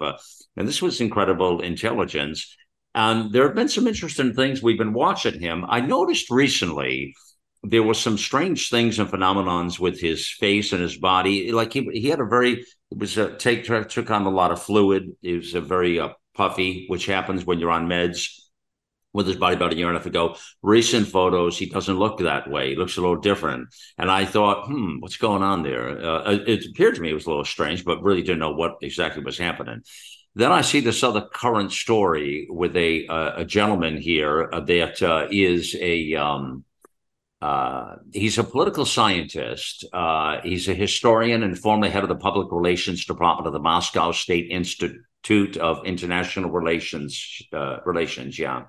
and 0.56 0.68
this 0.68 0.80
was 0.80 1.00
incredible 1.00 1.60
intelligence. 1.60 2.56
And 2.94 3.32
there 3.32 3.46
have 3.46 3.56
been 3.56 3.68
some 3.68 3.88
interesting 3.88 4.32
things 4.32 4.62
we've 4.62 4.78
been 4.78 4.92
watching 4.92 5.40
him. 5.40 5.64
I 5.68 5.80
noticed 5.80 6.30
recently 6.30 7.16
there 7.64 7.82
were 7.82 7.94
some 7.94 8.18
strange 8.18 8.70
things 8.70 8.98
and 8.98 9.08
phenomenons 9.08 9.78
with 9.78 10.00
his 10.00 10.28
face 10.28 10.72
and 10.72 10.82
his 10.82 10.96
body. 10.96 11.50
Like 11.52 11.72
he 11.72 11.88
he 11.92 12.08
had 12.08 12.20
a 12.20 12.24
very 12.24 12.64
it 12.90 12.98
was 12.98 13.16
a 13.18 13.36
take 13.36 13.64
took 13.64 14.10
on 14.10 14.26
a 14.26 14.30
lot 14.30 14.52
of 14.52 14.62
fluid. 14.62 15.10
It 15.22 15.36
was 15.36 15.54
a 15.54 15.60
very 15.60 15.98
uh, 15.98 16.10
puffy, 16.36 16.86
which 16.88 17.06
happens 17.06 17.44
when 17.44 17.58
you're 17.58 17.70
on 17.70 17.88
meds. 17.88 18.40
With 19.12 19.28
his 19.28 19.36
body 19.36 19.54
about 19.54 19.72
a 19.72 19.76
year 19.76 19.86
and 19.86 19.96
a 19.96 20.00
half 20.00 20.06
ago, 20.06 20.36
recent 20.60 21.06
photos, 21.06 21.56
he 21.56 21.66
doesn't 21.66 22.00
look 22.00 22.18
that 22.18 22.50
way. 22.50 22.70
He 22.70 22.74
looks 22.74 22.96
a 22.96 23.00
little 23.00 23.20
different. 23.20 23.68
And 23.96 24.10
I 24.10 24.24
thought, 24.24 24.66
hmm, 24.66 24.96
what's 24.98 25.18
going 25.18 25.44
on 25.44 25.62
there? 25.62 26.04
Uh, 26.04 26.38
it 26.44 26.66
appeared 26.66 26.96
to 26.96 27.00
me 27.00 27.10
it 27.10 27.14
was 27.14 27.26
a 27.26 27.28
little 27.28 27.44
strange, 27.44 27.84
but 27.84 28.02
really 28.02 28.22
didn't 28.22 28.40
know 28.40 28.54
what 28.54 28.78
exactly 28.82 29.22
was 29.22 29.38
happening. 29.38 29.82
Then 30.34 30.50
I 30.50 30.62
see 30.62 30.80
this 30.80 31.04
other 31.04 31.28
current 31.32 31.70
story 31.70 32.48
with 32.50 32.76
a 32.76 33.06
uh, 33.06 33.32
a 33.36 33.44
gentleman 33.44 33.98
here 33.98 34.48
that 34.50 35.00
uh, 35.00 35.28
is 35.30 35.76
a 35.80 36.14
um, 36.16 36.64
uh, 37.40 37.96
he's 38.12 38.38
a 38.38 38.44
political 38.44 38.86
scientist. 38.86 39.84
Uh, 39.92 40.40
he's 40.42 40.68
a 40.68 40.74
historian 40.74 41.42
and 41.42 41.58
formerly 41.58 41.90
head 41.90 42.02
of 42.02 42.08
the 42.08 42.14
public 42.16 42.50
relations 42.50 43.04
department 43.04 43.46
of 43.46 43.52
the 43.52 43.58
Moscow 43.58 44.12
State 44.12 44.50
Institute 44.50 45.56
of 45.56 45.84
International 45.84 46.50
Relations. 46.50 47.42
Uh, 47.52 47.78
relations, 47.84 48.38
yeah. 48.38 48.64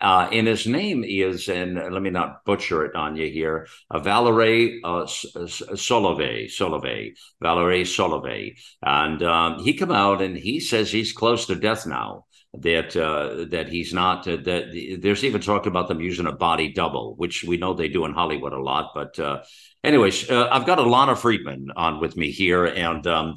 Uh, 0.00 0.28
and 0.32 0.48
his 0.48 0.66
name 0.66 1.04
is, 1.04 1.48
and 1.48 1.76
let 1.76 2.02
me 2.02 2.10
not 2.10 2.44
butcher 2.44 2.84
it 2.84 2.96
on 2.96 3.14
you 3.14 3.30
here, 3.30 3.68
uh, 3.88 4.00
Valery 4.00 4.80
uh, 4.82 5.04
Solovey, 5.04 6.46
Solovey, 6.46 7.12
Valery 7.40 7.84
Solovey. 7.84 8.56
And 8.82 9.22
um, 9.22 9.62
he 9.62 9.74
come 9.74 9.92
out 9.92 10.20
and 10.20 10.36
he 10.36 10.58
says 10.58 10.90
he's 10.90 11.12
close 11.12 11.46
to 11.46 11.54
death 11.54 11.86
now 11.86 12.24
that 12.54 12.94
uh, 12.96 13.46
that 13.50 13.68
he's 13.68 13.94
not 13.94 14.28
uh, 14.28 14.36
that 14.36 14.98
there's 15.00 15.24
even 15.24 15.40
talk 15.40 15.66
about 15.66 15.88
them 15.88 16.00
using 16.00 16.26
a 16.26 16.32
body 16.32 16.72
double, 16.72 17.14
which 17.16 17.44
we 17.44 17.56
know 17.56 17.72
they 17.72 17.88
do 17.88 18.04
in 18.04 18.12
Hollywood 18.12 18.52
a 18.52 18.60
lot. 18.60 18.90
But 18.94 19.18
uh, 19.18 19.42
anyways, 19.82 20.30
uh, 20.30 20.48
I've 20.50 20.66
got 20.66 20.78
Ilana 20.78 21.16
Freedman 21.16 21.68
on 21.74 22.00
with 22.00 22.16
me 22.16 22.30
here, 22.30 22.66
and 22.66 23.06
um, 23.06 23.34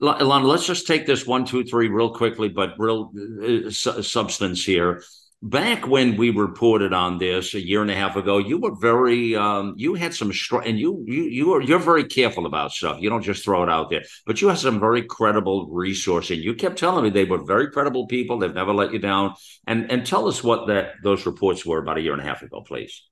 Ilana, 0.00 0.44
let's 0.44 0.66
just 0.66 0.86
take 0.86 1.06
this 1.06 1.26
one, 1.26 1.44
two, 1.44 1.64
three 1.64 1.88
real 1.88 2.14
quickly, 2.14 2.48
but 2.48 2.74
real 2.78 3.12
uh, 3.16 3.70
su- 3.70 4.02
substance 4.02 4.64
here 4.64 5.02
back 5.44 5.86
when 5.86 6.16
we 6.16 6.30
reported 6.30 6.94
on 6.94 7.18
this 7.18 7.52
a 7.52 7.60
year 7.60 7.82
and 7.82 7.90
a 7.90 7.94
half 7.94 8.16
ago, 8.16 8.38
you 8.38 8.58
were 8.58 8.74
very 8.74 9.36
um, 9.36 9.74
you 9.76 9.94
had 9.94 10.14
some 10.14 10.32
str- 10.32 10.62
and 10.62 10.78
you 10.78 11.04
you 11.06 11.24
you 11.24 11.52
are 11.52 11.60
you're 11.60 11.78
very 11.78 12.04
careful 12.04 12.46
about 12.46 12.72
stuff. 12.72 12.96
You 12.98 13.10
don't 13.10 13.22
just 13.22 13.44
throw 13.44 13.62
it 13.62 13.68
out 13.68 13.90
there, 13.90 14.04
but 14.26 14.40
you 14.40 14.48
had 14.48 14.58
some 14.58 14.80
very 14.80 15.02
credible 15.02 15.68
resourcing. 15.68 16.42
You 16.42 16.54
kept 16.54 16.78
telling 16.78 17.04
me 17.04 17.10
they 17.10 17.26
were 17.26 17.44
very 17.44 17.70
credible 17.70 18.06
people. 18.06 18.38
They've 18.38 18.54
never 18.54 18.72
let 18.72 18.92
you 18.92 18.98
down. 18.98 19.34
And 19.66 19.90
and 19.92 20.06
tell 20.06 20.26
us 20.26 20.42
what 20.42 20.66
that 20.68 20.94
those 21.02 21.26
reports 21.26 21.64
were 21.66 21.78
about 21.78 21.98
a 21.98 22.00
year 22.00 22.14
and 22.14 22.22
a 22.22 22.24
half 22.24 22.42
ago, 22.42 22.62
please. 22.62 23.02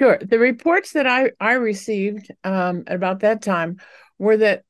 Sure. 0.00 0.18
The 0.18 0.38
reports 0.38 0.92
that 0.92 1.08
I 1.08 1.32
I 1.40 1.54
received 1.54 2.30
um, 2.44 2.84
at 2.86 2.94
about 2.94 3.20
that 3.20 3.42
time 3.42 3.80
were 4.16 4.36
that 4.36 4.62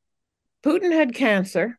Putin 0.63 0.93
had 0.93 1.15
cancer 1.15 1.79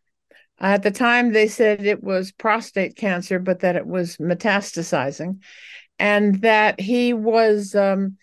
at 0.59 0.83
the 0.83 0.91
time, 0.91 1.33
they 1.33 1.47
said 1.47 1.85
it 1.85 2.03
was 2.03 2.31
prostate 2.31 2.95
cancer, 2.95 3.39
but 3.39 3.59
that 3.59 3.75
it 3.75 3.85
was 3.85 4.17
metastasizing, 4.17 5.39
and 5.99 6.41
that 6.41 6.79
he 6.79 7.13
was 7.13 7.75
um, 7.75 8.17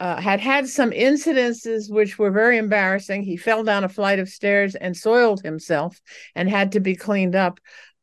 uh, 0.00 0.20
had 0.20 0.40
had 0.40 0.68
some 0.68 0.90
incidences 0.90 1.90
which 1.90 2.18
were 2.18 2.30
very 2.30 2.58
embarrassing. 2.58 3.22
He 3.22 3.36
fell 3.36 3.64
down 3.64 3.84
a 3.84 3.88
flight 3.88 4.18
of 4.18 4.28
stairs 4.28 4.74
and 4.74 4.96
soiled 4.96 5.42
himself 5.42 6.00
and 6.34 6.48
had 6.48 6.72
to 6.72 6.80
be 6.80 6.94
cleaned 6.94 7.34
up. 7.34 7.58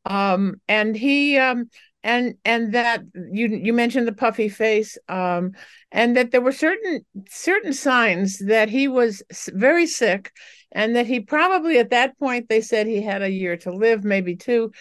Um, 0.06 0.56
and 0.68 0.96
he 0.96 1.38
um, 1.38 1.70
and 2.04 2.36
and 2.46 2.74
that 2.74 3.04
you 3.32 3.48
you 3.48 3.74
mentioned 3.74 4.08
the 4.08 4.14
puffy 4.14 4.50
face 4.50 4.98
um, 5.10 5.54
and 5.92 6.16
that 6.18 6.32
there 6.32 6.42
were 6.42 6.52
certain 6.52 7.06
certain 7.30 7.74
signs 7.74 8.38
that 8.40 8.70
he 8.70 8.88
was 8.88 9.24
very 9.54 9.88
sick 9.88 10.32
and 10.76 10.96
that 10.96 11.08
he 11.08 11.22
probably 11.22 11.80
at 11.80 11.90
that 11.90 12.20
point 12.20 12.50
they 12.50 12.62
said 12.62 12.86
he 12.86 13.02
had 13.02 13.24
a 13.24 13.32
year 13.32 13.58
to 13.58 13.72
live, 13.72 14.04
maybe 14.04 14.36
two. 14.36 14.72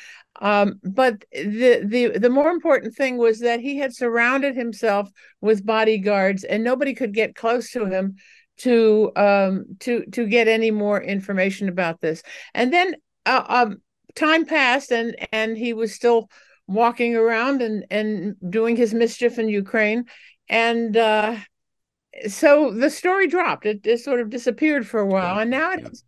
Um, 0.43 0.81
but 0.83 1.25
the 1.33 1.83
the 1.87 2.19
the 2.19 2.29
more 2.29 2.51
important 2.51 2.97
thing 2.97 3.17
was 3.17 3.39
that 3.39 3.61
he 3.61 3.79
had 3.79 3.95
surrounded 3.95 4.57
himself 4.57 5.09
with 5.41 5.65
bodyguards, 5.65 6.43
and 6.43 6.65
nobody 6.65 6.93
could 6.93 7.15
get 7.15 7.37
close 7.37 7.71
to 7.71 7.87
him 7.87 8.17
to 8.57 9.13
um 9.17 9.65
to 9.81 10.05
to 10.07 10.27
get 10.27 10.49
any 10.49 10.73
more 10.73 11.01
information 11.01 11.69
about 11.69 12.01
this. 12.01 12.23
And 12.53 12.73
then 12.73 12.97
uh, 13.25 13.45
um, 13.49 13.77
time 14.17 14.45
passed, 14.45 14.91
and 14.91 15.15
and 15.31 15.57
he 15.57 15.73
was 15.73 15.95
still 15.95 16.29
walking 16.67 17.15
around 17.15 17.63
and 17.63 17.87
and 17.91 18.35
doing 18.51 18.75
his 18.75 18.93
mischief 18.93 19.39
in 19.39 19.49
Ukraine, 19.49 20.07
and 20.49 20.97
uh, 20.97 21.37
so 22.29 22.71
the 22.71 22.91
story 22.91 23.27
dropped. 23.27 23.67
It, 23.67 23.87
it 23.87 23.99
sort 24.01 24.21
of 24.21 24.31
disappeared 24.31 24.87
for 24.87 25.01
a 25.01 25.07
while, 25.07 25.39
and 25.39 25.51
now 25.51 25.73
it's 25.73 26.05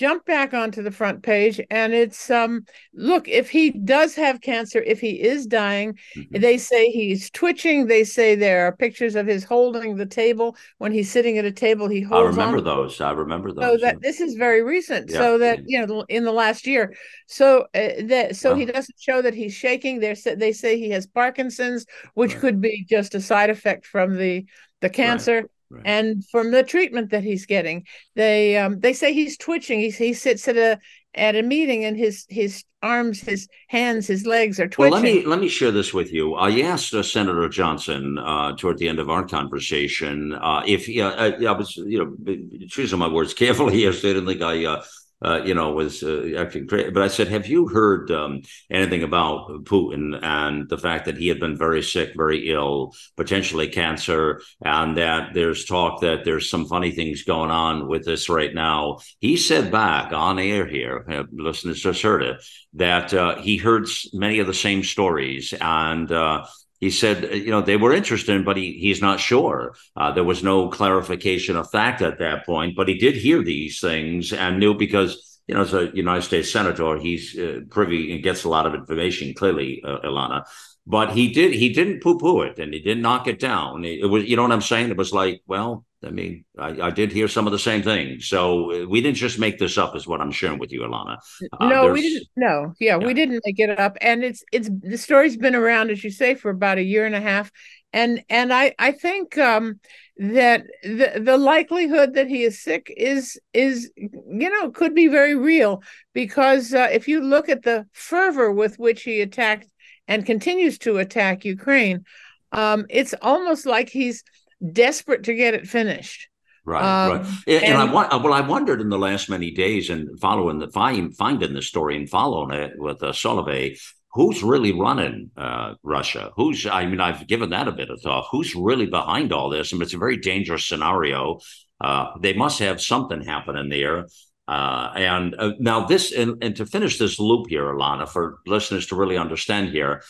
jumped 0.00 0.24
back 0.24 0.54
onto 0.54 0.82
the 0.82 0.90
front 0.90 1.22
page. 1.22 1.60
And 1.70 1.92
it's 1.92 2.30
um, 2.30 2.64
look, 2.94 3.28
if 3.28 3.50
he 3.50 3.70
does 3.70 4.14
have 4.14 4.40
cancer, 4.40 4.80
if 4.80 4.98
he 4.98 5.20
is 5.20 5.46
dying, 5.46 5.98
mm-hmm. 6.16 6.40
they 6.40 6.56
say 6.56 6.90
he's 6.90 7.30
twitching. 7.30 7.86
They 7.86 8.04
say 8.04 8.34
there 8.34 8.66
are 8.66 8.74
pictures 8.74 9.14
of 9.14 9.26
his 9.26 9.44
holding 9.44 9.96
the 9.96 10.06
table 10.06 10.56
when 10.78 10.90
he's 10.90 11.10
sitting 11.10 11.36
at 11.36 11.44
a 11.44 11.52
table. 11.52 11.86
He 11.86 12.00
holds. 12.00 12.38
I 12.38 12.42
remember 12.42 12.62
those. 12.62 12.98
I 13.02 13.12
remember 13.12 13.52
those. 13.52 13.62
So 13.62 13.76
that 13.76 14.00
this 14.00 14.22
is 14.22 14.36
very 14.36 14.62
recent. 14.62 15.10
Yeah. 15.10 15.18
So 15.18 15.38
that 15.38 15.60
you 15.66 15.86
know, 15.86 16.06
in 16.08 16.24
the 16.24 16.32
last 16.32 16.66
year. 16.66 16.94
So 17.26 17.66
uh, 17.74 17.90
that 18.04 18.36
so 18.36 18.54
he 18.54 18.64
doesn't 18.64 18.98
show 18.98 19.20
that 19.20 19.34
he's 19.34 19.52
shaking. 19.52 20.00
They 20.00 20.14
they 20.34 20.52
say 20.52 20.78
he 20.78 20.88
has 20.90 21.06
Parkinson's, 21.06 21.84
which 22.14 22.32
right. 22.32 22.40
could 22.40 22.60
be 22.62 22.86
just 22.88 23.14
a 23.14 23.20
side 23.20 23.50
effect 23.50 23.84
from 23.84 24.16
the 24.16 24.46
the 24.80 24.88
cancer. 24.88 25.42
Right. 25.42 25.50
Right. 25.70 25.82
And 25.84 26.24
from 26.26 26.50
the 26.50 26.64
treatment 26.64 27.10
that 27.10 27.22
he's 27.22 27.46
getting, 27.46 27.86
they 28.16 28.56
um, 28.58 28.80
they 28.80 28.92
say 28.92 29.12
he's 29.12 29.36
twitching. 29.36 29.78
He, 29.78 29.90
he 29.90 30.14
sits 30.14 30.48
at 30.48 30.56
a 30.56 30.80
at 31.14 31.36
a 31.36 31.42
meeting 31.42 31.84
and 31.84 31.96
his 31.96 32.26
his 32.28 32.64
arms, 32.82 33.20
his 33.20 33.48
hands, 33.68 34.06
his 34.06 34.26
legs 34.26 34.58
are 34.58 34.68
twitching. 34.68 34.92
Well, 34.92 35.02
let 35.02 35.14
me 35.14 35.24
let 35.24 35.40
me 35.40 35.48
share 35.48 35.70
this 35.70 35.94
with 35.94 36.12
you. 36.12 36.34
I 36.34 36.60
asked 36.62 36.92
uh, 36.94 37.02
Senator 37.02 37.48
Johnson 37.48 38.18
uh, 38.18 38.56
toward 38.56 38.78
the 38.78 38.88
end 38.88 38.98
of 38.98 39.10
our 39.10 39.26
conversation 39.26 40.34
uh, 40.34 40.62
if 40.66 40.88
uh, 40.88 41.08
I, 41.08 41.44
I, 41.44 41.52
was 41.52 41.76
you 41.76 41.98
know 41.98 42.66
choosing 42.68 42.98
my 42.98 43.08
words 43.08 43.34
carefully. 43.34 43.86
I 43.88 43.92
didn't 43.92 44.26
think 44.26 44.42
I 44.42 44.82
uh, 45.22 45.42
you 45.44 45.54
know, 45.54 45.72
was 45.72 46.02
uh, 46.02 46.34
acting 46.38 46.66
crazy. 46.66 46.90
But 46.90 47.02
I 47.02 47.08
said, 47.08 47.28
have 47.28 47.46
you 47.46 47.68
heard 47.68 48.10
um, 48.10 48.42
anything 48.70 49.02
about 49.02 49.64
Putin 49.64 50.18
and 50.22 50.68
the 50.68 50.78
fact 50.78 51.04
that 51.04 51.16
he 51.16 51.28
had 51.28 51.40
been 51.40 51.56
very 51.56 51.82
sick, 51.82 52.12
very 52.16 52.48
ill, 52.50 52.94
potentially 53.16 53.68
cancer, 53.68 54.40
and 54.64 54.96
that 54.96 55.34
there's 55.34 55.64
talk 55.64 56.00
that 56.00 56.24
there's 56.24 56.48
some 56.48 56.66
funny 56.66 56.90
things 56.90 57.22
going 57.24 57.50
on 57.50 57.88
with 57.88 58.04
this 58.04 58.28
right 58.28 58.54
now? 58.54 58.98
He 59.18 59.36
said 59.36 59.70
back 59.70 60.12
on 60.12 60.38
air 60.38 60.66
here, 60.66 61.04
uh, 61.08 61.24
listeners 61.32 61.80
just 61.80 62.02
heard 62.02 62.22
it, 62.22 62.42
that 62.74 63.12
uh, 63.12 63.40
he 63.40 63.56
heard 63.56 63.86
many 64.12 64.38
of 64.38 64.46
the 64.46 64.54
same 64.54 64.82
stories 64.82 65.52
and 65.60 66.10
uh, 66.10 66.46
he 66.80 66.90
said, 66.90 67.34
you 67.34 67.50
know, 67.50 67.60
they 67.60 67.76
were 67.76 67.92
interested, 67.92 68.44
but 68.44 68.56
he 68.56 68.72
he's 68.72 69.02
not 69.02 69.20
sure. 69.20 69.74
Uh, 69.94 70.12
there 70.12 70.24
was 70.24 70.42
no 70.42 70.68
clarification 70.68 71.56
of 71.56 71.70
fact 71.70 72.00
at 72.02 72.18
that 72.18 72.46
point, 72.46 72.74
but 72.74 72.88
he 72.88 72.94
did 72.94 73.16
hear 73.16 73.42
these 73.42 73.80
things 73.80 74.32
and 74.32 74.58
knew 74.58 74.74
because 74.74 75.40
you 75.46 75.54
know, 75.54 75.62
as 75.62 75.74
a 75.74 75.90
United 75.94 76.22
States 76.22 76.52
senator, 76.52 76.96
he's 76.96 77.36
uh, 77.36 77.60
privy 77.70 78.12
and 78.14 78.22
gets 78.22 78.44
a 78.44 78.48
lot 78.48 78.66
of 78.66 78.74
information. 78.74 79.34
Clearly, 79.34 79.82
uh, 79.84 79.98
Ilana, 80.04 80.44
but 80.86 81.12
he 81.12 81.32
did 81.32 81.52
he 81.52 81.72
didn't 81.72 82.02
poo 82.02 82.18
poo 82.18 82.42
it 82.42 82.58
and 82.58 82.72
he 82.72 82.80
didn't 82.80 83.02
knock 83.02 83.26
it 83.26 83.38
down. 83.38 83.84
It, 83.84 84.00
it 84.00 84.06
was 84.06 84.24
you 84.24 84.36
know 84.36 84.42
what 84.42 84.52
I'm 84.52 84.60
saying. 84.60 84.90
It 84.90 84.96
was 84.96 85.12
like, 85.12 85.42
well, 85.46 85.84
I 86.04 86.10
mean, 86.10 86.44
I, 86.58 86.68
I, 86.80 86.90
did 86.90 87.12
hear 87.12 87.28
some 87.28 87.46
of 87.46 87.52
the 87.52 87.58
same 87.58 87.82
things. 87.82 88.26
So 88.26 88.72
uh, 88.72 88.88
we 88.88 89.02
didn't 89.02 89.18
just 89.18 89.38
make 89.38 89.58
this 89.58 89.76
up, 89.76 89.94
is 89.94 90.06
what 90.06 90.22
I'm 90.22 90.30
sharing 90.30 90.58
with 90.58 90.72
you, 90.72 90.80
Ilana 90.80 91.18
Uh, 91.60 91.68
no, 91.68 91.92
we 91.92 92.00
didn't. 92.00 92.26
No, 92.36 92.72
yeah, 92.80 92.96
yeah, 92.98 93.06
we 93.06 93.12
didn't 93.12 93.42
make 93.44 93.58
it 93.58 93.78
up. 93.78 93.98
And 94.00 94.24
it's 94.24 94.42
it's 94.52 94.70
the 94.82 94.96
story's 94.96 95.36
been 95.36 95.54
around, 95.54 95.90
as 95.90 96.02
you 96.02 96.10
say, 96.10 96.34
for 96.34 96.50
about 96.50 96.78
a 96.78 96.82
year 96.82 97.04
and 97.04 97.14
a 97.14 97.20
half. 97.20 97.50
And 97.92 98.22
and 98.30 98.52
I 98.52 98.74
I 98.78 98.92
think 98.92 99.36
um, 99.36 99.80
that 100.16 100.64
the 100.82 101.20
the 101.22 101.36
likelihood 101.36 102.14
that 102.14 102.28
he 102.28 102.44
is 102.44 102.62
sick 102.62 102.92
is 102.96 103.38
is 103.52 103.90
you 103.96 104.50
know 104.50 104.70
could 104.70 104.94
be 104.94 105.08
very 105.08 105.34
real 105.34 105.82
because 106.14 106.72
uh, 106.72 106.88
if 106.90 107.08
you 107.08 107.20
look 107.20 107.48
at 107.48 107.62
the 107.62 107.86
fervor 107.92 108.50
with 108.50 108.78
which 108.78 109.02
he 109.02 109.20
attacked 109.20 109.66
and 110.10 110.26
continues 110.26 110.76
to 110.78 110.98
attack 110.98 111.44
Ukraine, 111.44 112.04
um, 112.52 112.84
it's 112.90 113.14
almost 113.22 113.64
like 113.64 113.88
he's 113.88 114.24
desperate 114.72 115.22
to 115.24 115.34
get 115.34 115.54
it 115.54 115.68
finished. 115.68 116.28
Right, 116.64 117.06
um, 117.06 117.18
right. 117.18 117.26
And, 117.46 117.64
and, 117.64 117.76
I 117.78 117.84
well, 118.18 118.34
I 118.34 118.40
wondered 118.42 118.80
in 118.80 118.90
the 118.90 118.98
last 118.98 119.30
many 119.30 119.52
days 119.52 119.88
and 119.88 120.20
following 120.20 120.58
the 120.58 120.68
find, 120.68 121.16
finding 121.16 121.54
the 121.54 121.62
story 121.62 121.96
and 121.96 122.10
following 122.10 122.50
it 122.58 122.72
with 122.76 123.02
uh, 123.02 123.12
Solovey, 123.12 123.80
who's 124.12 124.42
really 124.42 124.72
running 124.72 125.30
uh, 125.36 125.74
Russia? 125.82 126.32
Who's 126.36 126.66
I 126.66 126.86
mean, 126.86 127.00
I've 127.00 127.26
given 127.26 127.50
that 127.50 127.68
a 127.68 127.72
bit 127.72 127.88
of 127.88 128.00
thought. 128.02 128.26
Who's 128.30 128.54
really 128.54 128.86
behind 128.86 129.32
all 129.32 129.48
this? 129.48 129.72
I 129.72 129.76
mean, 129.76 129.82
it's 129.82 129.94
a 129.94 129.98
very 129.98 130.18
dangerous 130.18 130.66
scenario. 130.66 131.38
Uh, 131.80 132.08
they 132.20 132.34
must 132.34 132.58
have 132.58 132.82
something 132.82 133.22
happening 133.22 133.68
there. 133.70 134.06
Uh, 134.50 134.92
and 134.96 135.36
uh, 135.38 135.52
now 135.60 135.86
this, 135.86 136.10
and, 136.10 136.42
and, 136.42 136.56
to 136.56 136.66
finish 136.66 136.98
this 136.98 137.20
loop 137.20 137.46
here, 137.48 137.66
Ilana, 137.66 138.08
for 138.08 138.38
listeners 138.48 138.84
to 138.86 138.96
really 138.96 139.16
understand 139.16 139.68
here, 139.68 140.02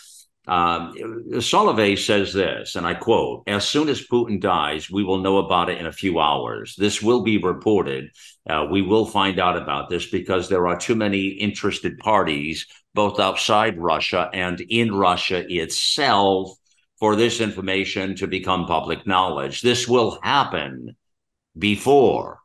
um, 0.48 0.94
Solovey 1.34 1.98
says 1.98 2.32
this, 2.32 2.74
and 2.74 2.86
I 2.86 2.94
quote 2.94 3.42
As 3.46 3.68
soon 3.68 3.90
as 3.90 4.08
Putin 4.08 4.40
dies, 4.40 4.90
we 4.90 5.04
will 5.04 5.18
know 5.18 5.36
about 5.36 5.68
it 5.68 5.76
in 5.76 5.84
a 5.84 5.92
few 5.92 6.20
hours. 6.20 6.74
This 6.78 7.02
will 7.02 7.22
be 7.22 7.36
reported. 7.36 8.12
Uh, 8.48 8.66
we 8.70 8.80
will 8.80 9.04
find 9.04 9.38
out 9.38 9.58
about 9.58 9.90
this 9.90 10.10
because 10.10 10.48
there 10.48 10.66
are 10.66 10.78
too 10.78 10.94
many 10.94 11.26
interested 11.26 11.98
parties, 11.98 12.66
both 12.94 13.20
outside 13.20 13.76
Russia 13.76 14.30
and 14.32 14.58
in 14.62 14.94
Russia 14.94 15.44
itself, 15.54 16.50
for 16.98 17.14
this 17.14 17.42
information 17.42 18.16
to 18.16 18.26
become 18.26 18.64
public 18.64 19.06
knowledge. 19.06 19.60
This 19.60 19.86
will 19.86 20.18
happen 20.22 20.96
before 21.58 22.38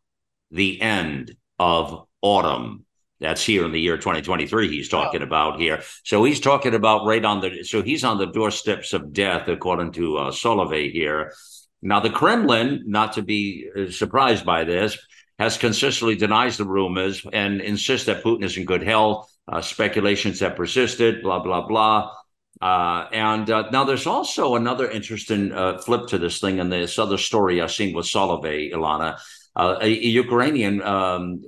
the 0.51 0.81
end 0.81 1.37
of 1.59 2.05
autumn 2.21 2.85
that's 3.19 3.43
here 3.43 3.65
in 3.65 3.71
the 3.71 3.79
year 3.79 3.97
2023 3.97 4.69
he's 4.69 4.89
talking 4.89 5.21
about 5.21 5.59
here. 5.59 5.81
So 6.03 6.23
he's 6.23 6.39
talking 6.39 6.75
about 6.75 7.05
right 7.05 7.23
on 7.23 7.39
the 7.39 7.63
so 7.63 7.81
he's 7.81 8.03
on 8.03 8.17
the 8.17 8.27
doorsteps 8.27 8.93
of 8.93 9.13
death 9.13 9.47
according 9.47 9.93
to 9.93 10.17
uh, 10.17 10.31
Solovey 10.31 10.91
here. 10.91 11.33
Now 11.81 11.99
the 11.99 12.09
Kremlin, 12.09 12.83
not 12.87 13.13
to 13.13 13.21
be 13.21 13.69
uh, 13.75 13.89
surprised 13.89 14.45
by 14.45 14.63
this, 14.63 14.97
has 15.39 15.57
consistently 15.57 16.15
denies 16.15 16.57
the 16.57 16.65
rumors 16.65 17.25
and 17.31 17.61
insists 17.61 18.07
that 18.07 18.23
Putin 18.23 18.43
is 18.43 18.57
in 18.57 18.65
good 18.65 18.83
health. 18.83 19.31
Uh, 19.47 19.61
speculations 19.61 20.39
have 20.41 20.55
persisted, 20.55 21.21
blah 21.21 21.39
blah 21.39 21.67
blah. 21.67 22.11
Uh, 22.61 23.07
and 23.11 23.49
uh, 23.49 23.69
now 23.71 23.83
there's 23.83 24.07
also 24.07 24.55
another 24.55 24.89
interesting 24.89 25.51
uh, 25.51 25.77
flip 25.77 26.07
to 26.07 26.17
this 26.17 26.39
thing, 26.39 26.59
and 26.59 26.71
this 26.71 26.99
other 26.99 27.17
story 27.17 27.61
I've 27.61 27.71
seen 27.71 27.95
with 27.95 28.05
Solovey, 28.05 28.73
Ilana 28.73 29.19
a, 29.55 29.77
a, 29.81 29.89
Ukrainian 29.89 30.81
um, 30.81 31.43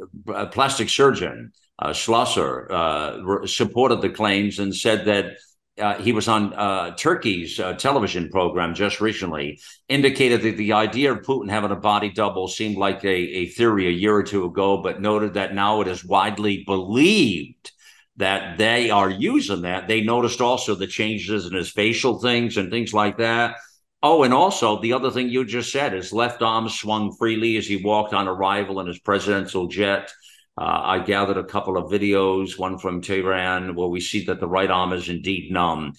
plastic 0.51 0.89
surgeon, 0.89 1.51
uh, 1.79 1.93
Schlosser, 1.93 2.71
uh, 2.71 3.45
supported 3.45 4.01
the 4.01 4.09
claims 4.09 4.59
and 4.59 4.75
said 4.75 5.05
that 5.05 5.37
uh, 5.79 5.95
he 6.01 6.11
was 6.11 6.27
on 6.27 6.53
uh, 6.53 6.95
Turkey's 6.95 7.59
uh, 7.59 7.73
television 7.73 8.29
program 8.29 8.73
just 8.73 8.99
recently, 8.99 9.59
indicated 9.87 10.41
that 10.41 10.57
the 10.57 10.73
idea 10.73 11.11
of 11.11 11.19
Putin 11.19 11.49
having 11.49 11.71
a 11.71 11.75
body 11.75 12.09
double 12.09 12.47
seemed 12.47 12.77
like 12.77 13.03
a, 13.03 13.07
a 13.07 13.45
theory 13.49 13.87
a 13.87 13.91
year 13.91 14.15
or 14.15 14.23
two 14.23 14.45
ago, 14.45 14.81
but 14.81 15.01
noted 15.01 15.35
that 15.35 15.53
now 15.53 15.81
it 15.81 15.87
is 15.87 16.03
widely 16.03 16.63
believed 16.65 17.71
that 18.17 18.57
they 18.57 18.89
are 18.89 19.09
using 19.09 19.61
that. 19.61 19.87
They 19.87 20.01
noticed 20.01 20.41
also 20.41 20.73
the 20.73 20.87
changes 20.87 21.45
in 21.45 21.53
his 21.53 21.69
facial 21.69 22.19
things 22.19 22.57
and 22.57 22.71
things 22.71 22.93
like 22.93 23.17
that. 23.17 23.57
Oh, 24.03 24.23
and 24.23 24.33
also 24.33 24.79
the 24.79 24.93
other 24.93 25.09
thing 25.09 25.29
you 25.29 25.43
just 25.43 25.71
said, 25.71 25.93
his 25.93 26.13
left 26.13 26.41
arm 26.41 26.69
swung 26.69 27.15
freely 27.17 27.57
as 27.57 27.65
he 27.65 27.77
walked 27.77 28.13
on 28.13 28.27
arrival 28.27 28.79
in 28.79 28.87
his 28.87 28.99
presidential 28.99 29.67
jet. 29.67 30.11
Uh, 30.57 30.81
I 30.83 30.99
gathered 30.99 31.37
a 31.37 31.43
couple 31.43 31.77
of 31.77 31.91
videos, 31.91 32.57
one 32.57 32.77
from 32.77 33.01
Tehran, 33.01 33.75
where 33.75 33.87
we 33.87 33.99
see 33.99 34.25
that 34.25 34.39
the 34.39 34.47
right 34.47 34.69
arm 34.69 34.93
is 34.93 35.09
indeed 35.09 35.51
numb. 35.51 35.93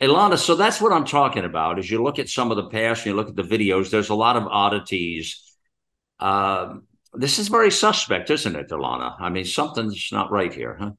Ilana, 0.00 0.36
so 0.36 0.56
that's 0.56 0.80
what 0.80 0.92
I'm 0.92 1.04
talking 1.04 1.44
about. 1.44 1.78
As 1.78 1.90
you 1.90 2.02
look 2.02 2.18
at 2.18 2.28
some 2.28 2.50
of 2.50 2.56
the 2.56 2.68
past 2.68 3.06
and 3.06 3.12
you 3.12 3.16
look 3.16 3.28
at 3.28 3.36
the 3.36 3.42
videos, 3.42 3.90
there's 3.90 4.10
a 4.10 4.14
lot 4.14 4.36
of 4.36 4.46
oddities. 4.46 5.40
Uh, 6.18 6.74
this 7.12 7.38
is 7.38 7.48
very 7.48 7.70
suspect, 7.70 8.30
isn't 8.30 8.56
it, 8.56 8.68
Ilana? 8.70 9.14
I 9.20 9.30
mean, 9.30 9.44
something's 9.44 10.08
not 10.10 10.32
right 10.32 10.52
here, 10.52 10.76
huh? 10.80 10.90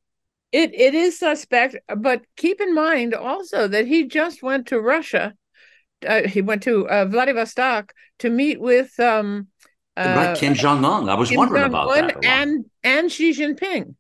It 0.52 0.74
it 0.74 0.94
is 0.94 1.20
suspect, 1.20 1.76
but 1.98 2.22
keep 2.38 2.62
in 2.62 2.74
mind 2.74 3.14
also 3.14 3.68
that 3.68 3.88
he 3.88 4.08
just 4.08 4.42
went 4.42 4.68
to 4.68 4.80
Russia 4.80 5.34
uh, 6.06 6.28
he 6.28 6.42
went 6.42 6.64
to 6.64 6.88
uh, 6.88 7.06
Vladivostok 7.06 7.94
to 8.20 8.30
meet 8.30 8.60
with 8.60 8.98
um, 9.00 9.48
uh, 9.98 10.14
right, 10.16 10.38
Kim 10.38 10.54
Jong 10.54 10.84
Un. 10.84 11.10
I 11.10 11.16
was 11.16 11.30
Kim 11.30 11.38
wondering 11.38 11.64
Jong-un 11.64 12.10
about 12.10 12.22
that. 12.22 12.26
And 12.26 12.66
and 12.84 13.12
Xi 13.12 13.32
Jinping. 13.32 13.96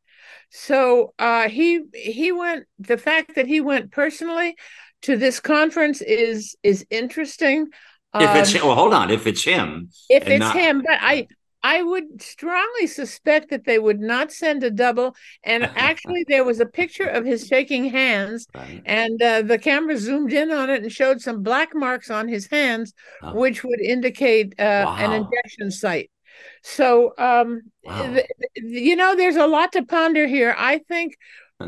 So 0.49 1.13
uh, 1.19 1.49
he 1.49 1.81
he 1.93 2.31
went. 2.31 2.65
The 2.79 2.97
fact 2.97 3.35
that 3.35 3.47
he 3.47 3.61
went 3.61 3.91
personally 3.91 4.55
to 5.03 5.17
this 5.17 5.39
conference 5.39 6.01
is 6.01 6.55
is 6.63 6.85
interesting. 6.89 7.67
If 8.13 8.35
it's 8.35 8.55
um, 8.55 8.67
well, 8.67 8.75
hold 8.75 8.93
on. 8.93 9.11
If 9.11 9.27
it's 9.27 9.43
him, 9.43 9.89
if 10.09 10.27
it's 10.27 10.39
not, 10.39 10.55
him, 10.55 10.81
but 10.81 10.97
I 11.01 11.27
I 11.65 11.81
would 11.81 12.21
strongly 12.21 12.85
suspect 12.85 13.49
that 13.49 13.65
they 13.65 13.79
would 13.79 13.99
not 13.99 14.31
send 14.31 14.63
a 14.63 14.69
double. 14.69 15.15
And 15.43 15.63
actually, 15.75 16.23
there 16.27 16.43
was 16.43 16.59
a 16.59 16.65
picture 16.67 17.07
of 17.07 17.25
his 17.25 17.47
shaking 17.47 17.85
hands, 17.85 18.45
right. 18.53 18.83
and 18.85 19.19
uh, 19.19 19.41
the 19.41 19.57
camera 19.57 19.97
zoomed 19.97 20.31
in 20.31 20.51
on 20.51 20.69
it 20.69 20.83
and 20.83 20.91
showed 20.91 21.21
some 21.21 21.41
black 21.41 21.73
marks 21.73 22.11
on 22.11 22.27
his 22.27 22.45
hands, 22.45 22.93
oh. 23.23 23.33
which 23.33 23.63
would 23.63 23.81
indicate 23.81 24.53
uh, 24.59 24.83
wow. 24.85 24.95
an 24.99 25.11
injection 25.13 25.71
site. 25.71 26.11
So, 26.61 27.13
um, 27.17 27.61
wow. 27.83 28.13
th- 28.13 28.27
you 28.57 28.95
know, 28.95 29.15
there's 29.15 29.35
a 29.35 29.47
lot 29.47 29.71
to 29.71 29.83
ponder 29.83 30.27
here. 30.27 30.53
I 30.55 30.77
think 30.87 31.17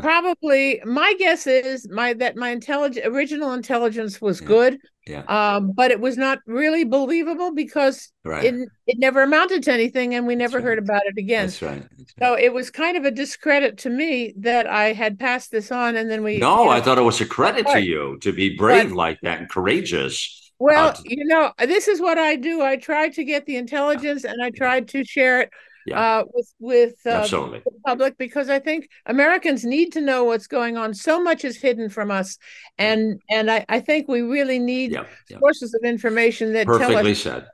probably 0.00 0.80
my 0.84 1.14
guess 1.18 1.46
is 1.46 1.88
my 1.88 2.12
that 2.12 2.36
my 2.36 2.50
intelligence 2.50 3.04
original 3.06 3.52
intelligence 3.52 4.20
was 4.20 4.40
yeah. 4.40 4.46
good 4.46 4.78
yeah. 5.08 5.22
Um, 5.22 5.72
but 5.72 5.90
it 5.90 6.00
was 6.00 6.16
not 6.16 6.40
really 6.46 6.84
believable 6.84 7.54
because 7.54 8.12
right. 8.24 8.44
it 8.44 8.68
it 8.86 8.98
never 8.98 9.22
amounted 9.22 9.62
to 9.64 9.72
anything, 9.72 10.14
and 10.14 10.26
we 10.26 10.36
never 10.36 10.60
heard 10.60 10.78
about 10.78 11.02
it 11.06 11.16
again. 11.16 11.46
That's 11.46 11.62
right. 11.62 11.82
That's 11.96 12.14
right. 12.20 12.28
So 12.28 12.34
it 12.34 12.52
was 12.52 12.70
kind 12.70 12.96
of 12.96 13.04
a 13.04 13.10
discredit 13.10 13.78
to 13.78 13.90
me 13.90 14.34
that 14.38 14.66
I 14.66 14.92
had 14.92 15.18
passed 15.18 15.50
this 15.50 15.72
on, 15.72 15.96
and 15.96 16.10
then 16.10 16.22
we. 16.22 16.38
No, 16.38 16.58
you 16.60 16.64
know, 16.66 16.70
I 16.70 16.80
thought 16.80 16.98
it 16.98 17.02
was 17.02 17.20
a 17.20 17.26
credit 17.26 17.66
to 17.68 17.80
you 17.80 18.18
to 18.20 18.32
be 18.32 18.56
brave 18.56 18.90
but, 18.90 18.96
like 18.96 19.20
that 19.22 19.40
and 19.40 19.48
courageous. 19.48 20.52
Well, 20.58 20.88
uh, 20.88 20.96
you 21.04 21.24
know, 21.24 21.52
this 21.58 21.88
is 21.88 22.00
what 22.00 22.18
I 22.18 22.36
do. 22.36 22.62
I 22.62 22.76
try 22.76 23.08
to 23.08 23.24
get 23.24 23.46
the 23.46 23.56
intelligence, 23.56 24.24
and 24.24 24.42
I 24.42 24.50
tried 24.50 24.88
to 24.88 25.04
share 25.04 25.40
it 25.42 25.50
yeah. 25.88 26.18
uh, 26.18 26.24
with 26.32 26.54
with 26.58 27.06
uh, 27.06 27.26
the 27.26 27.62
public 27.84 28.18
because 28.18 28.48
I 28.48 28.58
think 28.58 28.88
Americans 29.06 29.64
need 29.64 29.92
to 29.92 30.00
know 30.00 30.24
what's 30.24 30.46
going 30.46 30.76
on. 30.76 30.94
So 30.94 31.22
much 31.22 31.44
is 31.44 31.56
hidden 31.56 31.88
from 31.88 32.10
us, 32.10 32.38
and 32.78 33.20
and 33.30 33.50
I, 33.50 33.64
I 33.68 33.80
think 33.80 34.08
we 34.08 34.22
really 34.22 34.58
need 34.58 34.92
yeah. 34.92 35.04
Yeah. 35.28 35.38
sources 35.38 35.74
of 35.74 35.82
information 35.82 36.52
that 36.54 36.66
perfectly 36.66 36.94
tell 36.94 37.06
us 37.06 37.22
said. 37.22 37.46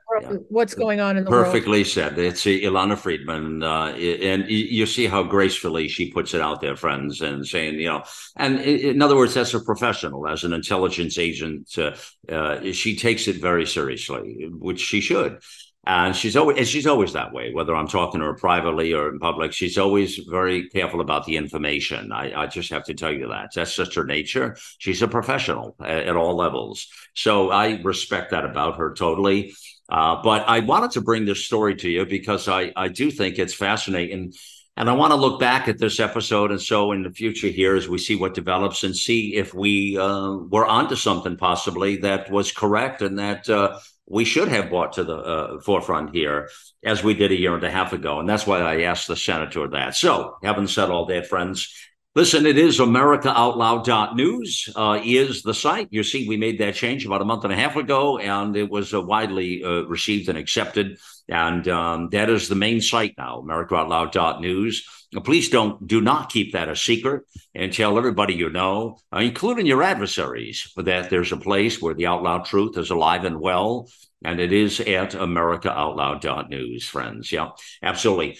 what's 0.49 0.75
going 0.75 0.99
on 0.99 1.17
in 1.17 1.25
the 1.25 1.31
world. 1.31 1.45
perfectly 1.45 1.79
world. 1.79 1.87
said. 1.87 2.19
It's 2.19 2.45
Ilana 2.45 2.97
Freedman, 2.97 3.63
uh, 3.63 3.87
and 3.87 4.49
you 4.49 4.85
see 4.85 5.07
how 5.07 5.23
gracefully 5.23 5.87
she 5.87 6.11
puts 6.11 6.33
it 6.33 6.41
out 6.41 6.61
there, 6.61 6.75
friends, 6.75 7.21
and 7.21 7.45
saying 7.45 7.79
you 7.79 7.89
know, 7.89 8.03
and 8.35 8.59
in 8.59 9.01
other 9.01 9.15
words, 9.15 9.35
as 9.37 9.53
a 9.53 9.59
professional, 9.59 10.27
as 10.27 10.43
an 10.43 10.53
intelligence 10.53 11.17
agent, 11.17 11.69
uh, 11.77 11.95
uh, 12.31 12.71
she 12.71 12.95
takes 12.95 13.27
it 13.27 13.37
very 13.37 13.65
seriously, 13.65 14.49
which 14.51 14.79
she 14.79 15.01
should 15.01 15.41
and 15.87 16.15
she's 16.15 16.35
always 16.35 16.57
and 16.57 16.67
she's 16.67 16.87
always 16.87 17.13
that 17.13 17.31
way 17.31 17.53
whether 17.53 17.75
i'm 17.75 17.87
talking 17.87 18.19
to 18.19 18.25
her 18.25 18.33
privately 18.33 18.93
or 18.93 19.09
in 19.09 19.19
public. 19.19 19.53
She's 19.53 19.77
always 19.77 20.17
very 20.17 20.69
careful 20.69 21.01
about 21.01 21.25
the 21.25 21.37
information. 21.37 22.11
I, 22.11 22.43
I 22.43 22.47
just 22.47 22.69
have 22.71 22.83
to 22.85 22.93
tell 22.93 23.11
you 23.11 23.27
that. 23.29 23.51
That's 23.53 23.75
just 23.75 23.95
her 23.95 24.05
nature. 24.05 24.57
She's 24.77 25.01
a 25.01 25.07
professional 25.07 25.75
at, 25.79 26.07
at 26.07 26.15
all 26.15 26.35
levels. 26.35 26.87
So 27.13 27.51
i 27.51 27.81
respect 27.81 28.31
that 28.31 28.45
about 28.45 28.77
her 28.77 28.93
totally. 28.93 29.53
Uh, 29.89 30.21
but 30.23 30.47
i 30.47 30.59
wanted 30.59 30.91
to 30.91 31.01
bring 31.01 31.25
this 31.25 31.45
story 31.45 31.75
to 31.75 31.89
you 31.89 32.05
because 32.05 32.47
i 32.47 32.71
i 32.75 32.87
do 32.87 33.11
think 33.11 33.37
it's 33.37 33.53
fascinating. 33.53 34.33
And 34.77 34.89
I 34.89 34.93
want 34.93 35.11
to 35.11 35.15
look 35.15 35.39
back 35.39 35.69
at 35.69 35.77
this 35.77 36.01
episode 36.01 36.51
and 36.51 36.61
so 36.61 36.91
in 36.91 37.03
the 37.03 37.09
future 37.09 37.47
here 37.47 37.77
as 37.77 37.87
we 37.87 37.97
see 37.97 38.17
what 38.17 38.33
develops 38.33 38.83
and 38.83 38.93
see 38.93 39.35
if 39.35 39.53
we 39.53 39.97
uh, 39.97 40.33
were 40.33 40.65
onto 40.65 40.97
something 40.97 41.37
possibly 41.37 41.95
that 41.97 42.29
was 42.29 42.51
correct 42.51 43.01
and 43.01 43.17
that 43.17 43.49
uh, 43.49 43.79
we 44.07 44.25
should 44.25 44.47
have 44.47 44.69
brought 44.69 44.93
to 44.93 45.03
the 45.03 45.17
uh, 45.17 45.59
forefront 45.59 46.13
here 46.13 46.49
as 46.83 47.03
we 47.03 47.13
did 47.13 47.31
a 47.31 47.39
year 47.39 47.55
and 47.55 47.63
a 47.63 47.71
half 47.71 47.93
ago. 47.93 48.19
And 48.19 48.29
that's 48.29 48.45
why 48.45 48.59
I 48.59 48.81
asked 48.81 49.07
the 49.07 49.15
senator 49.15 49.67
that. 49.69 49.95
So, 49.95 50.37
having 50.43 50.67
said 50.67 50.89
all 50.89 51.05
that, 51.07 51.27
friends, 51.27 51.73
listen, 52.13 52.45
it 52.45 52.57
is 52.57 52.79
AmericaOutloud.news 52.79 54.69
uh, 54.75 54.99
is 55.03 55.41
the 55.41 55.53
site. 55.53 55.87
You 55.91 56.03
see, 56.03 56.27
we 56.27 56.37
made 56.37 56.59
that 56.59 56.75
change 56.75 57.05
about 57.05 57.21
a 57.21 57.25
month 57.25 57.45
and 57.45 57.53
a 57.53 57.57
half 57.57 57.75
ago, 57.75 58.19
and 58.19 58.55
it 58.55 58.69
was 58.69 58.93
uh, 58.93 59.01
widely 59.01 59.63
uh, 59.63 59.81
received 59.83 60.29
and 60.29 60.37
accepted. 60.37 60.99
And 61.27 61.67
um, 61.67 62.09
that 62.09 62.29
is 62.29 62.47
the 62.47 62.55
main 62.55 62.81
site 62.81 63.15
now, 63.17 63.43
AmericaOutloud.news. 63.45 64.87
Please 65.23 65.49
don't 65.49 65.85
do 65.87 66.01
not 66.01 66.29
keep 66.29 66.53
that 66.53 66.69
a 66.69 66.75
secret 66.75 67.23
and 67.53 67.71
tell 67.71 67.97
everybody 67.97 68.33
you 68.33 68.49
know, 68.49 68.97
uh, 69.13 69.19
including 69.19 69.65
your 69.65 69.83
adversaries, 69.83 70.71
that 70.75 71.09
there's 71.09 71.31
a 71.31 71.37
place 71.37 71.81
where 71.81 71.93
the 71.93 72.07
out 72.07 72.23
loud 72.23 72.45
truth 72.45 72.77
is 72.77 72.89
alive 72.89 73.25
and 73.25 73.39
well, 73.39 73.89
and 74.23 74.39
it 74.39 74.51
is 74.51 74.79
at 74.81 75.11
AmericaOutloud.news, 75.11 76.87
friends. 76.87 77.31
Yeah, 77.31 77.49
absolutely. 77.81 78.37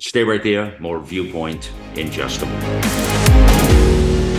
Stay 0.00 0.24
right 0.24 0.42
there. 0.42 0.78
More 0.80 1.00
viewpoint 1.00 1.70
in 1.94 2.10
just 2.10 2.42
a 2.42 2.46
moment. 2.46 2.84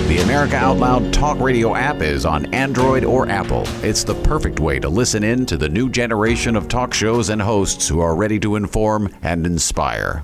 The 0.09 0.19
America 0.21 0.55
Out 0.55 0.77
Loud 0.77 1.11
Talk 1.13 1.39
Radio 1.39 1.75
app 1.75 2.01
is 2.01 2.25
on 2.25 2.53
Android 2.53 3.03
or 3.03 3.27
Apple. 3.27 3.63
It's 3.81 4.03
the 4.03 4.13
perfect 4.13 4.59
way 4.59 4.79
to 4.79 4.87
listen 4.87 5.23
in 5.23 5.45
to 5.47 5.57
the 5.57 5.67
new 5.67 5.89
generation 5.89 6.55
of 6.55 6.67
talk 6.67 6.93
shows 6.93 7.29
and 7.29 7.41
hosts 7.41 7.87
who 7.87 7.99
are 8.01 8.15
ready 8.15 8.39
to 8.41 8.55
inform 8.55 9.13
and 9.23 9.45
inspire. 9.45 10.23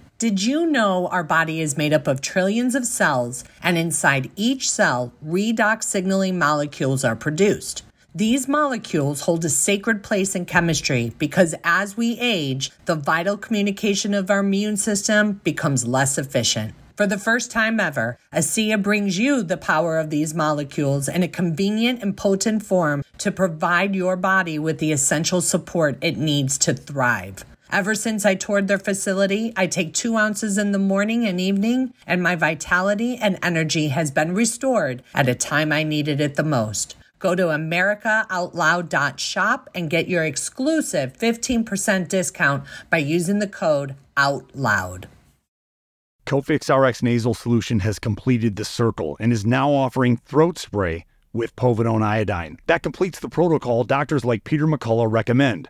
Did 0.21 0.43
you 0.43 0.67
know 0.67 1.07
our 1.07 1.23
body 1.23 1.61
is 1.61 1.79
made 1.79 1.93
up 1.93 2.05
of 2.05 2.21
trillions 2.21 2.75
of 2.75 2.85
cells, 2.85 3.43
and 3.63 3.75
inside 3.75 4.29
each 4.35 4.69
cell, 4.69 5.11
redox 5.25 5.85
signaling 5.85 6.37
molecules 6.37 7.03
are 7.03 7.15
produced? 7.15 7.81
These 8.13 8.47
molecules 8.47 9.21
hold 9.21 9.43
a 9.45 9.49
sacred 9.49 10.03
place 10.03 10.35
in 10.35 10.45
chemistry 10.45 11.11
because 11.17 11.55
as 11.63 11.97
we 11.97 12.19
age, 12.19 12.69
the 12.85 12.93
vital 12.93 13.35
communication 13.35 14.13
of 14.13 14.29
our 14.29 14.41
immune 14.41 14.77
system 14.77 15.41
becomes 15.43 15.87
less 15.87 16.19
efficient. 16.19 16.75
For 16.95 17.07
the 17.07 17.17
first 17.17 17.49
time 17.49 17.79
ever, 17.79 18.19
ASEA 18.31 18.79
brings 18.79 19.17
you 19.17 19.41
the 19.41 19.57
power 19.57 19.97
of 19.97 20.11
these 20.11 20.35
molecules 20.35 21.09
in 21.09 21.23
a 21.23 21.27
convenient 21.27 22.03
and 22.03 22.15
potent 22.15 22.63
form 22.63 23.03
to 23.17 23.31
provide 23.31 23.95
your 23.95 24.15
body 24.15 24.59
with 24.59 24.77
the 24.77 24.91
essential 24.91 25.41
support 25.41 25.97
it 25.99 26.15
needs 26.15 26.59
to 26.59 26.75
thrive. 26.75 27.43
Ever 27.71 27.95
since 27.95 28.25
I 28.25 28.35
toured 28.35 28.67
their 28.67 28.77
facility, 28.77 29.53
I 29.55 29.65
take 29.65 29.93
two 29.93 30.17
ounces 30.17 30.57
in 30.57 30.73
the 30.73 30.79
morning 30.79 31.25
and 31.25 31.39
evening, 31.39 31.93
and 32.05 32.21
my 32.21 32.35
vitality 32.35 33.15
and 33.15 33.39
energy 33.41 33.87
has 33.87 34.11
been 34.11 34.35
restored 34.35 35.01
at 35.13 35.29
a 35.29 35.35
time 35.35 35.71
I 35.71 35.83
needed 35.83 36.19
it 36.19 36.35
the 36.35 36.43
most. 36.43 36.97
Go 37.17 37.33
to 37.33 37.43
AmericaOutloud.shop 37.43 39.69
and 39.73 39.89
get 39.89 40.09
your 40.09 40.25
exclusive 40.25 41.17
15% 41.17 42.09
discount 42.09 42.65
by 42.89 42.97
using 42.97 43.39
the 43.39 43.47
code 43.47 43.95
OUTLOUD. 44.17 45.07
Cofix 46.25 46.69
RX 46.69 47.01
nasal 47.01 47.33
solution 47.33 47.79
has 47.79 47.99
completed 47.99 48.57
the 48.57 48.65
circle 48.65 49.15
and 49.21 49.31
is 49.31 49.45
now 49.45 49.71
offering 49.71 50.17
throat 50.17 50.59
spray 50.59 51.05
with 51.31 51.55
povidone 51.55 52.03
iodine. 52.03 52.57
That 52.67 52.83
completes 52.83 53.19
the 53.19 53.29
protocol 53.29 53.85
doctors 53.85 54.25
like 54.25 54.43
Peter 54.43 54.67
McCullough 54.67 55.09
recommend. 55.09 55.69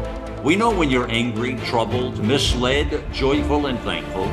we 0.43 0.55
know 0.55 0.71
when 0.75 0.89
you're 0.89 1.09
angry, 1.09 1.55
troubled, 1.65 2.17
misled, 2.23 3.03
joyful, 3.13 3.67
and 3.67 3.79
thankful. 3.81 4.25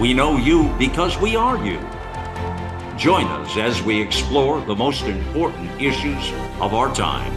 We 0.00 0.12
know 0.12 0.36
you 0.36 0.74
because 0.78 1.16
we 1.18 1.36
are 1.36 1.64
you. 1.64 1.78
Join 2.98 3.26
us 3.26 3.56
as 3.56 3.82
we 3.82 4.00
explore 4.00 4.60
the 4.62 4.74
most 4.74 5.04
important 5.04 5.70
issues 5.80 6.32
of 6.60 6.74
our 6.74 6.92
time. 6.92 7.32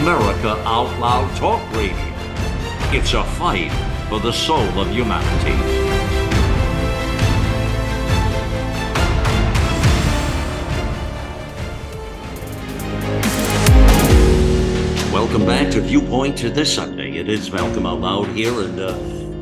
America 0.00 0.50
Out 0.64 0.98
Loud 1.00 1.36
Talk 1.36 1.60
Radio. 1.72 1.96
It's 2.92 3.12
a 3.12 3.24
fight 3.24 3.72
for 4.08 4.20
the 4.20 4.32
soul 4.32 4.62
of 4.78 4.90
humanity. 4.90 5.85
Welcome 15.26 15.46
back 15.48 15.72
to 15.72 15.80
Viewpoint 15.80 16.38
to 16.38 16.50
this 16.50 16.72
Sunday. 16.72 17.16
It 17.16 17.28
is 17.28 17.50
Malcolm 17.50 17.84
Out 17.84 18.00
Loud 18.00 18.28
here, 18.28 18.60
and 18.60 18.78
uh, 18.78 18.96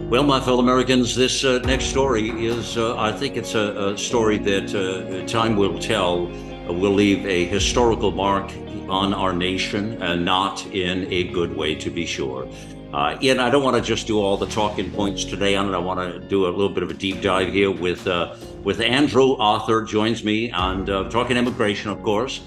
well, 0.09 0.23
my 0.23 0.41
fellow 0.41 0.61
Americans, 0.61 1.15
this 1.15 1.45
uh, 1.45 1.59
next 1.59 1.85
story 1.85 2.31
is, 2.47 2.79
uh, 2.79 2.99
I 2.99 3.13
think 3.13 3.37
it's 3.37 3.55
a, 3.55 3.93
a 3.93 3.99
story 3.99 4.39
that 4.39 4.75
uh, 4.75 5.27
time 5.27 5.57
will 5.57 5.79
tell 5.79 6.25
will 6.69 6.95
leave 6.95 7.27
a 7.27 7.45
historical 7.45 8.13
mark 8.13 8.51
on 8.89 9.13
our 9.13 9.35
nation, 9.35 10.03
and 10.03 10.25
not 10.25 10.65
in 10.69 11.07
a 11.13 11.25
good 11.25 11.55
way, 11.55 11.75
to 11.75 11.91
be 11.91 12.07
sure. 12.07 12.49
Uh, 12.95 13.19
and 13.23 13.39
I 13.39 13.51
don't 13.51 13.63
want 13.63 13.77
to 13.77 13.83
just 13.83 14.07
do 14.07 14.19
all 14.21 14.39
the 14.39 14.47
talking 14.47 14.91
points 14.91 15.23
today 15.23 15.55
on 15.55 15.69
it. 15.69 15.77
I 15.77 15.79
want 15.79 16.01
to 16.01 16.19
do 16.19 16.47
a 16.47 16.49
little 16.49 16.71
bit 16.71 16.83
of 16.83 16.91
a 16.91 16.95
deep 16.95 17.21
dive 17.21 17.53
here 17.53 17.71
with 17.71 18.07
uh, 18.07 18.37
with 18.63 18.81
Andrew 18.81 19.37
Arthur 19.37 19.83
joins 19.83 20.25
me 20.25 20.51
on 20.51 20.87
talking 21.11 21.37
immigration, 21.37 21.91
of 21.91 22.03
course. 22.03 22.41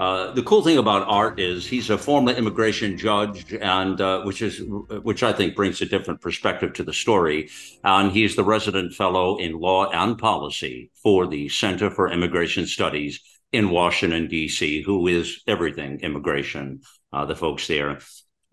Uh, 0.00 0.32
the 0.32 0.42
cool 0.42 0.62
thing 0.62 0.78
about 0.78 1.06
Art 1.06 1.38
is 1.38 1.66
he's 1.66 1.90
a 1.90 1.98
former 1.98 2.32
immigration 2.32 2.96
judge, 2.96 3.52
and 3.52 4.00
uh, 4.00 4.22
which 4.22 4.40
is 4.40 4.62
which 5.02 5.22
I 5.22 5.34
think 5.34 5.54
brings 5.54 5.82
a 5.82 5.84
different 5.84 6.22
perspective 6.22 6.72
to 6.74 6.84
the 6.84 6.94
story. 6.94 7.50
And 7.84 8.10
he's 8.10 8.34
the 8.34 8.42
resident 8.42 8.94
fellow 8.94 9.36
in 9.36 9.60
law 9.60 9.90
and 9.90 10.16
policy 10.16 10.90
for 11.02 11.26
the 11.26 11.50
Center 11.50 11.90
for 11.90 12.10
Immigration 12.10 12.66
Studies 12.66 13.20
in 13.52 13.68
Washington 13.68 14.26
D.C., 14.26 14.80
who 14.80 15.06
is 15.06 15.42
everything 15.46 16.00
immigration. 16.00 16.80
Uh, 17.12 17.26
the 17.26 17.36
folks 17.36 17.66
there. 17.66 17.98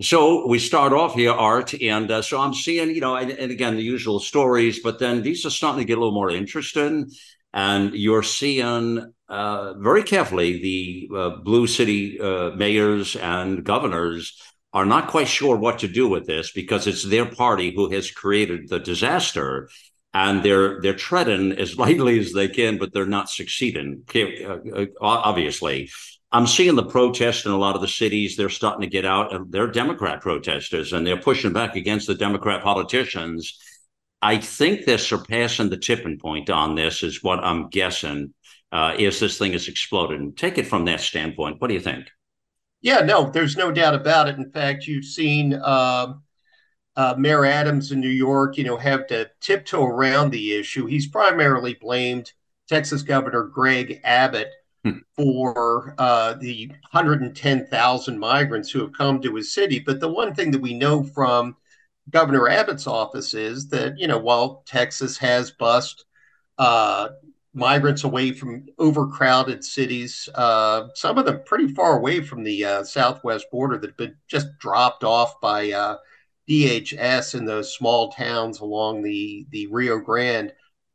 So 0.01 0.47
we 0.47 0.59
start 0.59 0.93
off 0.93 1.13
here, 1.13 1.31
Art, 1.31 1.73
and 1.79 2.09
uh, 2.09 2.23
so 2.23 2.41
I'm 2.41 2.55
seeing, 2.55 2.89
you 2.89 3.01
know, 3.01 3.15
and, 3.15 3.29
and, 3.29 3.51
again 3.51 3.75
the 3.75 3.83
usual 3.83 4.19
stories, 4.19 4.79
but 4.81 4.97
then 4.97 5.21
these 5.21 5.45
are 5.45 5.51
starting 5.51 5.81
to 5.81 5.85
get 5.85 5.97
a 5.97 6.01
little 6.01 6.13
more 6.13 6.31
interesting, 6.31 7.11
and 7.58 7.95
you're 7.95 8.22
seeing 8.22 9.14
uh, 9.28 9.74
very 9.80 10.03
carefully, 10.03 10.62
the 10.62 11.10
uh, 11.18 11.30
blue 11.38 11.66
city 11.66 12.20
uh, 12.22 12.51
mayors 12.51 13.16
and 13.16 13.64
governors 13.64 14.39
are 14.74 14.86
not 14.86 15.08
quite 15.08 15.28
sure 15.28 15.58
what 15.58 15.80
to 15.80 15.88
do 15.88 16.08
with 16.08 16.28
this 16.28 16.51
because 16.51 16.86
it's 16.86 17.03
their 17.03 17.26
party 17.26 17.74
who 17.74 17.89
has 17.89 18.12
created 18.12 18.70
the 18.70 18.78
disaster, 18.80 19.70
and 20.14 20.43
they're 20.43 20.80
they're 20.82 20.93
treading 20.93 21.51
as 21.53 21.76
lightly 21.84 22.20
as 22.20 22.32
they 22.32 22.47
can, 22.47 22.78
but 22.78 22.93
they're 22.93 23.08
not 23.08 23.28
succeeding. 23.28 24.03
Uh, 24.14 24.58
uh, 24.76 24.86
obviously, 25.01 25.89
I'm 26.32 26.45
seeing 26.45 26.76
the 26.76 26.86
protests 26.86 27.45
in 27.47 27.51
a 27.51 27.58
lot 27.58 27.74
of 27.74 27.82
the 27.82 27.88
cities. 27.88 28.38
They're 28.38 28.49
starting 28.49 28.82
to 28.82 28.88
get 28.88 29.03
out. 29.03 29.34
And 29.34 29.51
they're 29.51 29.72
Democrat 29.72 30.22
protesters, 30.22 30.93
and 30.93 31.08
they're 31.08 31.20
pushing 31.20 31.53
back 31.53 31.76
against 31.76 32.05
the 32.05 32.14
Democrat 32.14 32.62
politicians. 32.62 33.60
I 34.22 34.38
think 34.38 34.86
they're 34.86 34.97
surpassing 34.97 35.70
the 35.70 35.78
tipping 35.78 36.18
point 36.18 36.49
on 36.49 36.76
this, 36.76 37.03
is 37.03 37.24
what 37.24 37.43
I'm 37.43 37.70
guessing. 37.70 38.34
Uh, 38.72 38.95
is 38.97 39.20
this 39.20 39.38
thing 39.38 39.53
has 39.53 39.68
exploded? 39.68 40.20
And 40.20 40.36
take 40.36 40.57
it 40.57 40.68
from 40.68 40.86
that 40.86 41.01
standpoint. 41.01 41.61
What 41.61 41.68
do 41.68 41.74
you 41.74 41.80
think? 41.80 42.07
Yeah, 42.82 42.99
no, 42.99 43.30
there's 43.30 43.57
no 43.57 43.72
doubt 43.72 43.95
about 43.95 44.28
it. 44.28 44.38
In 44.38 44.51
fact, 44.51 44.88
you've 44.88 45.05
seen 45.05 45.53
uh, 45.53 46.13
uh, 46.95 47.15
Mayor 47.18 47.45
Adams 47.45 47.91
in 47.91 47.99
New 47.99 48.09
York, 48.09 48.57
you 48.57 48.63
know, 48.63 48.78
have 48.78 49.07
to 49.07 49.30
tiptoe 49.39 49.86
around 49.86 50.32
the 50.32 50.53
issue. 50.53 50.86
He's 50.86 51.07
primarily 51.07 51.76
blamed 51.76 52.32
Texas 52.68 53.03
Governor 53.03 53.43
Greg 53.43 54.01
Abbott 54.03 54.51
hmm. 54.84 54.97
for 55.15 55.95
uh, 55.97 56.34
the 56.34 56.68
110,000 56.91 58.20
migrants 58.20 58.70
who 58.70 58.82
have 58.82 58.93
come 58.93 59.22
to 59.22 59.36
his 59.36 59.53
city. 59.53 59.80
But 59.80 59.99
the 59.99 60.09
one 60.09 60.34
thing 60.34 60.51
that 60.51 60.61
we 60.61 60.74
know 60.74 61.03
from 61.03 61.55
Governor 62.10 62.47
Abbott's 62.47 62.88
office 62.88 63.34
is 63.34 63.68
that, 63.70 63.97
you 63.97 64.08
know, 64.08 64.18
while 64.18 64.64
Texas 64.66 65.18
has 65.18 65.51
bussed 65.51 66.05
uh, 66.58 67.10
migrants 67.53 68.03
away 68.03 68.32
from 68.32 68.66
overcrowded 68.78 69.64
cities, 69.64 70.30
uh, 70.36 70.88
some 70.93 71.18
of 71.18 71.26
them 71.26 71.41
pretty 71.45 71.68
far 71.74 71.97
away 71.97 72.22
from 72.22 72.43
the 72.43 72.64
uh, 72.64 72.84
southwest 72.84 73.47
border 73.51 73.78
that 73.78 73.89
have 73.89 73.97
been 73.97 74.16
just 74.28 74.47
dropped 74.60 75.03
off 75.03 75.39
by 75.41 75.72
uh, 75.72 75.97
DHS 76.47 77.36
in 77.36 77.45
those 77.45 77.76
small 77.76 78.12
towns 78.12 78.60
along 78.60 79.01
the, 79.01 79.45
the 79.51 79.68
Rio 79.68 79.99
Grande 79.99 80.53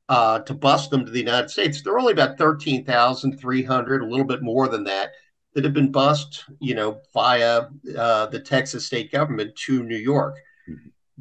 uh, 0.08 0.40
to 0.40 0.54
bus 0.54 0.88
them 0.88 1.04
to 1.04 1.10
the 1.10 1.18
United 1.18 1.50
States. 1.50 1.82
There 1.82 1.94
are 1.94 2.00
only 2.00 2.12
about 2.12 2.38
13,300, 2.38 4.02
a 4.02 4.06
little 4.06 4.26
bit 4.26 4.42
more 4.42 4.68
than 4.68 4.84
that, 4.84 5.10
that 5.54 5.64
have 5.64 5.74
been 5.74 5.92
bused, 5.92 6.44
you 6.60 6.74
know, 6.74 7.00
via 7.12 7.66
uh, 7.96 8.26
the 8.26 8.40
Texas 8.40 8.86
state 8.86 9.12
government 9.12 9.54
to 9.56 9.82
New 9.82 9.96
York. 9.96 10.36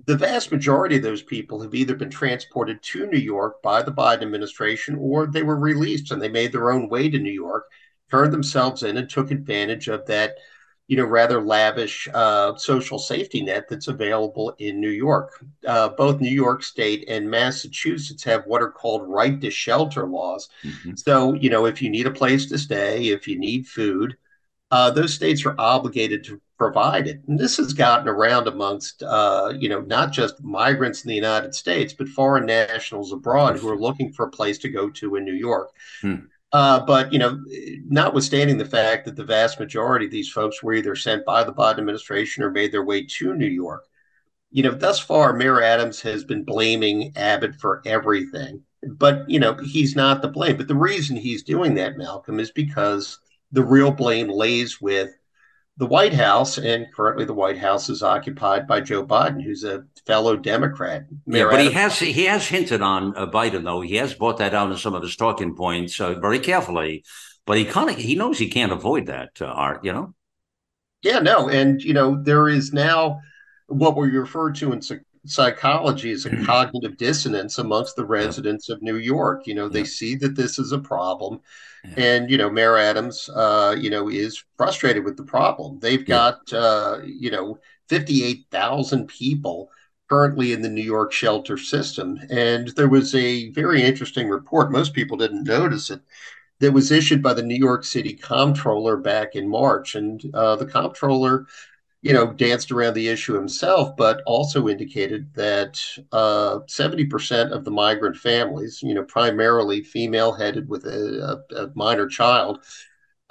The 0.05 0.17
vast 0.17 0.51
majority 0.51 0.97
of 0.97 1.03
those 1.03 1.21
people 1.21 1.61
have 1.61 1.75
either 1.75 1.95
been 1.95 2.09
transported 2.09 2.81
to 2.81 3.07
New 3.07 3.19
York 3.19 3.61
by 3.61 3.81
the 3.81 3.91
Biden 3.91 4.21
administration 4.21 4.95
or 4.99 5.27
they 5.27 5.43
were 5.43 5.57
released 5.57 6.11
and 6.11 6.21
they 6.21 6.29
made 6.29 6.51
their 6.51 6.71
own 6.71 6.89
way 6.89 7.09
to 7.09 7.19
New 7.19 7.31
York, 7.31 7.65
turned 8.09 8.33
themselves 8.33 8.83
in, 8.83 8.97
and 8.97 9.09
took 9.09 9.31
advantage 9.31 9.87
of 9.87 10.05
that 10.07 10.35
you 10.91 10.97
know, 10.97 11.05
rather 11.05 11.41
lavish 11.41 12.09
uh, 12.13 12.53
social 12.57 12.99
safety 12.99 13.41
net 13.41 13.65
that's 13.69 13.87
available 13.87 14.53
in 14.57 14.81
New 14.81 14.89
York. 14.89 15.41
Uh, 15.65 15.87
both 15.87 16.19
New 16.19 16.29
York 16.29 16.63
State 16.63 17.05
and 17.07 17.31
Massachusetts 17.31 18.25
have 18.25 18.45
what 18.45 18.61
are 18.61 18.71
called 18.71 19.07
right 19.07 19.39
to 19.39 19.49
shelter 19.49 20.05
laws. 20.05 20.49
Mm-hmm. 20.65 20.95
So, 20.97 21.33
you 21.35 21.49
know, 21.49 21.65
if 21.65 21.81
you 21.81 21.89
need 21.89 22.07
a 22.07 22.11
place 22.11 22.47
to 22.47 22.57
stay, 22.57 23.05
if 23.05 23.25
you 23.25 23.39
need 23.39 23.67
food, 23.67 24.17
uh, 24.69 24.91
those 24.91 25.13
states 25.13 25.45
are 25.45 25.55
obligated 25.57 26.25
to 26.25 26.41
provide 26.61 27.07
it. 27.07 27.23
And 27.27 27.39
this 27.39 27.57
has 27.57 27.73
gotten 27.73 28.07
around 28.07 28.47
amongst, 28.47 29.01
uh, 29.01 29.51
you 29.57 29.67
know, 29.67 29.81
not 29.81 30.11
just 30.11 30.43
migrants 30.43 31.03
in 31.03 31.09
the 31.09 31.15
United 31.15 31.55
States, 31.55 31.91
but 31.91 32.07
foreign 32.07 32.45
nationals 32.45 33.11
abroad 33.11 33.57
who 33.57 33.67
are 33.67 33.79
looking 33.79 34.13
for 34.13 34.27
a 34.27 34.29
place 34.29 34.59
to 34.59 34.69
go 34.69 34.87
to 34.91 35.15
in 35.15 35.25
New 35.25 35.33
York. 35.33 35.71
Hmm. 36.01 36.17
Uh, 36.51 36.85
but 36.85 37.11
you 37.11 37.17
know, 37.17 37.43
notwithstanding 37.89 38.59
the 38.59 38.65
fact 38.65 39.05
that 39.05 39.15
the 39.15 39.23
vast 39.23 39.59
majority 39.59 40.05
of 40.05 40.11
these 40.11 40.29
folks 40.29 40.61
were 40.61 40.75
either 40.75 40.95
sent 40.95 41.25
by 41.25 41.43
the 41.43 41.53
Biden 41.53 41.79
administration 41.79 42.43
or 42.43 42.51
made 42.51 42.71
their 42.71 42.85
way 42.85 43.05
to 43.05 43.33
New 43.33 43.47
York, 43.47 43.85
you 44.51 44.61
know, 44.61 44.71
thus 44.71 44.99
far, 44.99 45.33
Mayor 45.33 45.63
Adams 45.63 45.99
has 46.01 46.23
been 46.23 46.43
blaming 46.43 47.11
Abbott 47.15 47.55
for 47.55 47.81
everything. 47.87 48.61
But 48.83 49.27
you 49.27 49.39
know, 49.39 49.55
he's 49.55 49.95
not 49.95 50.21
the 50.21 50.27
blame. 50.27 50.57
But 50.57 50.67
the 50.67 50.75
reason 50.75 51.15
he's 51.15 51.41
doing 51.41 51.73
that, 51.75 51.97
Malcolm, 51.97 52.39
is 52.39 52.51
because 52.51 53.17
the 53.51 53.63
real 53.63 53.89
blame 53.89 54.29
lays 54.29 54.79
with 54.79 55.09
the 55.81 55.87
White 55.87 56.13
House, 56.13 56.59
and 56.59 56.85
currently 56.93 57.25
the 57.25 57.33
White 57.33 57.57
House 57.57 57.89
is 57.89 58.03
occupied 58.03 58.67
by 58.67 58.81
Joe 58.81 59.03
Biden, 59.03 59.41
who's 59.41 59.63
a 59.63 59.83
fellow 60.05 60.37
Democrat. 60.37 61.07
Mayor 61.25 61.45
yeah, 61.45 61.49
but 61.49 61.59
Adams. 61.59 61.69
he 61.69 61.73
has 61.73 61.99
he 61.99 62.25
has 62.25 62.47
hinted 62.47 62.83
on 62.83 63.17
uh, 63.17 63.25
Biden, 63.25 63.63
though. 63.63 63.81
He 63.81 63.95
has 63.95 64.13
brought 64.13 64.37
that 64.37 64.53
out 64.53 64.71
in 64.71 64.77
some 64.77 64.93
of 64.93 65.01
his 65.01 65.15
talking 65.15 65.55
points 65.55 65.99
uh, 65.99 66.13
very 66.19 66.37
carefully. 66.37 67.03
But 67.47 67.57
he 67.57 67.65
kind 67.65 67.89
of 67.89 67.95
he 67.95 68.13
knows 68.13 68.37
he 68.37 68.47
can't 68.47 68.71
avoid 68.71 69.07
that, 69.07 69.41
uh, 69.41 69.45
Art. 69.45 69.83
You 69.83 69.93
know. 69.93 70.13
Yeah, 71.01 71.17
no, 71.17 71.49
and 71.49 71.81
you 71.81 71.95
know 71.95 72.21
there 72.21 72.47
is 72.47 72.71
now 72.71 73.19
what 73.65 73.97
we 73.97 74.09
refer 74.09 74.51
to 74.51 74.73
in 74.73 74.83
psychology 75.25 76.11
is 76.11 76.25
a 76.25 76.35
cognitive 76.45 76.97
dissonance 76.97 77.57
amongst 77.57 77.95
the 77.95 78.05
residents 78.05 78.69
of 78.69 78.81
New 78.81 78.97
York. 78.97 79.47
You 79.47 79.55
know, 79.55 79.67
they 79.67 79.83
see 79.83 80.15
that 80.15 80.35
this 80.35 80.59
is 80.59 80.71
a 80.71 80.79
problem 80.79 81.41
and 81.95 82.29
you 82.29 82.37
know, 82.37 82.49
Mayor 82.49 82.77
Adams, 82.77 83.29
uh, 83.29 83.75
you 83.77 83.89
know, 83.89 84.09
is 84.09 84.43
frustrated 84.57 85.03
with 85.03 85.17
the 85.17 85.23
problem. 85.23 85.79
They've 85.79 86.05
got 86.05 86.51
uh, 86.53 86.99
you 87.03 87.31
know 87.31 87.59
fifty-eight 87.89 88.45
thousand 88.51 89.07
people 89.07 89.71
currently 90.09 90.53
in 90.53 90.61
the 90.61 90.69
New 90.69 90.83
York 90.83 91.11
shelter 91.11 91.57
system, 91.57 92.19
and 92.29 92.69
there 92.69 92.89
was 92.89 93.15
a 93.15 93.49
very 93.51 93.81
interesting 93.81 94.29
report. 94.29 94.71
Most 94.71 94.93
people 94.93 95.17
didn't 95.17 95.43
notice 95.43 95.89
it. 95.89 96.01
That 96.59 96.73
was 96.73 96.91
issued 96.91 97.23
by 97.23 97.33
the 97.33 97.41
New 97.41 97.55
York 97.55 97.83
City 97.83 98.13
comptroller 98.13 98.95
back 98.97 99.35
in 99.35 99.49
March, 99.49 99.95
and 99.95 100.23
uh, 100.35 100.55
the 100.57 100.67
comptroller 100.67 101.47
you 102.01 102.13
know, 102.13 102.33
danced 102.33 102.71
around 102.71 102.95
the 102.95 103.07
issue 103.07 103.33
himself, 103.35 103.95
but 103.95 104.23
also 104.25 104.67
indicated 104.67 105.31
that 105.35 105.79
uh, 106.11 106.59
70% 106.67 107.51
of 107.51 107.63
the 107.63 107.71
migrant 107.71 108.17
families, 108.17 108.81
you 108.81 108.93
know, 108.95 109.03
primarily 109.03 109.83
female 109.83 110.31
headed 110.31 110.67
with 110.67 110.85
a, 110.85 111.41
a, 111.51 111.63
a 111.65 111.71
minor 111.75 112.07
child, 112.07 112.59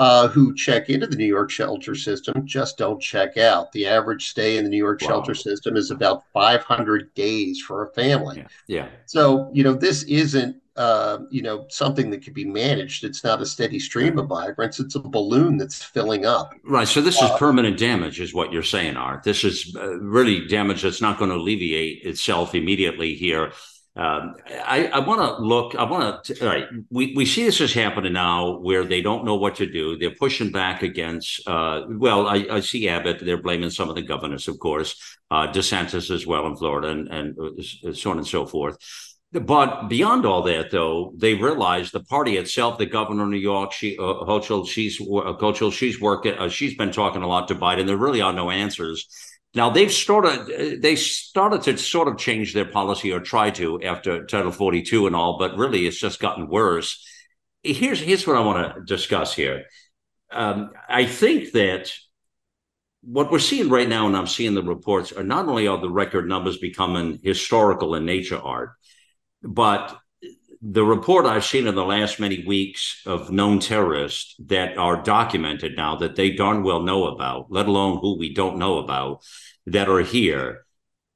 uh, 0.00 0.28
who 0.28 0.54
check 0.54 0.88
into 0.88 1.06
the 1.06 1.14
New 1.14 1.26
York 1.26 1.50
shelter 1.50 1.94
system 1.94 2.46
just 2.46 2.78
don't 2.78 3.02
check 3.02 3.36
out. 3.36 3.70
The 3.72 3.86
average 3.86 4.30
stay 4.30 4.56
in 4.56 4.64
the 4.64 4.70
New 4.70 4.78
York 4.78 5.02
wow. 5.02 5.08
shelter 5.08 5.34
system 5.34 5.76
is 5.76 5.90
about 5.90 6.24
500 6.32 7.12
days 7.12 7.60
for 7.60 7.84
a 7.84 7.92
family. 7.92 8.38
Yeah. 8.38 8.46
yeah. 8.66 8.88
So, 9.04 9.50
you 9.52 9.62
know, 9.62 9.74
this 9.74 10.04
isn't 10.04 10.56
uh, 10.76 11.18
you 11.30 11.42
know 11.42 11.66
something 11.68 12.08
that 12.10 12.22
can 12.22 12.32
be 12.32 12.46
managed. 12.46 13.04
It's 13.04 13.22
not 13.22 13.42
a 13.42 13.46
steady 13.46 13.78
stream 13.78 14.18
of 14.18 14.30
migrants. 14.30 14.80
It's 14.80 14.94
a 14.94 15.00
balloon 15.00 15.58
that's 15.58 15.82
filling 15.82 16.24
up. 16.24 16.54
Right. 16.64 16.88
So 16.88 17.02
this 17.02 17.20
uh, 17.20 17.26
is 17.26 17.32
permanent 17.38 17.78
damage, 17.78 18.20
is 18.20 18.32
what 18.32 18.50
you're 18.50 18.62
saying, 18.62 18.96
Art. 18.96 19.22
This 19.22 19.44
is 19.44 19.76
uh, 19.76 19.98
really 19.98 20.46
damage 20.46 20.80
that's 20.80 21.02
not 21.02 21.18
going 21.18 21.30
to 21.30 21.36
alleviate 21.36 22.06
itself 22.06 22.54
immediately 22.54 23.14
here. 23.14 23.52
Um, 24.00 24.34
I, 24.64 24.86
I 24.86 24.98
want 25.00 25.20
to 25.20 25.44
look. 25.44 25.74
I 25.74 25.84
want 25.84 26.24
to. 26.24 26.46
Right. 26.46 26.64
We 26.90 27.14
we 27.14 27.26
see 27.26 27.44
this 27.44 27.60
is 27.60 27.74
happening 27.74 28.14
now, 28.14 28.56
where 28.58 28.84
they 28.84 29.02
don't 29.02 29.26
know 29.26 29.34
what 29.34 29.56
to 29.56 29.66
do. 29.66 29.98
They're 29.98 30.14
pushing 30.14 30.50
back 30.50 30.82
against. 30.82 31.46
Uh, 31.46 31.82
well, 31.86 32.26
I, 32.26 32.46
I 32.50 32.60
see 32.60 32.88
Abbott. 32.88 33.22
They're 33.22 33.42
blaming 33.42 33.68
some 33.68 33.90
of 33.90 33.96
the 33.96 34.02
governors, 34.02 34.48
of 34.48 34.58
course, 34.58 35.18
uh, 35.30 35.52
DeSantis 35.52 36.10
as 36.10 36.26
well 36.26 36.46
in 36.46 36.56
Florida, 36.56 36.88
and 36.88 37.08
and 37.08 37.38
uh, 37.38 37.92
so 37.92 38.10
on 38.10 38.16
and 38.16 38.26
so 38.26 38.46
forth. 38.46 38.78
But 39.32 39.88
beyond 39.88 40.24
all 40.24 40.42
that, 40.44 40.70
though, 40.70 41.12
they 41.16 41.34
realize 41.34 41.90
the 41.90 42.00
party 42.00 42.38
itself, 42.38 42.78
the 42.78 42.86
governor 42.86 43.24
of 43.24 43.28
New 43.28 43.36
York, 43.36 43.72
she, 43.72 43.96
uh, 43.96 44.24
Hochul, 44.24 44.66
she's 44.66 45.00
uh, 45.00 45.36
Hochul, 45.38 45.72
she's 45.72 46.00
working, 46.00 46.34
uh, 46.34 46.48
she's 46.48 46.74
been 46.74 46.90
talking 46.90 47.22
a 47.22 47.28
lot 47.28 47.46
to 47.48 47.54
Biden. 47.54 47.86
There 47.86 47.96
really 47.96 48.22
are 48.22 48.32
no 48.32 48.50
answers. 48.50 49.06
Now 49.54 49.70
they've 49.70 49.92
started, 49.92 50.80
they 50.80 50.96
started 50.96 51.62
to 51.62 51.76
sort 51.76 52.08
of 52.08 52.18
change 52.18 52.54
their 52.54 52.66
policy 52.66 53.12
or 53.12 53.20
try 53.20 53.50
to 53.52 53.82
after 53.82 54.24
Title 54.26 54.52
42 54.52 55.06
and 55.06 55.16
all, 55.16 55.38
but 55.38 55.56
really 55.56 55.86
it's 55.86 55.98
just 55.98 56.20
gotten 56.20 56.48
worse. 56.48 57.04
Here's 57.62 58.00
here's 58.00 58.26
what 58.26 58.36
I 58.36 58.40
want 58.40 58.74
to 58.74 58.82
discuss 58.82 59.34
here. 59.34 59.64
Um, 60.30 60.70
I 60.88 61.04
think 61.04 61.52
that 61.52 61.92
what 63.02 63.32
we're 63.32 63.38
seeing 63.38 63.68
right 63.68 63.88
now, 63.88 64.06
and 64.06 64.16
I'm 64.16 64.26
seeing 64.26 64.54
the 64.54 64.62
reports, 64.62 65.10
are 65.12 65.24
not 65.24 65.48
only 65.48 65.66
are 65.66 65.80
the 65.80 65.90
record 65.90 66.28
numbers 66.28 66.58
becoming 66.58 67.18
historical 67.22 67.94
in 67.94 68.04
nature, 68.04 68.38
art 68.38 68.70
but 69.42 69.98
the 70.62 70.84
report 70.84 71.24
I've 71.24 71.44
seen 71.44 71.66
in 71.66 71.74
the 71.74 71.84
last 71.84 72.20
many 72.20 72.44
weeks 72.44 73.02
of 73.06 73.30
known 73.30 73.60
terrorists 73.60 74.34
that 74.46 74.76
are 74.76 75.02
documented 75.02 75.76
now 75.76 75.96
that 75.96 76.16
they 76.16 76.30
darn 76.32 76.62
well 76.62 76.82
know 76.82 77.06
about, 77.06 77.50
let 77.50 77.66
alone 77.66 77.98
who 78.00 78.18
we 78.18 78.34
don't 78.34 78.58
know 78.58 78.78
about, 78.78 79.22
that 79.66 79.88
are 79.88 80.02
here. 80.02 80.66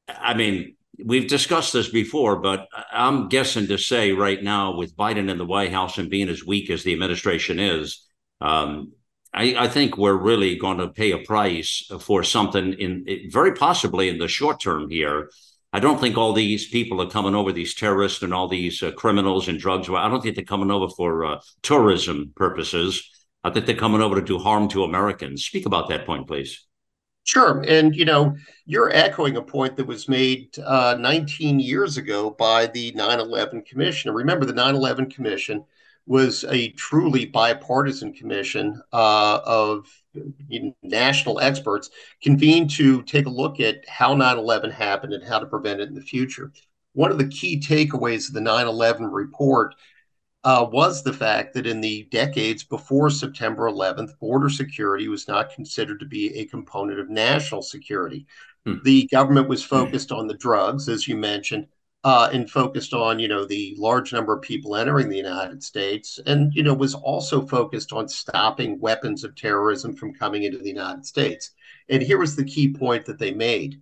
I 0.09 0.33
mean, 0.33 0.77
we've 1.03 1.29
discussed 1.29 1.75
this 1.75 1.89
before, 1.89 2.37
but 2.37 2.69
I'm 2.91 3.29
guessing 3.29 3.67
to 3.67 3.77
say 3.77 4.13
right 4.13 4.43
now, 4.43 4.77
with 4.77 4.97
Biden 4.97 5.31
in 5.31 5.37
the 5.37 5.45
White 5.45 5.73
House 5.73 5.99
and 5.99 6.11
being 6.11 6.31
as 6.31 6.45
weak 6.45 6.71
as 6.71 6.83
the 6.83 6.95
administration 6.95 7.59
is, 7.59 8.07
um, 8.41 8.93
I, 9.35 9.57
I, 9.59 9.69
think 9.69 9.97
we're 9.97 10.17
really 10.17 10.57
going 10.57 10.79
to 10.79 10.89
pay 10.89 11.11
a 11.11 11.19
price 11.19 11.91
for 12.01 12.23
something 12.23 12.75
in 12.75 13.29
very 13.31 13.53
possibly 13.55 14.09
in 14.09 14.19
the 14.19 14.29
short 14.29 14.61
term 14.61 14.91
here 14.91 15.29
I 15.75 15.81
don't 15.81 16.01
think 16.01 16.17
all 16.17 16.33
these 16.33 16.69
people 16.69 17.03
are 17.03 17.11
coming 17.11 17.35
over, 17.35 17.51
these 17.51 17.75
terrorists 17.75 18.23
and 18.23 18.33
all 18.33 18.47
these 18.47 18.81
uh, 18.81 18.93
criminals 18.93 19.49
and 19.49 19.59
drugs. 19.59 19.89
I 19.91 20.09
don't 20.09 20.23
think 20.23 20.37
they're 20.37 20.45
coming 20.45 20.71
over 20.71 20.89
for 20.89 21.25
uh, 21.25 21.41
tourism 21.63 22.33
purposes. 22.37 23.11
I 23.43 23.51
think 23.51 23.67
they're 23.67 23.75
coming 23.75 24.01
over 24.01 24.15
to 24.15 24.25
do 24.25 24.39
harm 24.39 24.69
to 24.69 24.85
Americans. 24.85 25.45
Speak 25.45 25.67
about 25.67 25.89
that 25.89 26.07
point, 26.07 26.29
please. 26.29 26.65
Sure. 27.25 27.65
And, 27.67 27.97
you 27.97 28.05
know, 28.05 28.37
you're 28.67 28.95
echoing 28.95 29.37
a 29.37 29.43
point 29.43 29.77
that 29.77 29.89
was 29.89 30.09
made 30.09 30.57
uh, 30.65 30.97
19 31.01 31.59
years 31.59 31.97
ago 31.97 32.31
by 32.31 32.69
the 32.69 32.93
9 32.93 33.19
11 33.19 33.63
Commission. 33.63 34.11
And 34.11 34.17
remember, 34.17 34.47
the 34.47 34.53
9 34.53 34.77
11 34.77 35.11
Commission 35.11 35.65
was 36.07 36.45
a 36.45 36.69
truly 36.71 37.27
bipartisan 37.27 38.13
commission 38.13 38.81
uh, 38.93 39.41
of 39.45 39.89
national 40.83 41.41
experts 41.41 41.91
convened 42.23 42.71
to 42.71 43.03
take 43.03 43.27
a 43.27 43.31
look 43.31 43.61
at 43.61 43.89
how 43.89 44.15
9 44.15 44.39
11 44.39 44.71
happened 44.71 45.13
and 45.13 45.25
how 45.25 45.39
to 45.39 45.47
prevent 45.47 45.81
it 45.81 45.89
in 45.89 45.95
the 45.95 46.01
future. 46.01 46.53
One 46.93 47.11
of 47.11 47.19
the 47.19 47.29
key 47.29 47.61
takeaways 47.61 48.29
of 48.29 48.35
the 48.35 48.41
9 48.41 48.67
11 48.67 49.07
report 49.07 49.75
uh, 50.45 50.67
was 50.71 51.03
the 51.03 51.13
fact 51.13 51.55
that 51.55 51.67
in 51.67 51.81
the 51.81 52.07
decades 52.11 52.63
before 52.63 53.09
September 53.09 53.69
11th, 53.71 54.19
border 54.19 54.51
security 54.51 55.09
was 55.09 55.27
not 55.27 55.51
considered 55.55 55.99
to 56.01 56.07
be 56.07 56.37
a 56.37 56.45
component 56.45 57.01
of 57.01 57.09
national 57.09 57.63
security. 57.63 58.27
Hmm. 58.67 58.77
The 58.85 59.07
government 59.07 59.49
was 59.49 59.65
focused 59.65 60.13
on 60.13 60.27
the 60.27 60.37
drugs, 60.37 60.89
as 60.89 61.09
you 61.09 61.17
mentioned, 61.17 61.67
uh, 62.05 62.29
and 62.33 62.51
focused 62.51 62.93
on 62.93 63.19
you 63.19 63.27
know 63.27 63.45
the 63.47 63.75
large 63.79 64.13
number 64.13 64.35
of 64.35 64.43
people 64.43 64.77
entering 64.77 65.09
the 65.09 65.17
United 65.17 65.63
States, 65.63 66.21
and 66.27 66.53
you 66.55 66.63
know 66.63 66.75
was 66.75 66.95
also 66.95 67.47
focused 67.47 67.93
on 67.93 68.07
stopping 68.09 68.79
weapons 68.79 69.25
of 69.25 69.35
terrorism 69.35 69.97
from 69.97 70.15
coming 70.15 70.45
into 70.45 70.59
the 70.59 70.69
United 70.69 71.05
States. 71.07 71.51
And 71.89 72.03
here 72.03 72.19
was 72.19 72.37
the 72.37 72.45
key 72.45 72.73
point 72.75 73.07
that 73.07 73.19
they 73.19 73.33
made: 73.33 73.81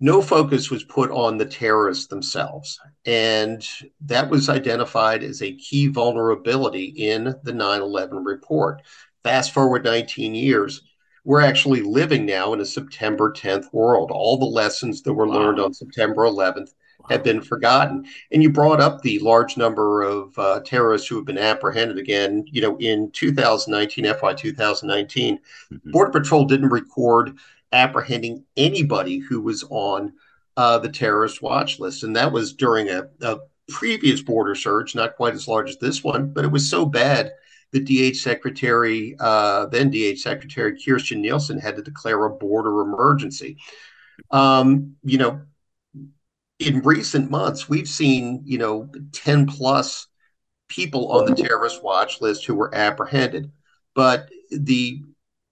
no 0.00 0.20
focus 0.20 0.70
was 0.70 0.82
put 0.82 1.12
on 1.12 1.38
the 1.38 1.46
terrorists 1.46 2.08
themselves, 2.08 2.80
and 3.06 3.66
that 4.00 4.28
was 4.28 4.48
identified 4.48 5.22
as 5.22 5.40
a 5.40 5.54
key 5.54 5.86
vulnerability 5.86 6.86
in 6.86 7.36
the 7.44 7.52
9/11 7.52 8.24
report. 8.24 8.82
Fast 9.22 9.52
forward 9.52 9.84
19 9.84 10.34
years 10.34 10.82
we're 11.24 11.40
actually 11.40 11.82
living 11.82 12.26
now 12.26 12.52
in 12.52 12.60
a 12.60 12.64
September 12.64 13.32
10th 13.32 13.72
world. 13.72 14.10
All 14.10 14.36
the 14.36 14.44
lessons 14.44 15.02
that 15.02 15.12
were 15.12 15.26
wow. 15.26 15.34
learned 15.34 15.60
on 15.60 15.72
September 15.72 16.22
11th 16.22 16.72
wow. 16.98 17.06
have 17.10 17.22
been 17.22 17.40
forgotten. 17.40 18.06
And 18.32 18.42
you 18.42 18.50
brought 18.50 18.80
up 18.80 19.02
the 19.02 19.18
large 19.20 19.56
number 19.56 20.02
of 20.02 20.36
uh, 20.38 20.60
terrorists 20.60 21.06
who 21.06 21.16
have 21.16 21.24
been 21.24 21.38
apprehended 21.38 21.98
again. 21.98 22.44
You 22.48 22.62
know, 22.62 22.76
in 22.78 23.10
2019, 23.12 24.04
FY 24.14 24.34
2019, 24.34 25.38
mm-hmm. 25.38 25.90
Border 25.90 26.10
Patrol 26.10 26.44
didn't 26.44 26.70
record 26.70 27.38
apprehending 27.72 28.44
anybody 28.56 29.18
who 29.18 29.40
was 29.40 29.64
on 29.70 30.12
uh, 30.56 30.78
the 30.78 30.90
terrorist 30.90 31.40
watch 31.40 31.78
list. 31.78 32.02
And 32.02 32.16
that 32.16 32.32
was 32.32 32.52
during 32.52 32.88
a, 32.90 33.08
a 33.22 33.38
previous 33.68 34.20
border 34.22 34.54
surge, 34.54 34.94
not 34.94 35.16
quite 35.16 35.34
as 35.34 35.48
large 35.48 35.70
as 35.70 35.78
this 35.78 36.02
one, 36.02 36.32
but 36.32 36.44
it 36.44 36.50
was 36.50 36.68
so 36.68 36.84
bad 36.84 37.32
the 37.72 37.80
DH 38.12 38.16
Secretary, 38.16 39.16
uh, 39.18 39.66
then 39.66 39.90
DH 39.90 40.18
Secretary 40.18 40.72
Kirstjen 40.72 41.18
Nielsen, 41.18 41.58
had 41.58 41.76
to 41.76 41.82
declare 41.82 42.24
a 42.24 42.30
border 42.30 42.82
emergency. 42.82 43.56
Um, 44.30 44.96
you 45.02 45.18
know, 45.18 45.40
in 46.58 46.80
recent 46.80 47.30
months, 47.30 47.68
we've 47.68 47.88
seen, 47.88 48.42
you 48.44 48.58
know, 48.58 48.90
10 49.12 49.46
plus 49.46 50.06
people 50.68 51.12
on 51.12 51.26
the 51.26 51.34
terrorist 51.34 51.82
watch 51.82 52.20
list 52.20 52.44
who 52.44 52.54
were 52.54 52.74
apprehended. 52.74 53.50
But 53.94 54.28
the 54.50 55.02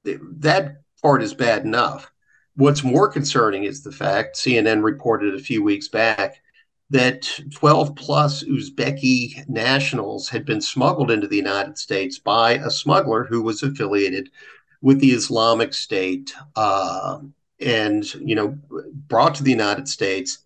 that 0.05 0.83
part 1.03 1.23
is 1.23 1.35
bad 1.35 1.65
enough. 1.65 2.11
What's 2.57 2.83
more 2.83 3.09
concerning 3.09 3.65
is 3.65 3.83
the 3.83 3.93
fact 3.93 4.37
CNN 4.37 4.83
reported 4.83 5.35
a 5.35 5.39
few 5.39 5.63
weeks 5.63 5.89
back 5.89 6.43
that 6.91 7.41
12 7.53 7.95
plus 7.95 8.43
Uzbeki 8.45 9.49
nationals 9.49 10.29
had 10.29 10.45
been 10.45 10.61
smuggled 10.61 11.11
into 11.11 11.29
the 11.29 11.37
United 11.37 11.79
States 11.79 12.19
by 12.19 12.55
a 12.55 12.71
smuggler 12.71 13.25
who 13.25 13.43
was 13.43 13.63
affiliated 13.63 14.31
with 14.83 15.01
the 15.01 15.13
Islamic 15.13 15.73
State 15.73 16.33
uh, 16.57 17.19
and, 17.61 18.13
you 18.15 18.35
know, 18.35 18.59
brought 19.09 19.35
to 19.37 19.45
the 19.45 19.51
United 19.51 19.87
States. 19.87 20.39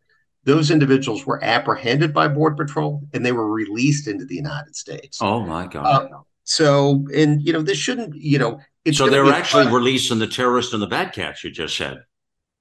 Those 0.45 0.71
individuals 0.71 1.25
were 1.25 1.43
apprehended 1.43 2.13
by 2.13 2.29
Border 2.29 2.65
Patrol 2.65 3.03
and 3.15 3.25
they 3.25 3.33
were 3.33 3.51
released 3.51 4.07
into 4.07 4.27
the 4.27 4.35
United 4.35 4.77
States. 4.77 5.19
Oh, 5.23 5.41
my 5.41 5.67
God. 5.67 6.13
Uh, 6.13 6.19
so, 6.43 7.07
and, 7.15 7.41
you 7.43 7.55
know, 7.55 7.63
this 7.63 7.79
shouldn't, 7.79 8.15
you 8.17 8.39
know, 8.39 8.61
so 8.93 9.09
they're 9.09 9.25
actually 9.33 9.67
releasing 9.69 10.19
the 10.19 10.27
terrorists 10.27 10.75
and 10.75 10.83
the 10.83 10.87
bad 10.87 11.15
cats 11.15 11.43
you 11.43 11.51
just 11.51 11.75
said. 11.75 12.05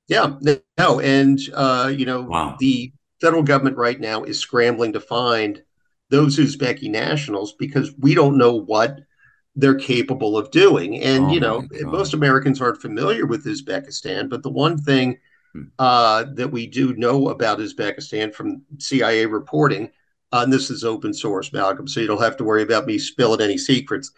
Yeah, 0.07 0.35
no, 0.77 0.99
and 0.99 1.39
uh, 1.53 1.91
you 1.95 2.05
know 2.05 2.21
wow. 2.21 2.55
the 2.59 2.91
federal 3.23 3.41
government 3.41 3.77
right 3.77 4.01
now 4.01 4.23
is 4.23 4.37
scrambling 4.37 4.91
to 4.91 4.99
find 4.99 5.63
those 6.09 6.37
Uzbeki 6.37 6.89
nationals 6.91 7.53
because 7.53 7.93
we 7.97 8.13
don't 8.13 8.37
know 8.37 8.53
what 8.53 8.99
they're 9.55 9.75
capable 9.75 10.37
of 10.37 10.51
doing. 10.51 11.01
And, 11.01 11.25
oh 11.25 11.29
you 11.29 11.39
know, 11.39 11.65
most 11.83 12.13
Americans 12.13 12.59
aren't 12.59 12.81
familiar 12.81 13.25
with 13.25 13.45
Uzbekistan, 13.45 14.29
but 14.29 14.43
the 14.43 14.49
one 14.49 14.77
thing 14.77 15.19
hmm. 15.53 15.63
uh, 15.79 16.25
that 16.33 16.51
we 16.51 16.67
do 16.67 16.93
know 16.95 17.29
about 17.29 17.59
Uzbekistan 17.59 18.33
from 18.33 18.63
CIA 18.77 19.25
reporting, 19.25 19.89
uh, 20.33 20.41
and 20.43 20.51
this 20.51 20.69
is 20.69 20.83
open 20.83 21.13
source, 21.13 21.53
Malcolm, 21.53 21.87
so 21.87 22.01
you 22.01 22.07
don't 22.07 22.21
have 22.21 22.35
to 22.37 22.43
worry 22.43 22.63
about 22.63 22.87
me 22.87 22.99
spilling 22.99 23.39
any 23.39 23.57
secrets 23.57 24.11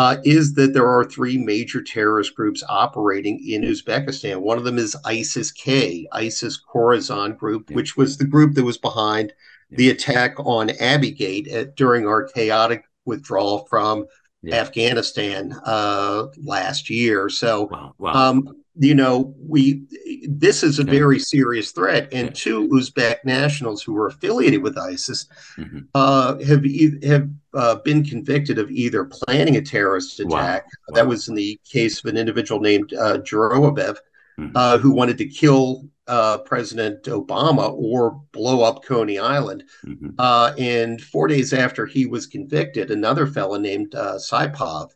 uh, 0.00 0.16
is 0.24 0.54
that 0.54 0.72
there 0.72 0.88
are 0.88 1.04
three 1.04 1.36
major 1.36 1.82
terrorist 1.82 2.34
groups 2.34 2.62
operating 2.70 3.38
in 3.46 3.60
Uzbekistan. 3.60 4.38
One 4.38 4.56
of 4.56 4.64
them 4.64 4.78
is 4.78 4.96
ISIS 5.04 5.52
K, 5.52 6.08
ISIS 6.12 6.58
Khorasan 6.72 7.36
Group, 7.36 7.70
which 7.72 7.98
was 7.98 8.16
the 8.16 8.24
group 8.24 8.54
that 8.54 8.64
was 8.64 8.78
behind 8.78 9.34
the 9.68 9.90
attack 9.90 10.36
on 10.38 10.68
Abbeygate 10.68 11.52
at, 11.52 11.76
during 11.76 12.06
our 12.06 12.26
chaotic 12.26 12.84
withdrawal 13.04 13.66
from 13.66 14.06
yeah. 14.42 14.54
Afghanistan 14.54 15.54
uh, 15.66 16.28
last 16.46 16.88
year. 16.88 17.28
So, 17.28 17.68
wow. 17.70 17.94
Wow. 17.98 18.12
Um, 18.30 18.59
you 18.76 18.94
know, 18.94 19.34
we 19.38 19.82
this 20.28 20.62
is 20.62 20.78
a 20.78 20.84
very 20.84 21.18
serious 21.18 21.72
threat, 21.72 22.08
and 22.12 22.34
two 22.34 22.68
Uzbek 22.68 23.16
nationals 23.24 23.82
who 23.82 23.92
were 23.92 24.06
affiliated 24.06 24.62
with 24.62 24.78
ISIS 24.78 25.26
mm-hmm. 25.56 25.80
uh, 25.94 26.38
have 26.44 26.64
have 27.02 27.28
uh, 27.54 27.74
been 27.76 28.04
convicted 28.04 28.58
of 28.58 28.70
either 28.70 29.04
planning 29.04 29.56
a 29.56 29.62
terrorist 29.62 30.20
attack. 30.20 30.64
Wow. 30.64 30.94
That 30.94 31.06
was 31.08 31.28
in 31.28 31.34
the 31.34 31.58
case 31.70 31.98
of 31.98 32.06
an 32.06 32.16
individual 32.16 32.60
named 32.60 32.94
uh, 32.94 33.18
mm-hmm. 33.18 34.52
uh, 34.54 34.78
who 34.78 34.92
wanted 34.92 35.18
to 35.18 35.26
kill 35.26 35.88
uh, 36.06 36.38
President 36.38 37.04
Obama 37.04 37.72
or 37.72 38.20
blow 38.32 38.62
up 38.62 38.84
Coney 38.84 39.18
Island. 39.18 39.64
Mm-hmm. 39.84 40.10
Uh, 40.18 40.52
and 40.58 41.00
four 41.00 41.28
days 41.28 41.52
after 41.52 41.86
he 41.86 42.06
was 42.06 42.26
convicted, 42.26 42.90
another 42.90 43.26
fellow 43.26 43.58
named 43.58 43.94
uh, 43.94 44.14
Saipov. 44.14 44.90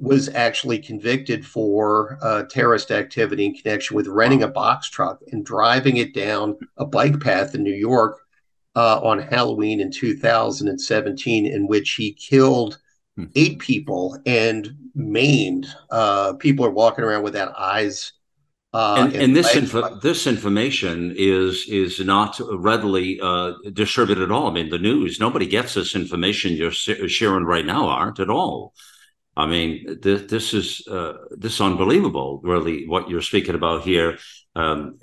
Was 0.00 0.28
actually 0.30 0.78
convicted 0.78 1.46
for 1.46 2.18
uh, 2.22 2.42
terrorist 2.44 2.90
activity 2.90 3.46
in 3.46 3.54
connection 3.54 3.96
with 3.96 4.06
renting 4.06 4.42
a 4.42 4.48
box 4.48 4.88
truck 4.88 5.20
and 5.30 5.44
driving 5.44 5.96
it 5.96 6.14
down 6.14 6.56
a 6.76 6.84
bike 6.84 7.20
path 7.20 7.54
in 7.54 7.62
New 7.62 7.74
York 7.74 8.18
uh, 8.76 9.00
on 9.02 9.18
Halloween 9.18 9.80
in 9.80 9.90
2017, 9.90 11.46
in 11.46 11.66
which 11.66 11.92
he 11.92 12.12
killed 12.12 12.78
hmm. 13.16 13.24
eight 13.34 13.58
people 13.58 14.18
and 14.26 14.74
maimed. 14.94 15.66
Uh, 15.90 16.34
people 16.34 16.64
are 16.64 16.70
walking 16.70 17.04
around 17.04 17.22
without 17.22 17.54
eyes. 17.58 18.12
Uh, 18.74 19.08
and, 19.12 19.14
and 19.14 19.36
this 19.36 19.54
info, 19.54 19.96
this 19.96 20.26
information 20.26 21.12
is 21.14 21.66
is 21.68 22.00
not 22.00 22.40
readily 22.54 23.20
uh, 23.20 23.52
distributed 23.74 24.24
at 24.24 24.30
all. 24.30 24.48
I 24.48 24.52
mean, 24.52 24.70
the 24.70 24.78
news 24.78 25.20
nobody 25.20 25.46
gets 25.46 25.74
this 25.74 25.94
information 25.94 26.56
you're 26.56 26.70
sharing 26.70 27.44
right 27.44 27.66
now, 27.66 27.88
aren't 27.88 28.18
at 28.18 28.30
all. 28.30 28.72
I 29.36 29.46
mean, 29.46 29.98
this, 30.02 30.22
this 30.30 30.54
is 30.54 30.86
uh, 30.86 31.14
this 31.30 31.54
is 31.54 31.60
unbelievable, 31.60 32.40
really, 32.44 32.86
what 32.86 33.08
you're 33.08 33.22
speaking 33.22 33.54
about 33.54 33.82
here, 33.82 34.18
um, 34.54 34.98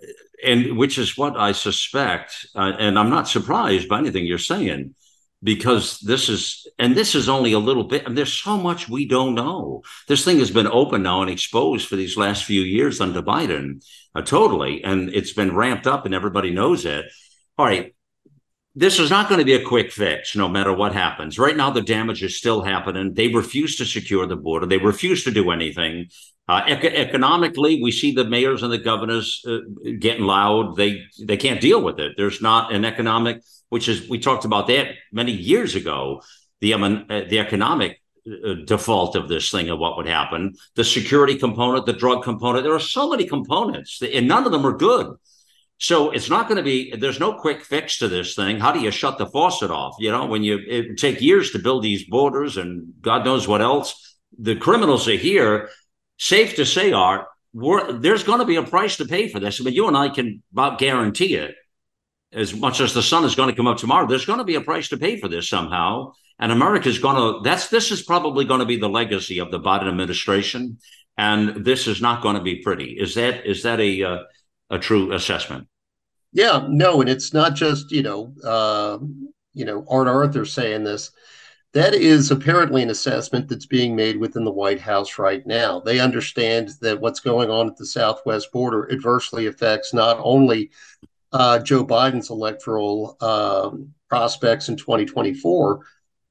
and 0.46 0.78
which 0.78 0.98
is 0.98 1.18
what 1.18 1.36
I 1.36 1.52
suspect, 1.54 2.46
uh, 2.56 2.74
and 2.80 2.98
I'm 3.00 3.10
not 3.10 3.28
surprised 3.28 3.90
by 3.90 3.98
anything 3.98 4.26
you're 4.26 4.38
saying, 4.38 4.94
because 5.42 6.00
this 6.02 6.30
is, 6.30 6.68
and 6.78 6.96
this 6.96 7.16
is 7.16 7.28
only 7.28 7.54
a 7.54 7.60
little 7.60 7.86
bit. 7.86 8.04
I 8.04 8.10
mean, 8.10 8.16
there's 8.16 8.34
so 8.34 8.58
much 8.58 8.88
we 8.88 9.08
don't 9.08 9.34
know. 9.34 9.82
This 10.08 10.24
thing 10.26 10.40
has 10.40 10.52
been 10.52 10.68
open 10.68 11.02
now 11.02 11.22
and 11.22 11.32
exposed 11.32 11.88
for 11.88 11.96
these 11.96 12.16
last 12.16 12.44
few 12.44 12.62
years 12.62 13.02
under 13.02 13.24
Biden, 13.24 13.84
uh, 14.14 14.22
totally, 14.22 14.84
and 14.84 15.10
it's 15.10 15.34
been 15.34 15.56
ramped 15.56 15.88
up, 15.88 16.06
and 16.06 16.14
everybody 16.14 16.52
knows 16.52 16.86
it. 16.86 17.06
All 17.58 17.66
right, 17.66 17.96
this 18.76 19.00
is 19.00 19.10
not 19.10 19.28
going 19.28 19.40
to 19.40 19.46
be 19.46 19.54
a 19.54 19.64
quick 19.64 19.92
fix 19.92 20.36
no 20.36 20.48
matter 20.48 20.72
what 20.72 20.94
happens. 20.94 21.40
Right 21.40 21.58
now, 21.58 21.72
the 21.72 21.82
damage 21.82 22.24
is 22.24 22.38
still 22.38 22.62
happening. 22.62 23.14
They 23.14 23.28
refuse 23.28 23.76
to 23.78 23.86
secure 23.86 24.26
the 24.28 24.36
border, 24.36 24.66
they 24.66 24.78
refuse 24.78 25.24
to 25.24 25.32
do 25.32 25.52
anything. 25.52 26.10
Uh, 26.48 26.64
economically, 26.68 27.80
we 27.80 27.92
see 27.92 28.12
the 28.12 28.24
mayors 28.26 28.64
and 28.64 28.74
the 28.74 28.80
governors 28.80 29.46
uh, 29.48 29.60
getting 30.00 30.24
loud. 30.24 30.76
They 30.76 31.04
they 31.22 31.38
can't 31.38 31.62
deal 31.62 31.80
with 31.80 32.00
it. 32.00 32.14
There's 32.18 32.42
not 32.42 32.74
an 32.74 32.86
economic, 32.86 33.44
which 33.70 33.88
is 33.88 34.10
we 34.10 34.18
talked 34.18 34.46
about 34.46 34.66
that 34.68 34.96
many 35.12 35.32
years 35.32 35.76
ago. 35.76 36.24
The 36.62 36.74
um, 36.74 37.06
uh, 37.08 37.22
the 37.30 37.38
economic 37.38 38.02
uh, 38.28 38.54
default 38.66 39.16
of 39.16 39.28
this 39.28 39.52
thing 39.52 39.70
of 39.70 39.78
what 39.78 39.96
would 39.98 40.08
happen. 40.08 40.56
The 40.74 40.84
security 40.84 41.38
component, 41.38 41.86
the 41.86 41.94
drug 41.94 42.24
component. 42.24 42.64
There 42.64 42.74
are 42.74 42.80
so 42.80 43.12
many 43.12 43.28
components, 43.28 44.02
and 44.02 44.28
none 44.28 44.46
of 44.48 44.52
them 44.52 44.66
are 44.66 44.76
good. 44.76 45.18
So 45.82 46.12
it's 46.12 46.30
not 46.30 46.48
going 46.50 46.58
to 46.58 46.64
be, 46.64 46.94
there's 46.96 47.22
no 47.22 47.34
quick 47.34 47.64
fix 47.64 48.00
to 48.00 48.10
this 48.10 48.36
thing. 48.36 48.60
How 48.60 48.74
do 48.74 48.82
you 48.82 48.92
shut 48.92 49.18
the 49.18 49.28
faucet 49.28 49.72
off? 49.72 49.96
You 49.98 50.12
know, 50.12 50.26
when 50.26 50.44
you, 50.44 50.60
it 50.68 50.98
take 50.98 51.22
years 51.22 51.52
to 51.52 51.60
build 51.60 51.84
these 51.84 52.04
borders 52.04 52.58
and 52.58 52.94
God 53.02 53.24
knows 53.24 53.48
what 53.48 53.62
else. 53.62 54.18
The 54.38 54.58
criminals 54.58 55.08
are 55.08 55.16
here. 55.16 55.70
Safe 56.18 56.56
to 56.56 56.66
say, 56.66 56.92
Art, 56.92 57.28
there's 57.54 58.24
going 58.24 58.40
to 58.40 58.46
be 58.46 58.58
a 58.58 58.64
price 58.64 58.98
to 58.98 59.06
pay 59.06 59.30
for 59.30 59.40
this. 59.40 59.60
I 59.60 59.64
mean, 59.64 59.74
you 59.74 59.88
and 59.88 59.96
I 59.96 60.10
can 60.10 60.44
about 60.52 60.80
guarantee 60.80 61.36
it. 61.36 61.56
as 62.32 62.54
much 62.54 62.80
as 62.80 62.94
the 62.94 63.02
sun 63.02 63.24
is 63.26 63.36
going 63.36 63.50
to 63.50 63.56
come 63.56 63.68
up 63.68 63.78
tomorrow, 63.78 64.08
there's 64.08 64.26
going 64.26 64.40
to 64.40 64.46
be 64.46 64.56
a 64.56 64.62
price 64.62 64.90
to 64.90 64.98
pay 64.98 65.20
for 65.20 65.28
this 65.28 65.50
somehow. 65.50 66.12
And 66.40 66.52
America's 66.52 67.00
going 67.00 67.16
to, 67.16 67.42
that's, 67.42 67.70
this 67.70 67.92
is 67.92 68.04
probably 68.04 68.46
going 68.46 68.60
to 68.60 68.66
be 68.66 68.78
the 68.78 68.90
legacy 68.90 69.40
of 69.40 69.52
the 69.52 69.60
Biden 69.60 69.90
administration. 69.90 70.78
And 71.18 71.66
this 71.66 71.88
is 71.88 72.02
not 72.02 72.22
going 72.22 72.36
to 72.36 72.42
be 72.42 72.62
pretty. 72.62 72.92
Is 72.92 73.16
that, 73.16 73.46
is 73.46 73.64
that 73.64 73.80
a, 73.80 74.04
uh, 74.04 74.18
a 74.70 74.80
true 74.80 75.12
assessment? 75.12 75.68
Yeah, 76.32 76.68
no. 76.70 77.02
And 77.02 77.10
it's 77.10 77.34
not 77.34 77.56
just, 77.56 77.92
you 77.92 78.04
know, 78.04 78.34
uh, 78.44 79.00
you 79.54 79.66
know, 79.66 79.86
Art 79.90 80.08
Arthur 80.08 80.46
saying 80.46 80.84
this. 80.84 81.12
That 81.74 81.94
is 81.94 82.32
apparently 82.32 82.82
an 82.82 82.90
assessment 82.90 83.48
that's 83.48 83.68
being 83.68 83.96
made 83.96 84.18
within 84.18 84.44
the 84.44 84.52
White 84.52 84.80
House 84.80 85.20
right 85.20 85.46
now. 85.46 85.80
They 85.80 86.00
understand 86.00 86.72
that 86.82 87.00
what's 87.00 87.20
going 87.20 87.52
on 87.52 87.68
at 87.68 87.78
the 87.78 87.86
southwest 87.86 88.52
border 88.52 88.92
adversely 88.92 89.46
affects 89.46 89.94
not 89.94 90.18
only 90.20 90.72
uh, 91.32 91.60
Joe 91.60 91.86
Biden's 91.86 92.32
electoral 92.32 93.18
um, 93.22 93.94
prospects 94.10 94.70
in 94.70 94.78
2024, 94.78 95.80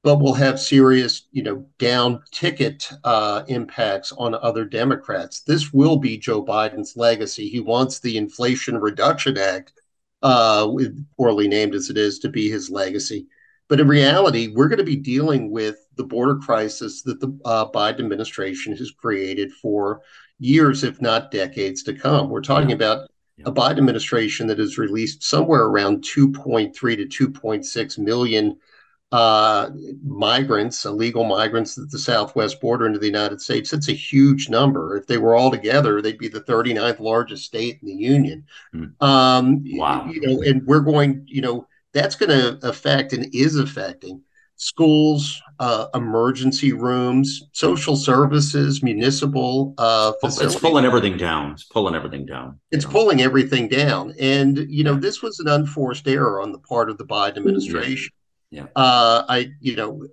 but 0.01 0.19
will 0.19 0.33
have 0.33 0.59
serious, 0.59 1.27
you 1.31 1.43
know, 1.43 1.65
down 1.77 2.23
ticket 2.31 2.89
uh, 3.03 3.43
impacts 3.47 4.11
on 4.13 4.33
other 4.35 4.63
Democrats. 4.63 5.41
This 5.41 5.73
will 5.73 5.97
be 5.97 6.17
Joe 6.17 6.43
Biden's 6.43 6.95
legacy. 6.95 7.49
He 7.49 7.59
wants 7.59 7.99
the 7.99 8.17
Inflation 8.17 8.77
Reduction 8.77 9.37
Act, 9.37 9.73
uh, 10.21 10.69
poorly 11.17 11.47
named 11.47 11.75
as 11.75 11.89
it 11.89 11.97
is, 11.97 12.19
to 12.19 12.29
be 12.29 12.49
his 12.49 12.69
legacy. 12.69 13.27
But 13.67 13.79
in 13.79 13.87
reality, 13.87 14.47
we're 14.47 14.69
going 14.69 14.79
to 14.79 14.83
be 14.83 14.95
dealing 14.95 15.51
with 15.51 15.85
the 15.95 16.03
border 16.03 16.37
crisis 16.37 17.03
that 17.03 17.19
the 17.19 17.37
uh, 17.45 17.69
Biden 17.69 17.99
administration 17.99 18.75
has 18.77 18.91
created 18.91 19.51
for 19.51 20.01
years, 20.39 20.83
if 20.83 21.01
not 21.01 21.29
decades 21.29 21.83
to 21.83 21.93
come. 21.93 22.29
We're 22.29 22.41
talking 22.41 22.71
about 22.71 23.09
a 23.45 23.51
Biden 23.51 23.77
administration 23.77 24.47
that 24.47 24.59
has 24.59 24.77
released 24.77 25.23
somewhere 25.23 25.63
around 25.63 26.03
2.3 26.03 26.73
to 26.73 27.29
2.6 27.29 27.99
million 27.99 28.57
uh, 29.11 29.69
migrants, 30.03 30.85
illegal 30.85 31.23
migrants 31.23 31.77
at 31.77 31.89
the 31.89 31.97
southwest 31.97 32.61
border 32.61 32.85
into 32.85 32.99
the 32.99 33.07
United 33.07 33.41
States. 33.41 33.71
That's 33.71 33.89
a 33.89 33.93
huge 33.93 34.49
number. 34.49 34.97
If 34.97 35.07
they 35.07 35.17
were 35.17 35.35
all 35.35 35.49
together, 35.49 36.01
they'd 36.01 36.17
be 36.17 36.27
the 36.27 36.41
39th 36.41 36.99
largest 36.99 37.45
state 37.45 37.79
in 37.81 37.87
the 37.87 37.93
union. 37.93 38.45
Hmm. 38.71 38.85
Um, 39.01 39.63
wow. 39.77 40.05
You 40.05 40.21
know, 40.21 40.41
and 40.43 40.65
we're 40.65 40.81
going, 40.81 41.23
you 41.27 41.41
know, 41.41 41.67
that's 41.91 42.15
going 42.15 42.29
to 42.29 42.67
affect 42.67 43.13
and 43.13 43.33
is 43.33 43.55
affecting 43.55 44.21
schools, 44.57 45.41
uh, 45.59 45.87
emergency 45.95 46.73
rooms, 46.73 47.47
social 47.53 47.95
services, 47.95 48.83
municipal 48.83 49.73
uh, 49.77 50.11
facilities. 50.21 50.53
It's 50.53 50.61
pulling 50.61 50.85
everything 50.85 51.17
down. 51.17 51.53
It's 51.53 51.63
pulling 51.63 51.95
everything 51.95 52.25
down. 52.25 52.59
It's 52.69 52.85
know. 52.85 52.91
pulling 52.91 53.21
everything 53.21 53.69
down. 53.69 54.13
And, 54.19 54.67
you 54.69 54.83
know, 54.83 54.95
this 54.95 55.21
was 55.21 55.39
an 55.39 55.47
unforced 55.47 56.07
error 56.07 56.41
on 56.41 56.51
the 56.51 56.59
part 56.59 56.89
of 56.89 56.97
the 56.97 57.05
Biden 57.05 57.37
administration. 57.37 58.13
Yeah. 58.51 58.67
Uh, 58.75 59.23
I, 59.27 59.51
you 59.59 59.75
know, 59.75 60.07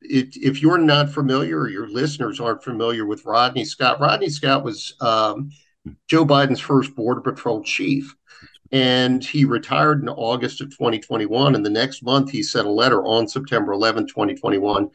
if, 0.00 0.36
if 0.36 0.62
you're 0.62 0.78
not 0.78 1.10
familiar 1.10 1.60
or 1.60 1.68
your 1.68 1.88
listeners 1.88 2.40
aren't 2.40 2.64
familiar 2.64 3.06
with 3.06 3.24
Rodney 3.24 3.64
Scott, 3.64 4.00
Rodney 4.00 4.28
Scott 4.28 4.64
was 4.64 4.94
um. 5.00 5.50
Joe 6.06 6.24
Biden's 6.24 6.60
first 6.60 6.94
Border 6.94 7.20
Patrol 7.20 7.60
chief 7.62 8.14
and 8.72 9.22
he 9.22 9.44
retired 9.44 10.00
in 10.02 10.08
August 10.08 10.60
of 10.62 10.70
2021. 10.70 11.54
And 11.54 11.64
the 11.64 11.70
next 11.70 12.02
month, 12.02 12.30
he 12.30 12.42
sent 12.42 12.66
a 12.66 12.70
letter 12.70 13.04
on 13.04 13.28
September 13.28 13.72
11, 13.72 14.06
2021, 14.06 14.90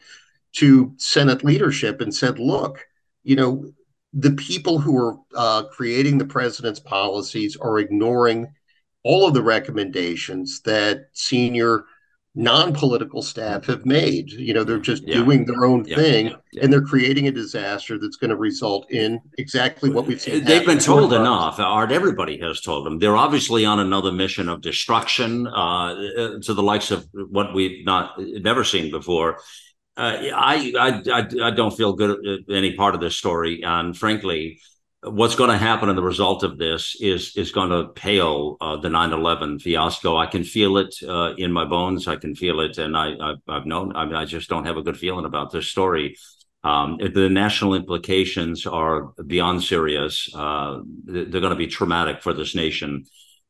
to 0.54 0.92
Senate 0.96 1.44
leadership 1.44 2.00
and 2.00 2.12
said, 2.12 2.40
look, 2.40 2.84
you 3.22 3.36
know, 3.36 3.72
the 4.12 4.32
people 4.32 4.80
who 4.80 4.96
are 4.96 5.16
uh, 5.36 5.62
creating 5.64 6.18
the 6.18 6.24
president's 6.24 6.80
policies 6.80 7.56
are 7.56 7.78
ignoring 7.78 8.48
all 9.04 9.28
of 9.28 9.34
the 9.34 9.42
recommendations 9.42 10.60
that 10.62 11.08
senior 11.12 11.84
non-political 12.38 13.20
staff 13.20 13.66
have 13.66 13.84
made. 13.84 14.30
You 14.30 14.54
know, 14.54 14.62
they're 14.62 14.78
just 14.78 15.02
yeah. 15.02 15.16
doing 15.16 15.44
their 15.44 15.64
own 15.64 15.84
yeah. 15.84 15.96
thing, 15.96 16.26
yeah. 16.52 16.62
and 16.62 16.72
they're 16.72 16.80
creating 16.80 17.26
a 17.26 17.32
disaster 17.32 17.98
that's 17.98 18.16
going 18.16 18.30
to 18.30 18.36
result 18.36 18.90
in 18.90 19.20
exactly 19.38 19.90
what 19.90 20.06
we've 20.06 20.20
seen. 20.20 20.44
They've 20.44 20.64
been 20.64 20.78
told 20.78 21.12
enough. 21.12 21.58
Art, 21.58 21.90
everybody 21.90 22.38
has 22.38 22.60
told 22.60 22.86
them. 22.86 23.00
They're 23.00 23.16
obviously 23.16 23.64
on 23.64 23.80
another 23.80 24.12
mission 24.12 24.48
of 24.48 24.60
destruction 24.60 25.48
uh, 25.48 26.38
to 26.40 26.54
the 26.54 26.62
likes 26.62 26.92
of 26.92 27.08
what 27.12 27.52
we've 27.54 27.84
not 27.84 28.14
never 28.18 28.62
seen 28.62 28.90
before. 28.92 29.40
Uh, 29.96 30.30
I, 30.32 30.72
I, 30.78 31.02
I 31.12 31.48
I 31.48 31.50
don't 31.50 31.76
feel 31.76 31.92
good 31.92 32.24
at 32.24 32.54
any 32.54 32.76
part 32.76 32.94
of 32.94 33.00
this 33.00 33.16
story, 33.16 33.64
and 33.64 33.96
frankly, 33.96 34.60
what's 35.02 35.36
going 35.36 35.50
to 35.50 35.56
happen 35.56 35.88
in 35.88 35.96
the 35.96 36.02
result 36.02 36.42
of 36.42 36.58
this 36.58 36.96
is 37.00 37.36
is 37.36 37.52
going 37.52 37.70
to 37.70 37.92
pale 37.92 38.56
uh, 38.60 38.76
the 38.76 38.88
9-11 38.88 39.60
fiasco. 39.62 40.16
I 40.16 40.26
can 40.26 40.42
feel 40.42 40.76
it 40.76 40.94
uh, 41.06 41.34
in 41.36 41.52
my 41.52 41.64
bones. 41.64 42.08
I 42.08 42.16
can 42.16 42.34
feel 42.34 42.60
it 42.60 42.78
and 42.78 42.96
i 42.96 43.12
i've, 43.20 43.36
I've 43.48 43.66
known 43.66 43.94
I, 43.94 44.04
mean, 44.06 44.16
I 44.16 44.24
just 44.24 44.48
don't 44.48 44.64
have 44.64 44.76
a 44.76 44.82
good 44.82 44.98
feeling 44.98 45.24
about 45.24 45.52
this 45.52 45.68
story. 45.68 46.16
Um, 46.64 46.98
the 46.98 47.28
national 47.28 47.74
implications 47.74 48.66
are 48.66 49.12
beyond 49.24 49.62
serious 49.62 50.28
uh, 50.34 50.80
they're 51.04 51.26
going 51.26 51.50
to 51.50 51.54
be 51.54 51.68
traumatic 51.68 52.20
for 52.22 52.32
this 52.32 52.54
nation. 52.54 53.04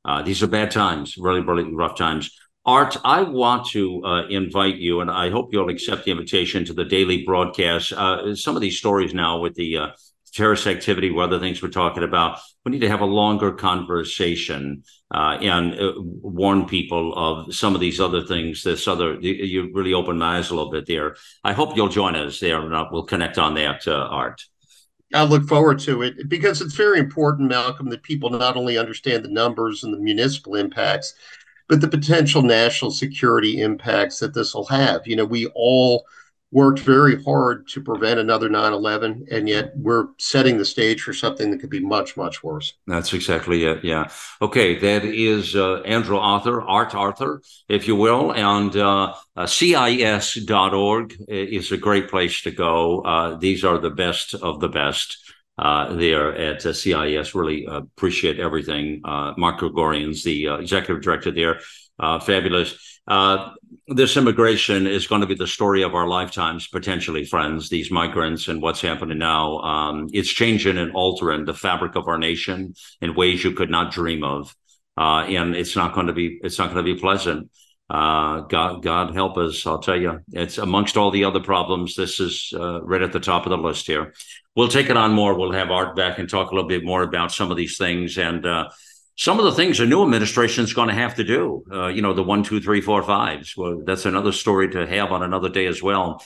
Uh, 0.04 0.22
these 0.22 0.42
are 0.42 0.46
bad 0.46 0.70
times 0.70 1.16
really 1.16 1.40
really 1.40 1.72
rough 1.74 1.96
times. 1.96 2.30
Art, 2.66 2.98
I 3.02 3.22
want 3.22 3.66
to 3.68 4.04
uh, 4.04 4.26
invite 4.26 4.76
you, 4.76 5.00
and 5.00 5.10
I 5.10 5.30
hope 5.30 5.54
you'll 5.54 5.70
accept 5.70 6.04
the 6.04 6.10
invitation 6.10 6.66
to 6.66 6.74
the 6.74 6.84
daily 6.84 7.24
broadcast. 7.24 7.94
Uh, 7.94 8.34
some 8.36 8.56
of 8.56 8.60
these 8.60 8.76
stories 8.76 9.14
now 9.14 9.38
with 9.38 9.54
the 9.54 9.78
terrorist 10.32 10.66
activity, 10.66 11.10
what 11.10 11.24
other 11.24 11.40
things 11.40 11.62
we're 11.62 11.68
talking 11.68 12.02
about. 12.02 12.38
We 12.64 12.72
need 12.72 12.80
to 12.80 12.88
have 12.88 13.00
a 13.00 13.06
longer 13.06 13.52
conversation 13.52 14.82
uh, 15.12 15.38
and 15.40 15.78
uh, 15.78 15.92
warn 15.96 16.66
people 16.66 17.14
of 17.14 17.54
some 17.54 17.74
of 17.74 17.80
these 17.80 18.00
other 18.00 18.22
things. 18.22 18.62
This 18.62 18.86
other, 18.86 19.18
you 19.20 19.70
really 19.72 19.94
opened 19.94 20.18
my 20.18 20.38
eyes 20.38 20.50
a 20.50 20.54
little 20.54 20.70
bit 20.70 20.86
there. 20.86 21.16
I 21.44 21.52
hope 21.52 21.76
you'll 21.76 21.88
join 21.88 22.14
us 22.14 22.40
there, 22.40 22.60
and 22.60 22.74
uh, 22.74 22.86
we'll 22.90 23.04
connect 23.04 23.38
on 23.38 23.54
that, 23.54 23.86
uh, 23.86 24.08
Art. 24.10 24.42
I 25.14 25.24
look 25.24 25.48
forward 25.48 25.78
to 25.80 26.02
it 26.02 26.28
because 26.28 26.60
it's 26.60 26.74
very 26.74 26.98
important, 26.98 27.48
Malcolm, 27.48 27.88
that 27.88 28.02
people 28.02 28.28
not 28.28 28.56
only 28.56 28.76
understand 28.76 29.24
the 29.24 29.30
numbers 29.30 29.82
and 29.82 29.94
the 29.94 29.98
municipal 29.98 30.54
impacts, 30.54 31.14
but 31.68 31.80
the 31.80 31.88
potential 31.88 32.42
national 32.42 32.90
security 32.90 33.62
impacts 33.62 34.18
that 34.18 34.34
this 34.34 34.54
will 34.54 34.66
have. 34.66 35.06
You 35.06 35.16
know, 35.16 35.24
we 35.24 35.46
all 35.54 36.04
worked 36.50 36.80
very 36.80 37.22
hard 37.24 37.68
to 37.68 37.82
prevent 37.82 38.18
another 38.18 38.48
9-11 38.48 39.30
and 39.30 39.48
yet 39.48 39.72
we're 39.76 40.06
setting 40.18 40.56
the 40.56 40.64
stage 40.64 41.02
for 41.02 41.12
something 41.12 41.50
that 41.50 41.58
could 41.58 41.70
be 41.70 41.80
much 41.80 42.16
much 42.16 42.42
worse 42.42 42.74
that's 42.86 43.12
exactly 43.12 43.64
it 43.64 43.84
yeah 43.84 44.08
okay 44.40 44.78
that 44.78 45.04
is 45.04 45.54
uh, 45.54 45.80
andrew 45.80 46.16
arthur 46.18 46.62
art 46.62 46.94
arthur 46.94 47.42
if 47.68 47.86
you 47.86 47.94
will 47.94 48.32
and 48.32 48.76
uh, 48.76 49.12
uh, 49.36 49.46
cis.org 49.46 51.16
is 51.28 51.70
a 51.72 51.76
great 51.76 52.08
place 52.08 52.42
to 52.42 52.50
go 52.50 53.00
uh, 53.02 53.36
these 53.36 53.64
are 53.64 53.78
the 53.78 53.90
best 53.90 54.34
of 54.34 54.60
the 54.60 54.68
best 54.68 55.18
uh, 55.58 55.92
there 55.94 56.34
at 56.36 56.64
uh, 56.64 56.72
CIS. 56.72 57.34
Really 57.34 57.66
appreciate 57.66 58.38
everything. 58.38 59.00
Uh, 59.04 59.34
Mark 59.36 59.58
Krikorian's 59.58 60.22
the 60.22 60.48
uh, 60.48 60.56
executive 60.58 61.02
director 61.02 61.32
there. 61.32 61.60
Uh, 61.98 62.20
fabulous. 62.20 62.97
Uh, 63.08 63.52
this 63.88 64.18
immigration 64.18 64.86
is 64.86 65.06
going 65.06 65.22
to 65.22 65.26
be 65.26 65.34
the 65.34 65.46
story 65.46 65.82
of 65.82 65.94
our 65.94 66.06
lifetimes, 66.06 66.68
potentially, 66.68 67.24
friends. 67.24 67.68
These 67.68 67.90
migrants 67.90 68.48
and 68.48 68.60
what's 68.60 68.82
happening 68.82 69.18
now. 69.18 69.58
Um, 69.60 70.08
it's 70.12 70.28
changing 70.28 70.76
and 70.76 70.92
altering 70.92 71.46
the 71.46 71.54
fabric 71.54 71.96
of 71.96 72.06
our 72.06 72.18
nation 72.18 72.74
in 73.00 73.14
ways 73.14 73.42
you 73.42 73.52
could 73.52 73.70
not 73.70 73.92
dream 73.92 74.22
of, 74.22 74.54
uh, 74.98 75.24
and 75.26 75.56
it's 75.56 75.74
not 75.74 75.94
going 75.94 76.08
to 76.08 76.12
be. 76.12 76.38
It's 76.42 76.58
not 76.58 76.72
going 76.72 76.84
to 76.84 76.94
be 76.94 77.00
pleasant. 77.00 77.50
Uh, 77.90 78.40
God, 78.40 78.82
God 78.82 79.14
help 79.14 79.38
us. 79.38 79.66
I'll 79.66 79.78
tell 79.78 79.98
you, 79.98 80.20
it's 80.32 80.58
amongst 80.58 80.98
all 80.98 81.10
the 81.10 81.24
other 81.24 81.40
problems. 81.40 81.94
This 81.94 82.20
is 82.20 82.52
uh, 82.54 82.82
right 82.82 83.00
at 83.00 83.12
the 83.12 83.20
top 83.20 83.46
of 83.46 83.50
the 83.50 83.56
list 83.56 83.86
here. 83.86 84.12
We'll 84.54 84.68
take 84.68 84.90
it 84.90 84.96
on 84.98 85.14
more. 85.14 85.32
We'll 85.38 85.52
have 85.52 85.70
Art 85.70 85.96
back 85.96 86.18
and 86.18 86.28
talk 86.28 86.50
a 86.50 86.54
little 86.54 86.68
bit 86.68 86.84
more 86.84 87.02
about 87.02 87.32
some 87.32 87.50
of 87.50 87.56
these 87.56 87.78
things 87.78 88.18
and 88.18 88.44
uh, 88.44 88.68
some 89.18 89.40
of 89.40 89.44
the 89.44 89.52
things 89.52 89.80
a 89.80 89.84
new 89.84 90.04
administration 90.04 90.62
is 90.62 90.72
going 90.72 90.86
to 90.86 90.94
have 90.94 91.16
to 91.16 91.24
do. 91.24 91.64
Uh, 91.72 91.88
you 91.88 92.00
know, 92.00 92.14
the 92.14 92.22
one, 92.22 92.44
two, 92.44 92.60
three, 92.60 92.80
four, 92.80 93.02
fives. 93.02 93.56
Well, 93.56 93.82
that's 93.84 94.06
another 94.06 94.30
story 94.30 94.70
to 94.70 94.86
have 94.86 95.10
on 95.10 95.24
another 95.24 95.48
day 95.48 95.66
as 95.66 95.82
well. 95.82 96.22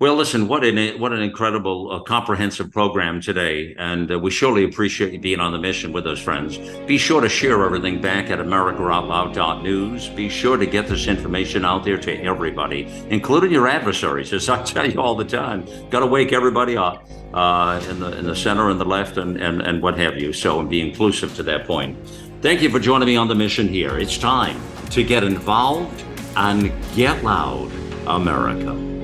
Well, 0.00 0.14
listen, 0.14 0.46
what 0.46 0.62
an 0.62 1.00
what 1.00 1.12
an 1.12 1.20
incredible, 1.20 1.90
uh, 1.90 2.00
comprehensive 2.04 2.70
program 2.70 3.20
today, 3.20 3.74
and 3.76 4.08
uh, 4.12 4.16
we 4.20 4.30
surely 4.30 4.62
appreciate 4.62 5.12
you 5.12 5.18
being 5.18 5.40
on 5.40 5.50
the 5.50 5.58
mission 5.58 5.92
with 5.92 6.06
us, 6.06 6.20
friends. 6.20 6.56
Be 6.86 6.96
sure 6.96 7.20
to 7.20 7.28
share 7.28 7.64
everything 7.64 8.00
back 8.00 8.30
at 8.30 8.38
AmericaOutloud.news. 8.38 10.10
Be 10.10 10.28
sure 10.28 10.56
to 10.56 10.66
get 10.66 10.86
this 10.86 11.08
information 11.08 11.64
out 11.64 11.82
there 11.82 11.98
to 11.98 12.22
everybody, 12.22 12.86
including 13.10 13.50
your 13.50 13.66
adversaries. 13.66 14.32
As 14.32 14.48
I 14.48 14.62
tell 14.62 14.88
you 14.88 15.00
all 15.00 15.16
the 15.16 15.24
time, 15.24 15.66
got 15.90 16.00
to 16.00 16.06
wake 16.06 16.32
everybody 16.32 16.76
up 16.76 17.04
uh, 17.34 17.84
in 17.90 17.98
the 17.98 18.16
in 18.16 18.26
the 18.26 18.36
center 18.36 18.70
and 18.70 18.80
the 18.80 18.84
left 18.84 19.16
and, 19.16 19.36
and 19.42 19.60
and 19.60 19.82
what 19.82 19.98
have 19.98 20.16
you. 20.18 20.32
So, 20.32 20.60
and 20.60 20.70
be 20.70 20.80
inclusive 20.80 21.34
to 21.34 21.42
that 21.42 21.66
point. 21.66 21.98
Thank 22.40 22.62
you 22.62 22.70
for 22.70 22.78
joining 22.78 23.06
me 23.06 23.16
on 23.16 23.26
the 23.26 23.34
mission 23.34 23.66
here. 23.66 23.98
It's 23.98 24.16
time 24.16 24.60
to 24.90 25.02
get 25.02 25.24
involved 25.24 26.04
and 26.36 26.70
get 26.94 27.24
loud, 27.24 27.72
America. 28.06 28.97